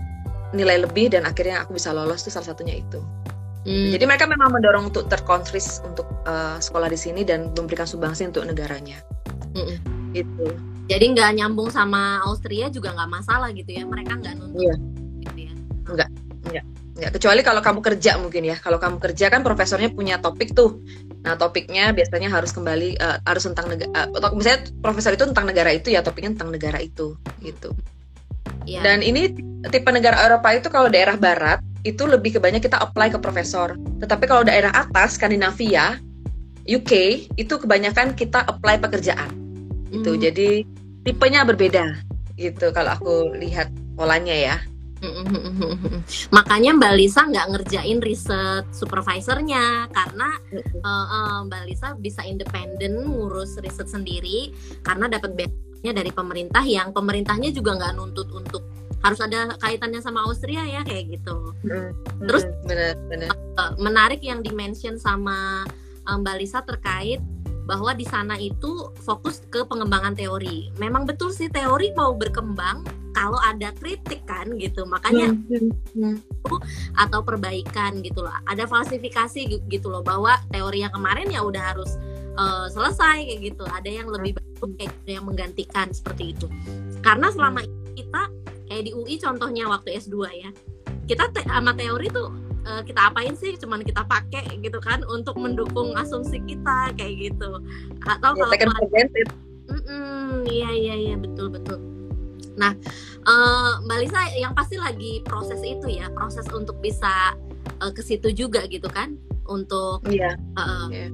nilai 0.54 0.86
lebih 0.86 1.12
dan 1.12 1.26
akhirnya 1.26 1.66
aku 1.66 1.76
bisa 1.76 1.92
lolos 1.92 2.24
tuh 2.24 2.32
salah 2.32 2.54
satunya 2.54 2.78
itu 2.80 3.02
Hmm. 3.68 3.92
Jadi 3.92 4.04
mereka 4.08 4.26
memang 4.32 4.56
mendorong 4.56 4.88
untuk 4.96 5.12
terkontris 5.12 5.84
untuk 5.84 6.08
uh, 6.24 6.56
sekolah 6.56 6.88
di 6.88 6.96
sini 6.96 7.28
dan 7.28 7.52
memberikan 7.52 7.84
sumbangsi 7.84 8.24
untuk 8.24 8.48
negaranya. 8.48 9.04
Hmm. 9.52 9.76
Gitu. 10.16 10.48
Jadi 10.88 11.06
nggak 11.12 11.36
nyambung 11.36 11.68
sama 11.68 12.24
Austria 12.24 12.72
juga 12.72 12.96
nggak 12.96 13.12
masalah 13.12 13.52
gitu 13.52 13.68
ya? 13.76 13.84
Mereka 13.84 14.24
nggak 14.24 14.34
nuntut. 14.40 14.64
Iya. 14.64 14.76
Gitu 15.20 15.40
ya? 15.52 15.54
Enggak, 15.84 16.10
enggak. 16.48 16.64
Kecuali 16.98 17.42
kalau 17.44 17.62
kamu 17.62 17.80
kerja 17.84 18.12
mungkin 18.24 18.48
ya. 18.48 18.56
Kalau 18.56 18.80
kamu 18.80 18.98
kerja 19.04 19.28
kan 19.28 19.44
profesornya 19.44 19.92
punya 19.92 20.16
topik 20.24 20.56
tuh. 20.56 20.80
Nah 21.28 21.36
topiknya 21.36 21.92
biasanya 21.92 22.32
harus 22.32 22.56
kembali 22.56 22.98
uh, 23.04 23.20
harus 23.28 23.44
tentang 23.52 23.68
negara. 23.68 23.92
Uh, 24.16 24.32
misalnya 24.32 24.64
profesor 24.80 25.12
itu 25.12 25.28
tentang 25.28 25.44
negara 25.44 25.76
itu 25.76 25.92
ya 25.92 26.00
topiknya 26.00 26.40
tentang 26.40 26.56
negara 26.56 26.80
itu 26.80 27.20
gitu. 27.44 27.76
Yeah. 28.64 28.80
Dan 28.80 29.04
ini 29.04 29.36
tipe 29.68 29.92
negara 29.92 30.24
Eropa 30.24 30.56
itu 30.56 30.72
kalau 30.72 30.88
daerah 30.88 31.20
barat 31.20 31.60
itu 31.88 32.04
lebih 32.04 32.36
kebanyak 32.36 32.60
kita 32.60 32.76
apply 32.84 33.16
ke 33.16 33.20
profesor. 33.24 33.80
Tetapi 34.04 34.28
kalau 34.28 34.44
daerah 34.44 34.76
atas 34.76 35.16
Skandinavia, 35.16 35.96
UK 36.68 36.92
itu 37.40 37.54
kebanyakan 37.56 38.12
kita 38.12 38.44
apply 38.44 38.84
pekerjaan. 38.84 39.32
Itu 39.88 40.20
hmm. 40.20 40.22
jadi 40.22 40.50
tipenya 41.08 41.48
berbeda 41.48 42.04
gitu 42.36 42.70
kalau 42.76 42.92
aku 42.94 43.14
lihat 43.40 43.72
polanya 43.96 44.36
ya. 44.36 44.58
Makanya 46.36 46.74
Mbak 46.74 46.94
Lisa 46.98 47.22
nggak 47.30 47.48
ngerjain 47.54 48.02
riset 48.02 48.66
supervisornya 48.74 49.88
karena 49.94 50.30
uh, 50.82 51.08
uh, 51.08 51.38
Mbak 51.46 51.64
Lisa 51.70 51.94
bisa 51.96 52.26
independen 52.26 53.06
ngurus 53.06 53.62
riset 53.62 53.88
sendiri 53.88 54.52
karena 54.82 55.06
dapat 55.06 55.38
beasiswanya 55.38 56.02
dari 56.02 56.12
pemerintah 56.12 56.64
yang 56.66 56.90
pemerintahnya 56.98 57.54
juga 57.54 57.78
nggak 57.78 57.94
nuntut 57.94 58.28
untuk 58.34 58.66
harus 59.08 59.24
ada 59.24 59.56
kaitannya 59.64 60.04
sama 60.04 60.28
Austria 60.28 60.68
ya 60.68 60.84
kayak 60.84 61.16
gitu. 61.16 61.56
Hmm, 61.64 61.96
Terus 62.28 62.44
bener, 62.68 63.00
bener. 63.08 63.32
Uh, 63.56 63.72
menarik 63.80 64.20
yang 64.20 64.44
dimention 64.44 65.00
sama 65.00 65.64
um, 66.12 66.20
Mbak 66.28 66.36
Lisa 66.44 66.60
terkait 66.68 67.24
bahwa 67.68 67.92
di 67.96 68.08
sana 68.08 68.40
itu 68.40 68.92
fokus 69.04 69.44
ke 69.48 69.64
pengembangan 69.68 70.16
teori. 70.16 70.72
Memang 70.80 71.08
betul 71.08 71.32
sih 71.32 71.52
teori 71.52 71.92
mau 71.96 72.16
berkembang 72.16 72.84
kalau 73.12 73.40
ada 73.44 73.76
kritik 73.76 74.24
kan 74.28 74.56
gitu. 74.60 74.84
Makanya 74.88 75.36
hmm, 75.36 75.72
hmm, 75.96 76.16
hmm. 76.24 76.60
atau 77.00 77.24
perbaikan 77.24 78.04
gitu 78.04 78.24
loh. 78.24 78.32
Ada 78.48 78.68
falsifikasi 78.68 79.68
gitu 79.68 79.88
loh 79.88 80.04
bahwa 80.04 80.36
teori 80.52 80.84
yang 80.84 80.92
kemarin 80.96 81.28
ya 81.28 81.44
udah 81.44 81.76
harus 81.76 81.96
uh, 82.40 82.72
selesai 82.72 83.24
kayak 83.24 83.56
gitu. 83.56 83.64
Ada 83.68 83.90
yang 84.04 84.08
lebih 84.12 84.40
baik 84.40 84.80
kayak 84.80 84.92
gitu, 85.04 85.10
yang 85.20 85.26
menggantikan 85.28 85.92
seperti 85.92 86.36
itu. 86.36 86.48
Karena 87.04 87.32
selama 87.36 87.68
ini 87.68 88.04
kita 88.04 88.32
kayak 88.68 88.84
di 88.88 88.92
UI 88.94 89.16
contohnya 89.18 89.66
waktu 89.72 89.98
S2 89.98 90.16
ya. 90.32 90.50
Kita 91.08 91.32
te 91.32 91.42
sama 91.48 91.72
teori 91.74 92.12
tuh 92.12 92.30
uh, 92.68 92.84
kita 92.84 93.12
apain 93.12 93.34
sih? 93.34 93.56
Cuman 93.56 93.82
kita 93.82 94.04
pakai 94.04 94.60
gitu 94.60 94.78
kan 94.84 95.02
untuk 95.08 95.40
mendukung 95.40 95.96
asumsi 95.96 96.44
kita 96.44 96.92
kayak 97.00 97.32
gitu. 97.32 97.64
Atau 98.04 98.36
ya, 98.36 98.46
kalau 98.46 98.80
iya 100.48 100.70
iya 100.72 100.96
iya 100.96 101.16
betul 101.16 101.52
betul. 101.52 101.80
Nah 102.58 102.74
uh, 103.28 103.84
mbak 103.86 103.98
Lisa 104.08 104.22
yang 104.36 104.56
pasti 104.58 104.80
lagi 104.80 105.22
proses 105.24 105.62
itu 105.62 105.88
ya 105.88 106.10
proses 106.12 106.48
untuk 106.50 106.80
bisa 106.82 107.36
uh, 107.84 107.92
ke 107.92 108.02
situ 108.02 108.32
juga 108.34 108.66
gitu 108.68 108.88
kan? 108.90 109.16
Untuk 109.48 110.04
iya. 110.10 110.36
Uh, 110.60 110.88
yeah. 110.92 111.12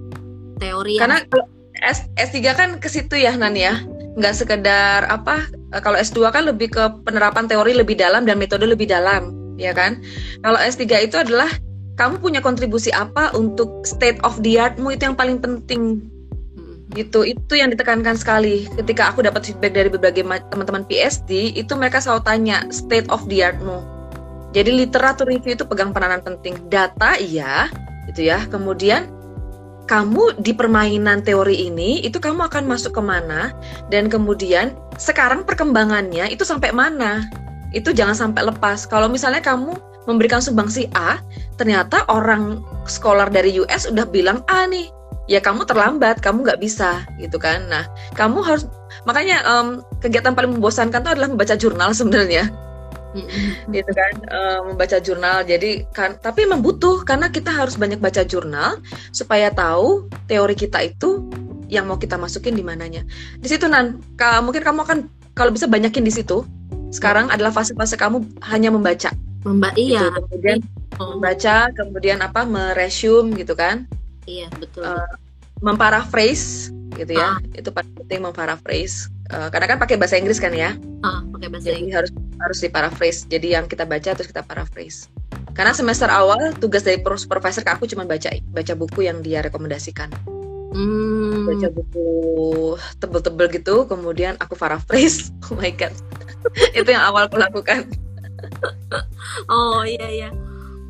teori 0.58 0.98
karena 0.98 1.22
yang... 1.22 1.50
S 1.84 2.08
S3 2.16 2.38
kan 2.56 2.70
ke 2.80 2.88
situ 2.88 3.20
ya 3.20 3.36
Nan 3.36 3.58
ya. 3.58 3.84
Nggak 4.14 4.36
sekedar 4.38 5.10
apa 5.10 5.50
eh, 5.50 5.63
kalau 5.82 5.98
S2 5.98 6.30
kan 6.30 6.44
lebih 6.46 6.70
ke 6.70 6.84
penerapan 7.08 7.50
teori 7.50 7.74
lebih 7.74 7.98
dalam 7.98 8.28
dan 8.28 8.38
metode 8.38 8.68
lebih 8.68 8.86
dalam 8.86 9.34
ya 9.58 9.74
kan? 9.74 10.02
Kalau 10.42 10.60
S3 10.60 11.10
itu 11.10 11.16
adalah 11.18 11.50
kamu 11.94 12.22
punya 12.22 12.42
kontribusi 12.42 12.90
apa 12.90 13.30
untuk 13.38 13.86
state 13.86 14.18
of 14.26 14.42
the 14.42 14.58
artmu 14.58 14.94
itu 14.94 15.06
yang 15.06 15.18
paling 15.18 15.38
penting. 15.38 16.02
Gitu. 16.94 17.34
Itu 17.38 17.54
yang 17.58 17.74
ditekankan 17.74 18.18
sekali. 18.18 18.70
Ketika 18.78 19.14
aku 19.14 19.26
dapat 19.26 19.46
feedback 19.46 19.74
dari 19.74 19.90
berbagai 19.90 20.26
teman-teman 20.50 20.86
PhD 20.86 21.54
itu 21.58 21.74
mereka 21.74 22.02
selalu 22.02 22.22
tanya 22.26 22.58
state 22.70 23.10
of 23.10 23.26
the 23.30 23.42
artmu? 23.42 23.82
Jadi 24.54 24.70
literatur 24.70 25.26
review 25.26 25.58
itu 25.58 25.66
pegang 25.66 25.90
peranan 25.90 26.22
penting. 26.22 26.58
Data 26.70 27.18
iya 27.18 27.70
gitu 28.10 28.30
ya. 28.30 28.46
Kemudian 28.50 29.10
kamu 29.84 30.40
di 30.40 30.56
permainan 30.56 31.20
teori 31.22 31.68
ini 31.68 32.00
itu 32.04 32.18
kamu 32.18 32.48
akan 32.48 32.64
masuk 32.68 32.96
ke 32.96 33.04
mana 33.04 33.52
dan 33.92 34.08
kemudian 34.08 34.72
sekarang 34.96 35.44
perkembangannya 35.44 36.32
itu 36.32 36.48
sampai 36.48 36.72
mana? 36.72 37.28
Itu 37.76 37.92
jangan 37.92 38.14
sampai 38.16 38.48
lepas. 38.48 38.86
Kalau 38.88 39.10
misalnya 39.12 39.44
kamu 39.44 39.76
memberikan 40.08 40.40
sumbangsi 40.40 40.88
A 40.96 41.20
ternyata 41.60 42.08
orang 42.08 42.64
scholar 42.88 43.28
dari 43.28 43.60
US 43.60 43.90
udah 43.90 44.08
bilang 44.08 44.40
A 44.48 44.68
nih. 44.70 44.88
Ya 45.32 45.40
kamu 45.40 45.64
terlambat 45.64 46.20
kamu 46.20 46.44
nggak 46.44 46.60
bisa 46.60 47.04
gitu 47.20 47.40
kan? 47.40 47.68
Nah 47.68 47.88
kamu 48.16 48.44
harus 48.44 48.68
makanya 49.08 49.44
um, 49.48 49.84
kegiatan 50.04 50.36
paling 50.36 50.60
membosankan 50.60 51.04
itu 51.04 51.12
adalah 51.16 51.30
membaca 51.32 51.56
jurnal 51.56 51.96
sebenarnya 51.96 52.52
gitu 53.76 53.92
kan? 53.94 54.14
Uh, 54.30 54.60
membaca 54.74 54.98
jurnal. 54.98 55.46
Jadi 55.46 55.86
kan 55.94 56.18
tapi 56.20 56.46
membutuh 56.50 57.06
karena 57.06 57.30
kita 57.30 57.54
harus 57.54 57.78
banyak 57.78 58.02
baca 58.02 58.26
jurnal 58.26 58.82
supaya 59.14 59.54
tahu 59.54 60.10
teori 60.26 60.58
kita 60.58 60.82
itu 60.84 61.26
yang 61.72 61.90
mau 61.90 61.98
kita 61.98 62.18
masukin 62.18 62.54
di 62.54 62.66
mananya. 62.66 63.02
Di 63.40 63.48
situ 63.50 63.66
nan 63.66 64.02
ka, 64.18 64.42
mungkin 64.46 64.62
kamu 64.62 64.86
akan 64.86 65.00
kalau 65.34 65.50
bisa 65.54 65.66
banyakin 65.66 66.06
di 66.06 66.14
situ. 66.14 66.46
Sekarang 66.94 67.34
adalah 67.34 67.50
fase-fase 67.50 67.98
kamu 67.98 68.22
hanya 68.46 68.70
membaca. 68.70 69.10
Membaca 69.42 69.76
iya. 69.76 70.14
Gitu. 70.14 70.20
kemudian 70.30 70.60
oh. 71.02 71.18
membaca 71.18 71.56
kemudian 71.74 72.20
apa 72.22 72.46
meresume 72.46 73.34
gitu 73.34 73.58
kan? 73.58 73.90
Iya 74.30 74.48
betul. 74.62 74.86
Uh, 74.86 75.10
memparaphrase 75.64 76.70
gitu 76.94 77.18
ya. 77.18 77.38
Ah. 77.38 77.58
itu 77.58 77.70
paling 77.74 77.94
penting 77.98 78.22
memparaphrase 78.22 79.10
uh, 79.32 79.48
karena 79.48 79.66
kan 79.72 79.78
pakai 79.80 79.96
bahasa 79.96 80.20
Inggris 80.20 80.42
kan 80.42 80.52
ya? 80.52 80.76
Ah, 81.06 81.24
pakai 81.32 81.48
bahasa 81.48 81.72
jadi 81.72 81.80
Inggris. 81.80 81.96
harus 81.96 82.12
harus 82.44 82.60
diparaphrase. 82.60 83.20
Jadi 83.32 83.56
yang 83.56 83.66
kita 83.72 83.88
baca 83.88 84.12
terus 84.12 84.28
kita 84.28 84.44
paraphrase. 84.44 85.08
Karena 85.54 85.72
semester 85.72 86.10
awal 86.10 86.52
tugas 86.58 86.82
dari 86.82 87.00
supervisor 87.00 87.62
ke 87.62 87.72
aku 87.72 87.86
cuma 87.86 88.04
baca 88.04 88.34
baca 88.52 88.74
buku 88.74 89.06
yang 89.06 89.22
dia 89.24 89.40
rekomendasikan. 89.46 90.12
Hmm. 90.74 91.46
baca 91.46 91.70
buku 91.70 92.10
tebel-tebel 92.98 93.46
gitu 93.54 93.86
kemudian 93.86 94.36
aku 94.42 94.58
paraphrase. 94.58 95.30
Oh 95.48 95.56
my 95.56 95.70
god. 95.70 95.94
Itu 96.78 96.90
yang 96.90 97.06
awal 97.06 97.30
aku 97.30 97.38
lakukan. 97.38 97.86
Oh 99.48 99.86
iya 99.86 100.08
iya. 100.10 100.30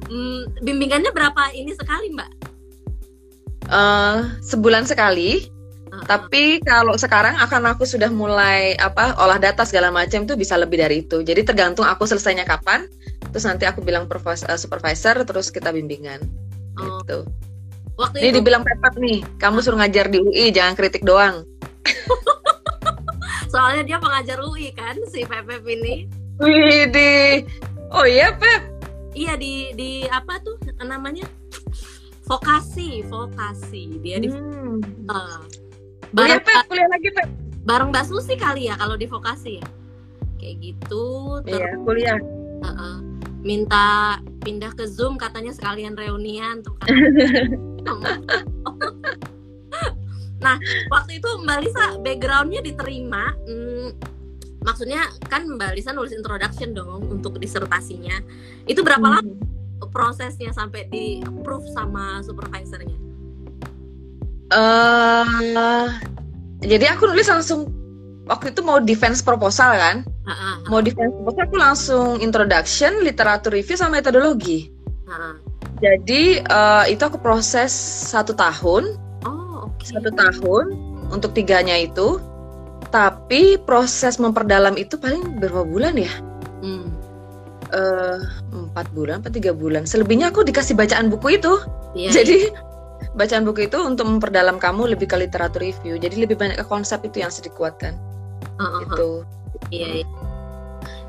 Hmm, 0.08 0.48
bimbingannya 0.64 1.12
berapa 1.12 1.52
ini 1.52 1.76
sekali 1.76 2.16
mbak? 2.16 2.32
Uh, 3.68 4.28
sebulan 4.44 4.88
sekali 4.88 5.52
tapi 6.04 6.58
kalau 6.66 6.98
sekarang 6.98 7.38
akan 7.38 7.78
aku 7.78 7.86
sudah 7.86 8.10
mulai 8.10 8.74
apa 8.82 9.14
olah 9.22 9.38
data 9.38 9.62
segala 9.64 9.94
macam 9.94 10.26
itu 10.26 10.34
bisa 10.34 10.58
lebih 10.58 10.82
dari 10.82 11.06
itu. 11.06 11.22
Jadi 11.22 11.46
tergantung 11.46 11.86
aku 11.86 12.10
selesainya 12.10 12.44
kapan. 12.44 12.90
Terus 13.30 13.46
nanti 13.46 13.66
aku 13.70 13.82
bilang 13.86 14.10
uh, 14.10 14.58
supervisor 14.58 15.22
terus 15.26 15.54
kita 15.54 15.70
bimbingan. 15.70 16.22
Oh. 16.82 17.02
Gitu. 17.02 17.18
Waktu 17.94 18.26
Ini 18.26 18.30
itu... 18.34 18.38
dibilang 18.42 18.66
Pepet 18.66 18.94
nih, 18.98 19.22
kamu 19.38 19.62
suruh 19.62 19.78
ngajar 19.78 20.10
di 20.10 20.18
UI, 20.18 20.50
jangan 20.50 20.74
kritik 20.74 21.06
doang. 21.06 21.46
Soalnya 23.54 23.86
dia 23.86 23.98
pengajar 24.02 24.42
UI 24.42 24.74
kan 24.74 24.98
si 25.14 25.22
Pepep 25.30 25.62
ini. 25.70 26.10
Wih, 26.42 26.90
di 26.90 27.12
Oh 27.94 28.10
iya, 28.10 28.34
Pep. 28.34 28.66
Iya 29.14 29.38
di 29.38 29.70
di 29.78 30.10
apa 30.10 30.42
tuh 30.42 30.58
namanya? 30.82 31.30
Vokasi, 32.26 33.06
vokasi. 33.06 34.02
Dia 34.02 34.18
di 34.18 34.34
hmm. 34.34 35.06
uh, 35.06 35.46
Kuliah 36.14 36.42
Pep, 36.42 36.70
kuliah 36.70 36.90
lagi 36.90 37.10
Pep. 37.10 37.30
bareng 37.66 37.90
Mbak 37.90 38.06
Susi 38.06 38.38
kali 38.38 38.70
ya 38.70 38.78
kalau 38.78 38.94
di 39.00 39.08
vokasi 39.10 39.58
ya 39.58 39.68
kayak 40.38 40.56
gitu 40.60 41.06
iya 41.48 41.74
kuliah 41.88 42.20
uh 42.62 42.68
-uh. 42.68 42.96
minta 43.42 44.20
pindah 44.44 44.76
ke 44.76 44.84
Zoom 44.84 45.16
katanya 45.16 45.56
sekalian 45.56 45.96
reunian 45.96 46.60
tuh 46.60 46.76
kan 46.84 46.92
nah 50.44 50.60
waktu 50.92 51.24
itu 51.24 51.30
Mbak 51.48 51.60
Lisa 51.64 51.86
backgroundnya 52.04 52.60
diterima 52.60 53.32
hmm, 53.48 53.96
maksudnya 54.68 55.08
kan 55.32 55.48
Mbak 55.48 55.80
Lisa 55.80 55.96
nulis 55.96 56.12
introduction 56.12 56.76
dong 56.76 57.08
untuk 57.08 57.40
disertasinya 57.40 58.20
itu 58.68 58.84
berapa 58.84 59.08
hmm. 59.08 59.16
lama 59.24 59.54
prosesnya 59.92 60.56
sampai 60.56 60.88
di 60.88 61.20
approve 61.24 61.68
sama 61.76 62.24
supervisornya? 62.24 63.13
Uh, 64.54 65.90
jadi 66.62 66.94
aku 66.94 67.10
nulis 67.10 67.26
langsung 67.26 67.74
waktu 68.30 68.54
itu 68.54 68.62
mau 68.62 68.78
defense 68.80 69.20
proposal 69.20 69.74
kan, 69.76 70.06
uh, 70.06 70.32
uh, 70.32 70.34
uh. 70.34 70.56
mau 70.70 70.80
defense 70.80 71.12
proposal 71.12 71.42
aku 71.50 71.58
langsung 71.58 72.08
introduction, 72.22 73.02
literatur 73.02 73.52
review 73.52 73.76
sama 73.76 74.00
metodologi. 74.00 74.70
Uh. 75.10 75.42
Jadi 75.84 76.40
uh, 76.48 76.88
itu 76.88 77.04
aku 77.04 77.20
proses 77.20 77.74
satu 78.14 78.32
tahun, 78.32 78.96
oh, 79.28 79.68
okay. 79.68 79.98
satu 79.98 80.14
tahun 80.14 80.66
untuk 81.12 81.36
tiganya 81.36 81.76
itu. 81.76 82.22
Tapi 82.94 83.58
proses 83.66 84.22
memperdalam 84.22 84.78
itu 84.78 85.02
paling 85.02 85.42
berapa 85.42 85.66
bulan 85.66 85.98
ya? 85.98 86.14
Hmm. 86.62 86.94
Uh, 87.74 88.22
empat 88.54 88.86
bulan 88.94 89.26
atau 89.26 89.34
tiga 89.34 89.50
bulan 89.50 89.82
selebihnya 89.90 90.30
aku 90.30 90.46
dikasih 90.46 90.78
bacaan 90.78 91.10
buku 91.10 91.42
itu 91.42 91.58
yeah, 91.98 92.14
jadi 92.14 92.54
yeah. 92.54 92.73
Bacaan 93.14 93.44
buku 93.44 93.68
itu 93.68 93.78
untuk 93.80 94.08
memperdalam 94.08 94.58
kamu 94.58 94.96
lebih 94.96 95.08
ke 95.12 95.18
literatur 95.20 95.62
review 95.62 96.00
jadi 96.00 96.16
lebih 96.28 96.40
banyak 96.40 96.58
ke 96.60 96.66
konsep 96.66 97.04
itu 97.04 97.24
yang 97.24 97.32
sedikit 97.32 97.60
kuatkan 97.60 97.96
uh, 98.58 98.64
uh, 98.64 98.82
itu 98.84 99.10
iya 99.70 100.04
yeah, 100.04 100.32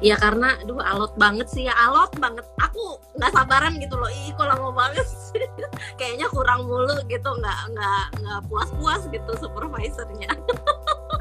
Ya 0.03 0.21
karena, 0.21 0.59
aduh 0.61 0.83
alot 0.85 1.17
banget 1.17 1.49
sih 1.49 1.65
ya, 1.65 1.75
alot 1.89 2.13
banget. 2.21 2.45
Aku 2.61 3.01
nggak 3.17 3.33
sabaran 3.33 3.79
gitu 3.81 3.97
loh, 3.97 4.11
ih 4.13 4.37
kok 4.37 4.45
lama 4.45 4.69
banget 4.75 5.07
sih. 5.09 5.47
Kayaknya 5.99 6.29
kurang 6.29 6.69
mulu 6.69 6.93
gitu, 7.09 7.25
nggak 7.25 7.61
nggak 7.73 8.05
nggak 8.21 8.41
puas-puas 8.53 9.07
gitu 9.09 9.33
supervisornya. 9.41 10.29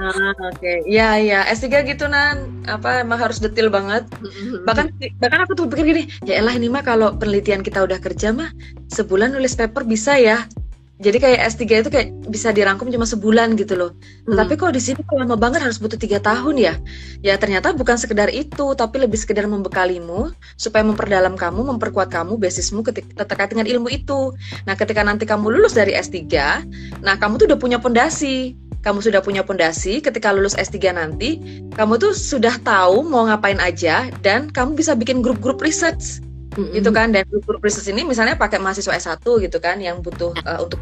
Ah, 0.01 0.09
oke. 0.33 0.57
Okay. 0.57 0.81
Iya, 0.89 1.21
iya. 1.21 1.39
S3 1.53 1.85
gitu 1.85 2.09
nan, 2.09 2.65
apa 2.65 3.05
emang 3.05 3.21
harus 3.21 3.37
detail 3.37 3.69
banget. 3.69 4.01
Bahkan 4.65 4.89
bahkan 5.21 5.45
aku 5.45 5.53
tuh 5.53 5.69
pikir 5.69 5.85
gini, 5.85 6.03
ya 6.25 6.41
elah 6.41 6.57
ini 6.57 6.65
mah 6.65 6.81
kalau 6.81 7.13
penelitian 7.13 7.61
kita 7.61 7.85
udah 7.85 8.01
kerja 8.01 8.33
mah 8.33 8.49
sebulan 8.89 9.37
nulis 9.37 9.53
paper 9.53 9.85
bisa 9.85 10.17
ya 10.17 10.49
jadi 11.01 11.17
kayak 11.17 11.39
S3 11.57 11.63
itu 11.81 11.89
kayak 11.89 12.07
bisa 12.29 12.53
dirangkum 12.53 12.85
cuma 12.93 13.09
sebulan 13.09 13.57
gitu 13.57 13.73
loh. 13.73 13.91
Hmm. 14.29 14.37
Tapi 14.37 14.53
kok 14.53 14.77
di 14.77 14.81
sini 14.81 15.01
lama 15.09 15.33
banget 15.33 15.65
harus 15.65 15.81
butuh 15.81 15.97
tiga 15.97 16.21
tahun 16.21 16.61
ya? 16.61 16.77
Ya 17.25 17.33
ternyata 17.41 17.73
bukan 17.73 17.97
sekedar 17.97 18.29
itu, 18.29 18.77
tapi 18.77 19.01
lebih 19.01 19.17
sekedar 19.17 19.49
membekalimu 19.49 20.29
supaya 20.53 20.85
memperdalam 20.85 21.33
kamu, 21.33 21.65
memperkuat 21.73 22.13
kamu, 22.13 22.37
basismu 22.37 22.85
ketika 22.85 23.25
terkait 23.25 23.49
dengan 23.49 23.65
ilmu 23.65 23.89
itu. 23.89 24.37
Nah 24.69 24.77
ketika 24.77 25.01
nanti 25.01 25.25
kamu 25.25 25.49
lulus 25.57 25.73
dari 25.73 25.97
S3, 25.97 26.29
nah 27.01 27.17
kamu 27.17 27.41
tuh 27.41 27.45
udah 27.49 27.59
punya 27.59 27.77
pondasi. 27.81 28.53
Kamu 28.83 28.99
sudah 28.99 29.23
punya 29.23 29.47
pondasi, 29.47 30.03
ketika 30.03 30.35
lulus 30.35 30.59
S3 30.59 30.91
nanti, 30.91 31.39
kamu 31.71 32.03
tuh 32.03 32.11
sudah 32.11 32.59
tahu 32.67 33.07
mau 33.07 33.23
ngapain 33.23 33.55
aja, 33.63 34.11
dan 34.19 34.51
kamu 34.51 34.75
bisa 34.75 34.91
bikin 34.91 35.23
grup-grup 35.23 35.63
research 35.63 36.19
mm-hmm. 36.55 36.73
gitu 36.77 36.89
kan 36.93 37.09
dan 37.13 37.25
grup 37.29 37.61
research 37.61 37.89
ini 37.89 38.05
misalnya 38.05 38.37
pakai 38.37 38.61
mahasiswa 38.61 38.93
S1 38.93 39.21
gitu 39.21 39.57
kan 39.57 39.81
yang 39.81 39.99
butuh 39.99 40.33
uh, 40.45 40.59
untuk 40.63 40.79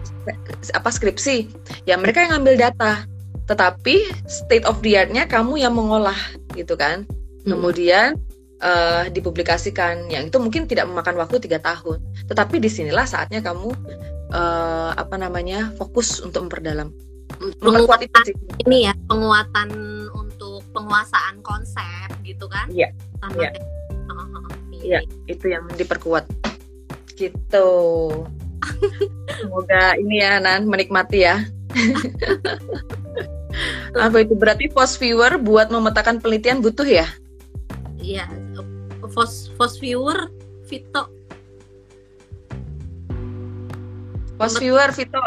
apa 0.76 0.90
skripsi 0.92 1.48
ya 1.88 1.96
mereka 1.96 2.24
yang 2.24 2.40
ngambil 2.40 2.70
data 2.70 3.04
tetapi 3.50 4.08
state 4.30 4.64
of 4.64 4.80
the 4.86 4.96
art-nya 4.96 5.28
kamu 5.28 5.60
yang 5.60 5.74
mengolah 5.76 6.18
gitu 6.56 6.76
kan 6.76 7.04
mm-hmm. 7.08 7.50
kemudian 7.52 8.20
uh, 8.62 9.10
dipublikasikan 9.12 10.08
yang 10.08 10.30
itu 10.30 10.38
mungkin 10.38 10.70
tidak 10.70 10.88
memakan 10.88 11.20
waktu 11.20 11.42
tiga 11.42 11.60
tahun 11.60 12.00
tetapi 12.30 12.62
di 12.62 12.70
sinilah 12.70 13.04
saatnya 13.04 13.42
kamu 13.44 13.74
uh, 14.32 14.92
apa 14.96 15.16
namanya 15.18 15.74
fokus 15.76 16.22
untuk 16.24 16.48
memperdalam 16.48 16.94
memperkuat 17.42 18.06
itu 18.06 18.20
sih. 18.32 18.36
ini 18.68 18.92
ya 18.92 18.94
penguatan 19.10 19.70
untuk 20.14 20.62
penguasaan 20.76 21.42
konsep 21.42 22.10
gitu 22.22 22.46
kan 22.48 22.70
iya 22.70 22.94
yeah. 23.34 23.50
yeah. 23.50 23.81
Iya, 24.82 25.00
itu 25.30 25.46
yang 25.50 25.70
diperkuat. 25.78 26.26
Gitu. 27.14 27.70
Semoga 29.42 29.96
ini 29.98 30.22
ya 30.22 30.42
Nan 30.42 30.66
menikmati 30.66 31.26
ya. 31.26 31.46
Apa 33.96 34.24
itu 34.24 34.34
berarti 34.34 34.72
post 34.72 34.98
viewer 34.98 35.36
buat 35.38 35.68
memetakan 35.68 36.24
penelitian 36.24 36.64
butuh 36.64 36.88
ya? 36.88 37.08
Iya, 38.00 38.26
post 39.12 39.54
post 39.60 39.84
viewer 39.84 40.32
Vito. 40.66 41.12
Post 44.40 44.58
viewer 44.64 44.90
Vito. 44.96 45.20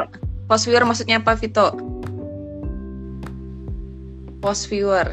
Post 0.49 0.65
viewer 0.65 0.85
maksudnya 0.89 1.21
apa 1.21 1.37
Vito? 1.37 1.77
Post 4.41 4.73
viewer. 4.73 5.13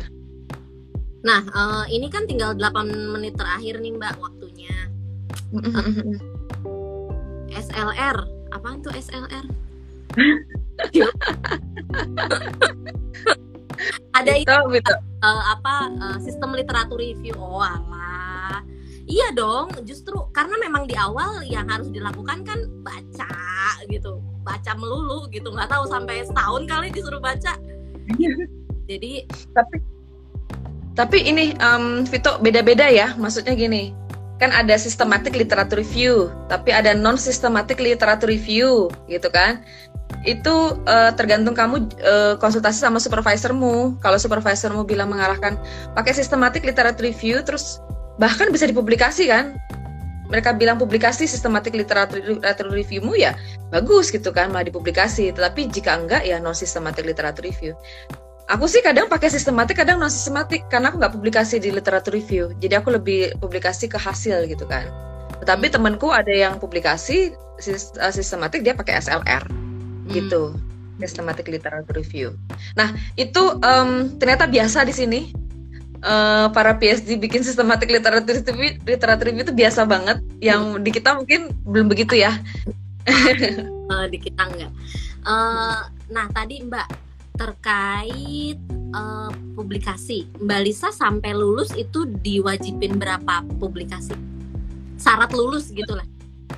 Nah, 1.22 1.46
uh, 1.54 1.86
ini 1.86 2.10
kan 2.10 2.26
tinggal 2.26 2.58
8 2.58 3.14
menit 3.14 3.38
terakhir 3.38 3.78
nih 3.78 3.94
Mbak 3.94 4.18
waktunya. 4.18 4.74
Uh, 5.54 6.18
SLR, 7.54 8.18
apaan 8.50 8.82
tuh 8.82 8.90
SLR? 8.96 9.46
Ada 14.18 14.34
itu, 14.38 14.54
itu 14.78 14.94
uh, 15.26 15.44
apa 15.58 15.90
uh, 15.98 16.18
sistem 16.22 16.54
literatur 16.58 16.98
review. 16.98 17.38
Oh, 17.38 17.62
alah. 17.62 18.66
Iya 19.06 19.34
dong, 19.36 19.74
justru 19.84 20.16
karena 20.32 20.56
memang 20.62 20.88
di 20.88 20.96
awal 20.96 21.44
yang 21.44 21.68
harus 21.68 21.92
dilakukan 21.92 22.48
kan 22.48 22.60
baca 22.86 23.34
gitu, 23.92 24.24
baca 24.46 24.72
melulu 24.78 25.28
gitu, 25.34 25.52
nggak 25.52 25.68
tahu 25.68 25.84
sampai 25.90 26.24
setahun 26.24 26.64
kali 26.70 26.88
disuruh 26.94 27.20
baca. 27.20 27.60
Jadi 28.90 29.26
tapi 29.52 29.91
tapi 30.94 31.24
ini 31.24 31.56
um, 31.64 32.04
Vito 32.04 32.36
beda-beda 32.44 32.88
ya, 32.92 33.16
maksudnya 33.16 33.56
gini. 33.56 33.96
Kan 34.42 34.50
ada 34.50 34.74
systematic 34.74 35.38
literature 35.38 35.78
review, 35.78 36.34
tapi 36.50 36.74
ada 36.74 36.98
non 36.98 37.16
systematic 37.16 37.78
literature 37.78 38.28
review, 38.28 38.90
gitu 39.06 39.30
kan? 39.30 39.62
Itu 40.26 40.82
uh, 40.90 41.14
tergantung 41.14 41.54
kamu 41.54 41.88
uh, 42.04 42.34
konsultasi 42.42 42.82
sama 42.82 42.98
supervisormu. 42.98 44.02
Kalau 44.02 44.18
supervisormu 44.18 44.84
bilang 44.84 45.14
mengarahkan 45.14 45.56
pakai 45.94 46.18
systematic 46.18 46.66
literature 46.66 47.06
review, 47.06 47.46
terus 47.46 47.80
bahkan 48.18 48.50
bisa 48.50 48.68
dipublikasi 48.68 49.30
kan? 49.30 49.56
mereka 50.32 50.56
bilang 50.56 50.80
publikasi 50.80 51.28
sistematik 51.28 51.76
literatur 51.76 52.24
literatur 52.24 52.72
reviewmu 52.72 53.20
ya 53.20 53.36
bagus 53.68 54.08
gitu 54.08 54.32
kan 54.32 54.48
malah 54.48 54.64
dipublikasi 54.64 55.36
tetapi 55.36 55.68
jika 55.68 56.00
enggak 56.00 56.24
ya 56.24 56.40
non 56.40 56.56
sistematik 56.56 57.04
literatur 57.04 57.44
review 57.44 57.76
Aku 58.52 58.68
sih 58.68 58.84
kadang 58.84 59.08
pakai 59.08 59.32
sistematik, 59.32 59.80
kadang 59.80 60.04
non 60.04 60.12
sistematik 60.12 60.68
karena 60.68 60.92
aku 60.92 61.00
nggak 61.00 61.16
publikasi 61.16 61.56
di 61.56 61.72
literatur 61.72 62.12
review. 62.12 62.52
Jadi 62.60 62.76
aku 62.76 62.92
lebih 62.92 63.40
publikasi 63.40 63.88
ke 63.88 63.96
hasil 63.96 64.44
gitu 64.52 64.68
kan. 64.68 64.92
Tetapi 65.40 65.72
hmm. 65.72 65.76
temanku 65.80 66.12
ada 66.12 66.36
yang 66.36 66.60
publikasi 66.60 67.32
eh, 67.32 68.12
sistematik 68.12 68.68
dia 68.68 68.76
pakai 68.76 69.00
SLR 69.00 69.48
hmm. 69.48 70.12
gitu, 70.12 70.52
sistematik 71.00 71.48
literatur 71.48 71.96
review. 71.96 72.36
Nah 72.76 72.92
itu 73.16 73.56
um, 73.64 74.20
ternyata 74.20 74.52
biasa 74.52 74.84
di 74.84 74.96
sini. 74.96 75.22
Uh, 76.02 76.50
para 76.50 76.74
PhD 76.82 77.14
bikin 77.14 77.46
sistematik 77.46 77.86
literatur 77.86 78.34
review, 78.34 78.74
literatur 78.90 79.30
review 79.30 79.46
itu 79.46 79.54
biasa 79.54 79.86
banget. 79.88 80.18
Yang 80.44 80.62
hmm. 80.66 80.82
di 80.82 80.90
kita 80.92 81.10
mungkin 81.16 81.42
belum 81.64 81.88
begitu 81.88 82.20
ya. 82.20 82.36
uh, 83.88 84.06
di 84.12 84.18
kita 84.18 84.44
enggak. 84.44 84.74
Uh, 85.24 85.88
nah 86.10 86.26
tadi 86.34 86.66
Mbak 86.66 87.11
terkait 87.42 88.58
uh, 88.94 89.34
publikasi. 89.58 90.30
Mbak 90.38 90.60
Lisa 90.62 90.94
sampai 90.94 91.34
lulus 91.34 91.74
itu 91.74 92.06
diwajibin 92.22 93.02
berapa 93.02 93.42
publikasi? 93.58 94.14
Syarat 95.02 95.34
lulus 95.34 95.74
gitulah 95.74 96.06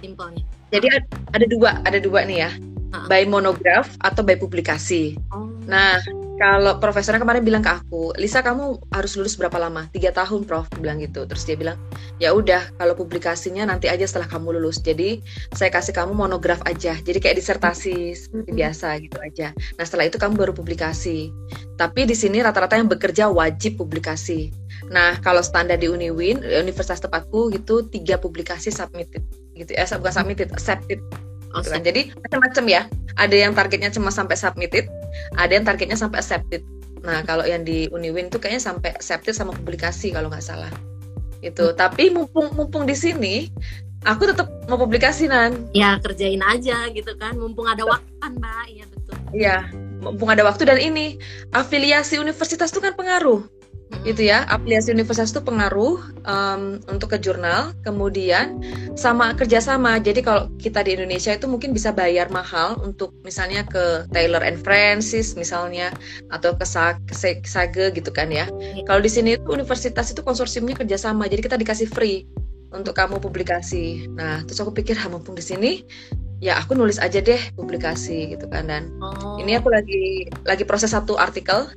simpelnya. 0.03 0.43
Jadi 0.75 0.91
ada 1.31 1.45
dua, 1.47 1.79
ada 1.87 2.03
dua 2.03 2.27
nih 2.27 2.43
ya. 2.43 2.51
-uh. 2.93 3.09
By 3.09 3.25
monograf 3.25 3.89
atau 4.05 4.21
by 4.21 4.37
publikasi. 4.37 5.17
Oh. 5.33 5.49
Nah, 5.65 5.97
kalau 6.37 6.81
profesornya 6.81 7.21
kemarin 7.21 7.45
bilang 7.45 7.63
ke 7.63 7.71
aku, 7.71 8.11
Lisa 8.17 8.41
kamu 8.41 8.81
harus 8.91 9.13
lulus 9.15 9.37
berapa 9.37 9.55
lama? 9.61 9.87
Tiga 9.93 10.11
tahun, 10.11 10.43
Prof. 10.43 10.67
Bilang 10.81 10.99
gitu. 10.99 11.23
Terus 11.29 11.45
dia 11.45 11.55
bilang, 11.55 11.77
ya 12.17 12.33
udah, 12.33 12.73
kalau 12.75 12.97
publikasinya 12.97 13.69
nanti 13.69 13.87
aja 13.87 14.03
setelah 14.03 14.27
kamu 14.27 14.59
lulus. 14.59 14.81
Jadi 14.81 15.21
saya 15.53 15.69
kasih 15.69 15.93
kamu 15.93 16.11
monograf 16.17 16.59
aja. 16.65 16.97
Jadi 16.99 17.17
kayak 17.21 17.37
disertasi 17.37 18.17
seperti 18.17 18.51
biasa 18.51 18.87
gitu 19.05 19.17
aja. 19.21 19.55
Nah 19.79 19.83
setelah 19.85 20.09
itu 20.09 20.17
kamu 20.17 20.33
baru 20.35 20.53
publikasi. 20.57 21.31
Tapi 21.79 22.09
di 22.09 22.15
sini 22.17 22.41
rata-rata 22.41 22.75
yang 22.75 22.89
bekerja 22.89 23.29
wajib 23.29 23.79
publikasi. 23.79 24.51
Nah 24.89 25.21
kalau 25.21 25.45
standar 25.45 25.79
di 25.79 25.87
Uniwin, 25.87 26.41
Universitas 26.43 26.99
tepatku 26.99 27.53
gitu 27.53 27.87
tiga 27.87 28.19
publikasi 28.19 28.73
submitted 28.73 29.21
gitu. 29.53 29.71
Eh 29.77 29.85
bukan 29.85 30.13
submitted, 30.13 30.49
accepted 30.51 30.99
gitu 31.61 31.69
kan. 31.69 31.81
Jadi 31.85 32.01
macam-macam 32.17 32.65
ya. 32.69 32.81
Ada 33.13 33.35
yang 33.37 33.53
targetnya 33.53 33.93
cuma 33.93 34.09
sampai 34.09 34.33
submitted, 34.33 34.89
ada 35.37 35.53
yang 35.53 35.61
targetnya 35.61 35.93
sampai 35.93 36.17
accepted. 36.25 36.65
Nah, 37.05 37.21
kalau 37.27 37.45
yang 37.45 37.61
di 37.61 37.85
Uniwin 37.93 38.31
tuh 38.33 38.41
kayaknya 38.41 38.63
sampai 38.63 38.95
septil 38.97 39.35
sama 39.35 39.53
publikasi 39.53 40.09
kalau 40.09 40.33
nggak 40.33 40.41
salah. 40.41 40.71
Itu. 41.45 41.69
Hmm. 41.69 41.77
Tapi 41.77 42.09
mumpung 42.09 42.55
mumpung 42.57 42.89
di 42.89 42.95
sini, 42.97 43.51
aku 44.07 44.33
tetap 44.33 44.49
mau 44.65 44.79
publikasi 44.79 45.29
nan. 45.29 45.69
Ya 45.77 45.99
kerjain 46.01 46.41
aja 46.41 46.89
gitu 46.89 47.13
kan, 47.19 47.37
mumpung 47.37 47.69
ada 47.69 47.85
waktu 47.85 48.09
kan, 48.23 48.33
Mbak. 48.39 48.65
Iya 48.71 48.85
betul. 48.89 49.15
Iya, 49.33 49.57
mumpung 50.01 50.29
ada 50.31 50.41
waktu 50.47 50.63
dan 50.65 50.79
ini 50.79 51.19
afiliasi 51.53 52.17
universitas 52.17 52.71
itu 52.71 52.81
kan 52.81 52.95
pengaruh 52.95 53.45
itu 54.03 54.27
ya 54.27 54.43
afiliasi 54.49 54.91
universitas 54.91 55.31
itu 55.31 55.41
pengaruh 55.45 56.01
um, 56.25 56.81
untuk 56.89 57.13
ke 57.13 57.17
jurnal 57.21 57.71
kemudian 57.85 58.59
sama 58.97 59.37
kerjasama. 59.37 60.01
Jadi 60.01 60.25
kalau 60.25 60.49
kita 60.57 60.83
di 60.83 60.97
Indonesia 60.97 61.31
itu 61.31 61.45
mungkin 61.45 61.71
bisa 61.71 61.93
bayar 61.93 62.27
mahal 62.33 62.81
untuk 62.81 63.13
misalnya 63.21 63.63
ke 63.63 64.09
Taylor 64.11 64.41
and 64.41 64.59
Francis 64.59 65.37
misalnya 65.37 65.93
atau 66.33 66.57
ke 66.57 66.65
Sage 66.65 67.85
gitu 67.93 68.11
kan 68.11 68.29
ya. 68.33 68.49
Iya. 68.53 68.85
kalau 68.85 69.01
di 69.01 69.11
sini 69.11 69.39
itu 69.39 69.47
universitas 69.49 70.11
itu 70.11 70.21
konsorsiumnya 70.21 70.75
kerjasama 70.75 71.25
jadi 71.31 71.41
kita 71.45 71.55
dikasih 71.59 71.87
free 71.89 72.27
untuk 72.73 72.97
kamu 72.97 73.21
publikasi. 73.21 74.09
Nah 74.17 74.41
terus 74.43 74.59
aku 74.59 74.73
pikir 74.73 74.97
ha 74.97 75.07
mumpung 75.07 75.37
di 75.37 75.45
sini 75.45 75.71
ya 76.43 76.59
aku 76.59 76.75
nulis 76.75 76.99
aja 76.99 77.23
deh 77.23 77.39
publikasi 77.55 78.35
gitu 78.35 78.49
kan. 78.49 78.67
Dan 78.67 78.91
oh. 78.99 79.39
ini 79.39 79.55
aku 79.55 79.71
lagi 79.71 80.27
lagi 80.43 80.67
proses 80.67 80.91
satu 80.91 81.15
artikel 81.15 81.69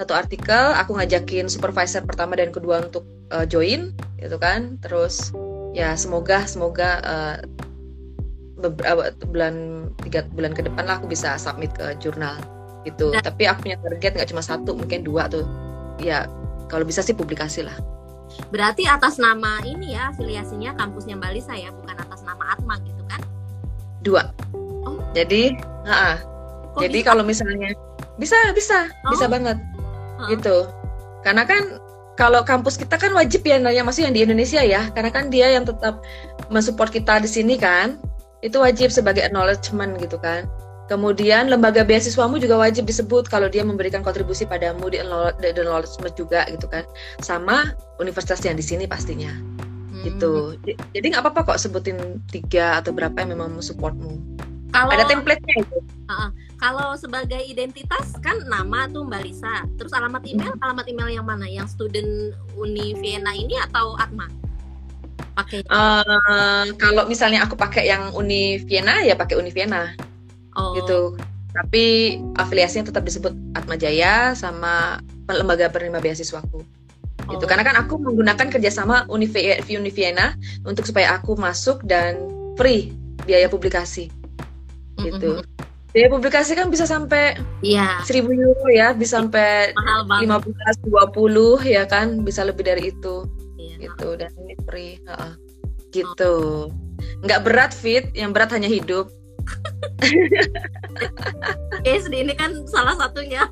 satu 0.00 0.16
artikel 0.16 0.72
aku 0.80 0.96
ngajakin 0.96 1.44
supervisor 1.52 2.00
pertama 2.08 2.32
dan 2.32 2.48
kedua 2.48 2.88
untuk 2.88 3.04
uh, 3.36 3.44
join 3.44 3.92
gitu 4.16 4.40
kan. 4.40 4.80
Terus 4.80 5.36
ya 5.76 5.92
semoga 5.92 6.48
semoga 6.48 7.04
uh, 7.04 7.36
beberapa 8.56 9.12
bulan 9.28 9.86
tiga 10.00 10.24
bulan 10.32 10.56
ke 10.56 10.64
depan 10.64 10.88
lah 10.88 10.96
aku 10.96 11.12
bisa 11.12 11.36
submit 11.36 11.68
ke 11.76 11.92
jurnal 12.00 12.40
gitu. 12.88 13.12
Nah. 13.12 13.20
tapi 13.20 13.44
aku 13.44 13.68
punya 13.68 13.76
target 13.76 14.16
nggak 14.16 14.28
cuma 14.32 14.40
satu 14.40 14.72
mungkin 14.72 15.04
dua 15.04 15.28
tuh. 15.28 15.44
Ya 16.00 16.24
kalau 16.72 16.88
bisa 16.88 17.04
sih 17.04 17.12
publikasi 17.12 17.60
lah. 17.60 17.76
Berarti 18.48 18.88
atas 18.88 19.20
nama 19.20 19.60
ini 19.68 19.92
ya 19.92 20.16
afiliasinya 20.16 20.80
kampusnya 20.80 21.18
Mbak 21.20 21.32
Lisa 21.36 21.52
ya 21.60 21.68
bukan 21.76 21.98
atas 21.98 22.24
nama 22.24 22.56
Atma 22.56 22.80
gitu 22.88 23.04
kan? 23.04 23.20
Dua. 24.00 24.24
Oh. 24.80 24.96
jadi 25.12 25.60
uh, 25.84 26.16
jadi 26.80 27.04
kalau 27.04 27.20
misalnya 27.20 27.76
bisa 28.16 28.32
bisa 28.56 28.88
oh. 29.04 29.12
bisa 29.12 29.28
banget 29.28 29.60
gitu. 30.28 30.68
Karena 31.24 31.48
kan 31.48 31.80
kalau 32.18 32.44
kampus 32.44 32.76
kita 32.76 33.00
kan 33.00 33.16
wajib 33.16 33.46
ya 33.46 33.56
nanya 33.56 33.80
masih 33.80 34.04
yang 34.08 34.14
di 34.16 34.22
Indonesia 34.26 34.60
ya. 34.60 34.90
Karena 34.92 35.08
kan 35.08 35.32
dia 35.32 35.48
yang 35.54 35.64
tetap 35.64 36.04
mensupport 36.52 36.90
kita 36.92 37.22
di 37.24 37.28
sini 37.30 37.56
kan 37.56 37.96
itu 38.40 38.56
wajib 38.60 38.92
sebagai 38.92 39.24
acknowledgement 39.24 39.96
gitu 40.00 40.20
kan. 40.20 40.44
Kemudian 40.90 41.46
lembaga 41.46 41.86
beasiswamu 41.86 42.42
juga 42.42 42.58
wajib 42.58 42.82
disebut 42.82 43.30
kalau 43.30 43.46
dia 43.46 43.62
memberikan 43.62 44.02
kontribusi 44.02 44.42
padamu 44.42 44.90
di 44.90 44.98
acknowledgement 44.98 46.14
juga 46.18 46.44
gitu 46.50 46.66
kan. 46.66 46.82
Sama 47.22 47.72
universitas 48.02 48.42
yang 48.42 48.58
di 48.58 48.64
sini 48.66 48.90
pastinya. 48.90 49.30
Hmm. 50.00 50.08
gitu. 50.08 50.34
Jadi 50.96 51.06
nggak 51.12 51.22
apa-apa 51.22 51.54
kok 51.54 51.60
sebutin 51.60 52.24
tiga 52.32 52.80
atau 52.80 52.90
berapa 52.96 53.14
yang 53.20 53.36
memang 53.36 53.60
supportmu. 53.60 54.16
Kalau 54.72 54.90
ada 54.90 55.04
template-nya 55.04 55.54
itu. 55.60 55.76
Uh, 56.08 56.30
kalau 56.60 56.92
sebagai 56.92 57.40
identitas 57.40 58.12
kan 58.20 58.36
nama 58.44 58.84
tuh 58.92 59.08
Mbak 59.08 59.22
Lisa. 59.24 59.64
Terus 59.80 59.96
alamat 59.96 60.20
email, 60.28 60.52
alamat 60.60 60.86
email 60.92 61.08
yang 61.08 61.24
mana? 61.24 61.48
Yang 61.48 61.72
student 61.72 62.36
Uni 62.52 62.92
Vienna 63.00 63.32
ini 63.32 63.56
atau 63.56 63.96
Atma? 63.96 64.28
Pakai. 65.32 65.64
Uh, 65.72 66.68
kalau 66.76 67.08
misalnya 67.08 67.48
aku 67.48 67.56
pakai 67.56 67.88
yang 67.88 68.12
Uni 68.12 68.60
Vienna 68.68 69.00
ya 69.00 69.16
pakai 69.16 69.40
Uni 69.40 69.48
Vienna. 69.48 69.96
Oh. 70.52 70.76
Gitu. 70.76 71.16
Tapi 71.56 72.20
afiliasinya 72.36 72.92
tetap 72.92 73.08
disebut 73.08 73.32
Atma 73.56 73.80
Jaya 73.80 74.36
sama 74.36 75.00
lembaga 75.32 75.72
penerima 75.72 76.04
beasiswaku. 76.04 76.60
Gitu. 76.60 77.24
Oh. 77.24 77.32
Gitu. 77.40 77.44
Karena 77.48 77.64
kan 77.64 77.80
aku 77.80 77.96
menggunakan 77.96 78.52
kerjasama 78.52 79.08
Uni, 79.08 79.32
Uni 79.64 79.90
Vienna 79.96 80.36
untuk 80.68 80.84
supaya 80.84 81.16
aku 81.16 81.40
masuk 81.40 81.80
dan 81.88 82.20
free 82.60 82.92
biaya 83.24 83.48
publikasi. 83.48 84.12
Gitu. 85.00 85.40
Mm 85.40 85.48
-hmm. 85.48 85.69
Biaya 85.90 86.06
publikasi 86.06 86.54
kan 86.54 86.70
bisa 86.70 86.86
sampai 86.86 87.34
iya. 87.66 87.98
seribu 88.06 88.30
euro 88.30 88.70
ya, 88.70 88.94
bisa 88.94 89.18
sampai 89.18 89.74
lima 90.22 90.38
belas 90.38 90.76
dua 90.86 91.10
puluh 91.10 91.58
ya 91.66 91.82
kan, 91.82 92.22
bisa 92.22 92.46
lebih 92.46 92.62
dari 92.62 92.94
itu. 92.94 93.26
Iya. 93.58 93.90
Gitu 93.90 94.08
dan 94.14 94.30
ini 94.38 94.54
free. 94.66 95.02
Uh, 95.10 95.34
gitu. 95.90 96.70
Nggak 97.26 97.42
berat 97.42 97.72
fit, 97.74 98.06
yang 98.14 98.30
berat 98.30 98.54
hanya 98.54 98.70
hidup. 98.70 99.10
SD 101.84 102.14
ini 102.22 102.34
kan 102.36 102.54
salah 102.68 102.94
satunya. 102.94 103.48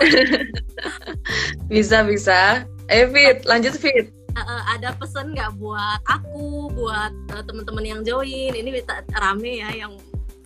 bisa 1.72 2.02
bisa. 2.06 2.64
Eh 2.90 3.06
Fit, 3.10 3.46
lanjut 3.46 3.76
Fit. 3.76 4.10
Uh, 4.34 4.62
ada 4.70 4.94
pesan 4.94 5.34
nggak 5.34 5.58
buat 5.58 6.00
aku, 6.06 6.70
buat 6.74 7.12
uh, 7.34 7.42
teman-teman 7.44 7.84
yang 7.84 8.00
join? 8.06 8.54
Ini 8.54 8.82
rame 9.18 9.62
ya 9.62 9.70
yang 9.74 9.92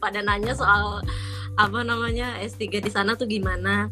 pada 0.04 0.20
nanya 0.20 0.52
soal 0.52 1.00
apa 1.56 1.80
namanya 1.80 2.36
S3 2.44 2.84
di 2.84 2.90
sana 2.92 3.16
tuh 3.16 3.24
gimana. 3.24 3.88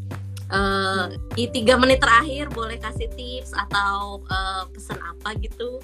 Uh, 0.53 1.17
di 1.33 1.49
tiga 1.49 1.81
menit 1.81 2.05
terakhir 2.05 2.53
boleh 2.53 2.77
kasih 2.77 3.09
tips 3.17 3.57
atau 3.57 4.21
uh, 4.29 4.69
pesan 4.69 5.01
apa 5.01 5.33
gitu? 5.41 5.81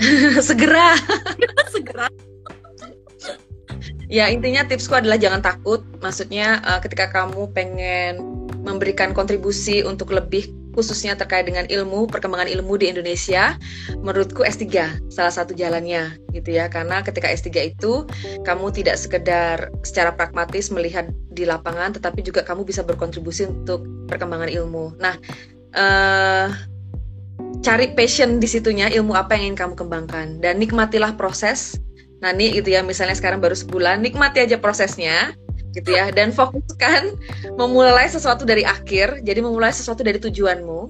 Segera. 0.50 0.98
Segera. 1.74 2.10
Ya 4.10 4.26
intinya 4.26 4.66
tipsku 4.66 4.98
adalah 4.98 5.14
jangan 5.14 5.38
takut. 5.38 5.86
Maksudnya 6.02 6.58
uh, 6.66 6.82
ketika 6.82 7.14
kamu 7.14 7.46
pengen 7.54 8.18
memberikan 8.66 9.14
kontribusi 9.14 9.86
untuk 9.86 10.10
lebih 10.10 10.50
khususnya 10.72 11.18
terkait 11.18 11.46
dengan 11.46 11.66
ilmu, 11.66 12.06
perkembangan 12.06 12.46
ilmu 12.46 12.78
di 12.78 12.90
Indonesia, 12.90 13.58
menurutku 14.00 14.46
S3 14.46 14.66
salah 15.10 15.32
satu 15.34 15.52
jalannya 15.54 16.18
gitu 16.34 16.54
ya. 16.54 16.70
Karena 16.70 17.02
ketika 17.02 17.30
S3 17.30 17.74
itu 17.74 18.06
kamu 18.46 18.70
tidak 18.74 18.96
sekedar 18.98 19.70
secara 19.82 20.14
pragmatis 20.14 20.70
melihat 20.70 21.10
di 21.30 21.46
lapangan 21.46 21.94
tetapi 21.94 22.22
juga 22.22 22.42
kamu 22.42 22.66
bisa 22.66 22.82
berkontribusi 22.82 23.46
untuk 23.50 23.86
perkembangan 24.06 24.50
ilmu. 24.50 24.98
Nah, 24.98 25.14
uh, 25.74 26.48
cari 27.60 27.92
passion 27.92 28.38
di 28.40 28.48
situnya, 28.48 28.88
ilmu 28.90 29.14
apa 29.14 29.36
yang 29.36 29.52
ingin 29.52 29.58
kamu 29.66 29.74
kembangkan 29.76 30.26
dan 30.40 30.58
nikmatilah 30.58 31.14
proses. 31.18 31.78
Nah, 32.20 32.36
nih 32.36 32.60
gitu 32.60 32.76
ya, 32.76 32.84
misalnya 32.84 33.16
sekarang 33.16 33.40
baru 33.40 33.56
sebulan, 33.56 34.04
nikmati 34.04 34.44
aja 34.44 34.60
prosesnya 34.60 35.32
gitu 35.74 35.94
ya. 35.94 36.10
Dan 36.10 36.34
fokuskan 36.34 37.14
memulai 37.54 38.06
sesuatu 38.10 38.42
dari 38.46 38.66
akhir. 38.66 39.22
Jadi 39.22 39.40
memulai 39.42 39.70
sesuatu 39.70 40.02
dari 40.02 40.18
tujuanmu 40.18 40.86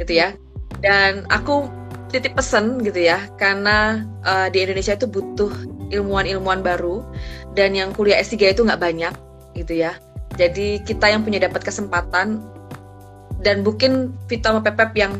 gitu 0.00 0.12
ya. 0.12 0.36
Dan 0.80 1.28
aku 1.28 1.68
titip 2.12 2.36
pesan 2.36 2.80
gitu 2.84 3.00
ya. 3.02 3.20
Karena 3.36 4.04
uh, 4.24 4.48
di 4.52 4.64
Indonesia 4.64 4.96
itu 4.96 5.08
butuh 5.08 5.52
ilmuwan-ilmuwan 5.92 6.60
baru. 6.64 7.04
Dan 7.52 7.76
yang 7.76 7.92
kuliah 7.92 8.20
S3 8.20 8.56
itu 8.56 8.64
nggak 8.64 8.80
banyak 8.80 9.14
gitu 9.56 9.84
ya. 9.84 9.96
Jadi 10.40 10.80
kita 10.84 11.12
yang 11.12 11.24
punya 11.24 11.42
dapat 11.42 11.60
kesempatan. 11.64 12.40
Dan 13.42 13.66
mungkin 13.66 14.14
Vita 14.30 14.54
sama 14.54 14.62
Pepep 14.62 14.94
yang 14.94 15.18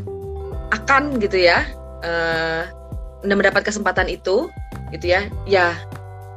akan 0.73 1.21
gitu 1.21 1.37
ya 1.37 1.61
uh, 2.01 2.65
mendapat 3.21 3.67
kesempatan 3.67 4.09
itu 4.09 4.49
gitu 4.89 5.05
ya. 5.05 5.27
Ya 5.45 5.77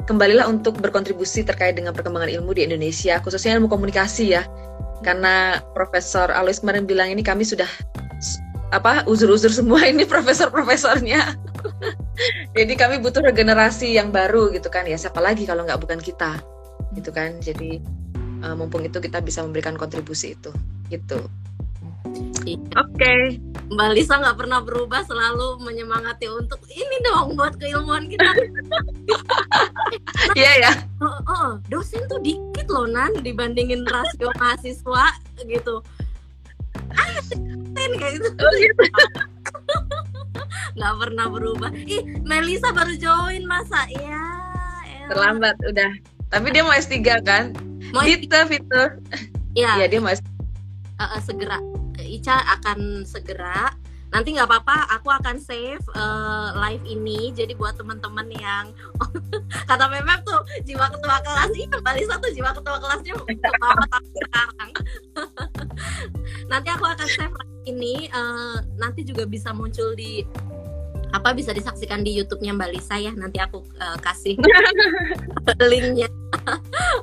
kembalilah 0.07 0.47
untuk 0.47 0.79
berkontribusi 0.79 1.43
terkait 1.43 1.75
dengan 1.75 1.93
perkembangan 1.93 2.31
ilmu 2.31 2.55
di 2.55 2.65
Indonesia, 2.65 3.19
khususnya 3.21 3.59
ilmu 3.59 3.67
komunikasi 3.67 4.39
ya. 4.39 4.47
Karena 5.05 5.61
Profesor 5.77 6.33
Alois 6.33 6.63
kemarin 6.63 6.89
bilang 6.89 7.13
ini 7.13 7.21
kami 7.21 7.45
sudah 7.45 7.69
apa 8.75 9.07
uzur-uzur 9.07 9.53
semua 9.53 9.85
ini 9.87 10.07
profesor-profesornya. 10.07 11.37
Jadi 12.57 12.73
kami 12.75 13.03
butuh 13.03 13.21
regenerasi 13.21 13.95
yang 13.99 14.15
baru 14.15 14.49
gitu 14.55 14.73
kan 14.73 14.89
ya. 14.89 14.97
Siapa 14.97 15.21
lagi 15.21 15.45
kalau 15.45 15.67
nggak 15.69 15.79
bukan 15.83 16.01
kita, 16.01 16.41
gitu 16.97 17.11
kan. 17.13 17.39
Jadi 17.43 17.83
uh, 18.47 18.55
mumpung 18.57 18.87
itu 18.87 18.99
kita 19.03 19.21
bisa 19.21 19.45
memberikan 19.45 19.77
kontribusi 19.77 20.39
itu, 20.39 20.51
gitu. 20.89 21.29
Iya. 22.47 22.59
Oke. 22.79 22.95
Okay. 22.97 23.23
Mbak 23.67 23.99
Lisa 23.99 24.23
nggak 24.23 24.39
pernah 24.39 24.63
berubah, 24.63 25.03
selalu 25.11 25.59
menyemangati 25.59 26.31
untuk 26.31 26.63
ini 26.71 27.03
dong 27.03 27.35
buat 27.35 27.59
keilmuan 27.59 28.07
kita. 28.07 28.31
Iya 30.39 30.53
ya. 30.59 30.73
Oh, 31.03 31.19
oh, 31.31 31.49
dosen 31.71 32.03
tuh 32.11 32.19
dikit 32.23 32.67
loh 32.71 32.87
nan 32.87 33.15
dibandingin 33.23 33.87
rasio 33.87 34.31
mahasiswa 34.39 35.15
gitu. 35.47 35.83
Dosen 36.95 37.91
kayak 37.99 38.13
gitu. 38.19 38.29
Oh, 38.39 38.53
gitu. 38.59 38.83
nggak 40.79 40.95
pernah 40.99 41.27
berubah. 41.31 41.71
Ih, 41.75 42.03
Melisa 42.23 42.71
baru 42.71 42.95
join 42.99 43.47
masa 43.47 43.87
ya. 43.91 44.23
Terlambat 45.11 45.57
udah. 45.67 45.91
Tapi 46.31 46.47
dia 46.51 46.63
mau 46.67 46.75
S3 46.75 46.99
kan? 47.23 47.55
Mau 47.95 48.03
Vita, 48.03 48.47
Vita. 48.47 48.99
Iya. 49.55 49.83
Iya, 49.83 49.87
dia 49.87 50.01
mau 50.03 50.11
S3. 50.11 50.27
Uh, 50.97 51.03
uh, 51.03 51.21
segera 51.23 51.59
Ica 52.03 52.37
akan 52.61 53.05
segera. 53.09 53.73
Nanti 54.15 54.39
nggak 54.39 54.47
apa-apa 54.49 54.97
aku 54.97 55.11
akan 55.11 55.37
save 55.43 55.83
uh, 55.93 56.55
live 56.57 56.85
ini 56.87 57.35
jadi 57.35 57.53
buat 57.59 57.75
teman-teman 57.75 58.31
yang 58.39 58.71
kata 59.69 59.91
Memep 59.91 60.23
tuh 60.23 60.41
jiwa 60.63 60.87
ketua 60.95 61.17
kelas. 61.21 61.51
Iya 61.53 61.77
Mbak 61.83 61.95
satu 62.07 62.27
jiwa 62.31 62.51
ketua 62.55 62.77
kelasnya 62.79 63.15
sekarang. 63.19 64.71
Nanti 66.53 66.69
aku 66.71 66.85
akan 66.87 67.09
save 67.11 67.35
live 67.35 67.55
ini 67.67 68.07
uh, 68.15 68.63
nanti 68.79 69.03
juga 69.03 69.27
bisa 69.27 69.51
muncul 69.51 69.93
di 69.99 70.23
apa 71.11 71.35
bisa 71.35 71.51
disaksikan 71.51 72.07
di 72.07 72.15
YouTube-nya 72.15 72.55
Mbak 72.55 72.71
Lisa 72.73 72.97
ya. 73.03 73.11
Nanti 73.11 73.43
aku 73.43 73.67
uh, 73.83 73.99
kasih 73.99 74.39
linknya 75.71 76.07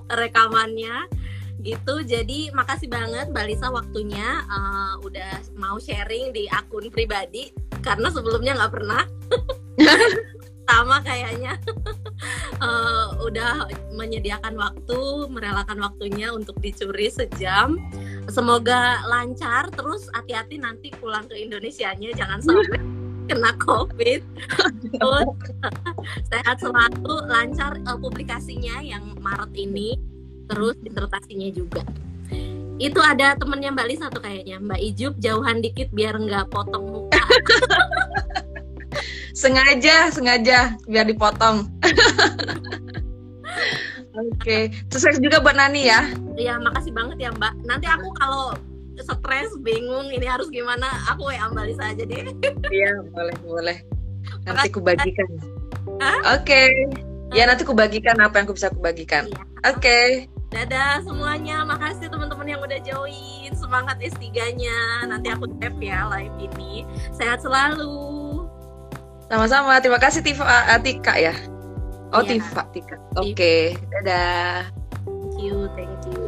rekamannya 0.08 1.23
gitu 1.64 2.04
jadi 2.04 2.52
makasih 2.52 2.92
banget 2.92 3.32
Mbak 3.32 3.46
Lisa 3.48 3.72
waktunya 3.72 4.44
uh, 4.52 5.00
udah 5.00 5.40
mau 5.56 5.80
sharing 5.80 6.36
di 6.36 6.46
akun 6.52 6.92
pribadi 6.92 7.56
karena 7.84 8.08
sebelumnya 8.10 8.56
nggak 8.58 8.74
pernah. 8.74 9.04
Sama 10.72 11.04
kayaknya. 11.04 11.60
Uh, 12.64 13.12
udah 13.28 13.68
menyediakan 13.92 14.56
waktu 14.56 15.00
merelakan 15.28 15.84
waktunya 15.84 16.32
untuk 16.32 16.56
dicuri 16.64 17.12
sejam. 17.12 17.76
Semoga 18.32 19.04
lancar 19.12 19.68
terus 19.76 20.08
hati-hati 20.16 20.56
nanti 20.56 20.88
pulang 20.96 21.28
ke 21.28 21.36
Indonesia 21.36 21.92
nya 22.00 22.16
jangan 22.16 22.40
sampai 22.40 22.80
kena 23.30 23.52
covid. 23.60 24.24
Terus 24.96 25.28
sehat 26.32 26.64
selalu 26.64 27.28
lancar 27.28 27.76
uh, 27.84 28.00
publikasinya 28.00 28.80
yang 28.80 29.04
Maret 29.20 29.52
ini 29.60 30.13
terus 30.50 30.76
disertasinya 30.82 31.50
juga 31.54 31.86
itu 32.82 33.00
ada 33.00 33.38
temennya 33.38 33.72
Mbak 33.72 33.88
Lisa 33.88 34.10
tuh 34.10 34.20
kayaknya 34.20 34.58
Mbak 34.60 34.82
Ijup 34.82 35.14
jauhan 35.22 35.62
dikit 35.62 35.94
biar 35.94 36.18
nggak 36.18 36.50
potong 36.50 36.90
muka 36.90 37.22
sengaja 39.42 40.10
sengaja 40.10 40.74
biar 40.90 41.06
dipotong 41.06 41.70
Oke, 44.14 44.30
okay. 44.38 44.64
sukses 44.94 45.18
juga 45.18 45.42
buat 45.42 45.58
Nani 45.58 45.90
ya. 45.90 46.06
Iya, 46.38 46.62
makasih 46.62 46.94
banget 46.94 47.18
ya 47.18 47.30
Mbak. 47.34 47.66
Nanti 47.66 47.90
aku 47.90 48.14
kalau 48.14 48.54
stres, 48.94 49.50
bingung 49.66 50.14
ini 50.14 50.30
harus 50.30 50.54
gimana, 50.54 50.86
aku 51.10 51.34
ya 51.34 51.50
Mbak 51.50 51.66
Lisa 51.66 51.90
aja 51.90 52.04
deh. 52.06 52.30
Iya, 52.70 52.94
boleh, 53.10 53.36
boleh. 53.42 53.78
Nanti 54.46 54.70
aku 54.70 54.86
bagikan. 54.86 55.26
Oke. 56.30 56.46
Okay. 56.46 56.70
Ya 57.34 57.50
nanti 57.50 57.66
aku 57.66 57.74
bagikan 57.74 58.22
apa 58.22 58.38
yang 58.38 58.46
aku 58.46 58.54
bisa 58.54 58.70
aku 58.70 58.86
bagikan. 58.86 59.26
Iya. 59.26 59.42
Oke. 59.42 59.50
Okay. 59.82 60.33
Dadah 60.54 61.02
semuanya. 61.02 61.66
Makasih 61.66 62.08
teman-teman 62.14 62.46
yang 62.46 62.62
udah 62.62 62.80
join. 62.86 63.50
Semangat 63.58 63.98
S3-nya. 63.98 65.10
Nanti 65.10 65.34
aku 65.34 65.50
tap 65.58 65.74
ya 65.82 66.06
live 66.14 66.38
ini. 66.38 66.86
Sehat 67.18 67.42
selalu. 67.42 68.46
Sama-sama. 69.28 69.82
Terima 69.82 69.98
kasih 69.98 70.22
Tifa 70.22 70.46
Atika 70.70 71.18
ya. 71.18 71.34
Oh, 72.14 72.22
iya. 72.22 72.38
Tifa, 72.38 72.62
Tika. 72.70 72.96
Oke. 73.18 73.34
Okay. 73.34 73.62
Dadah. 73.90 74.70
Thank 75.10 75.42
you. 75.42 75.66
Thank 75.74 76.02
you. 76.14 76.23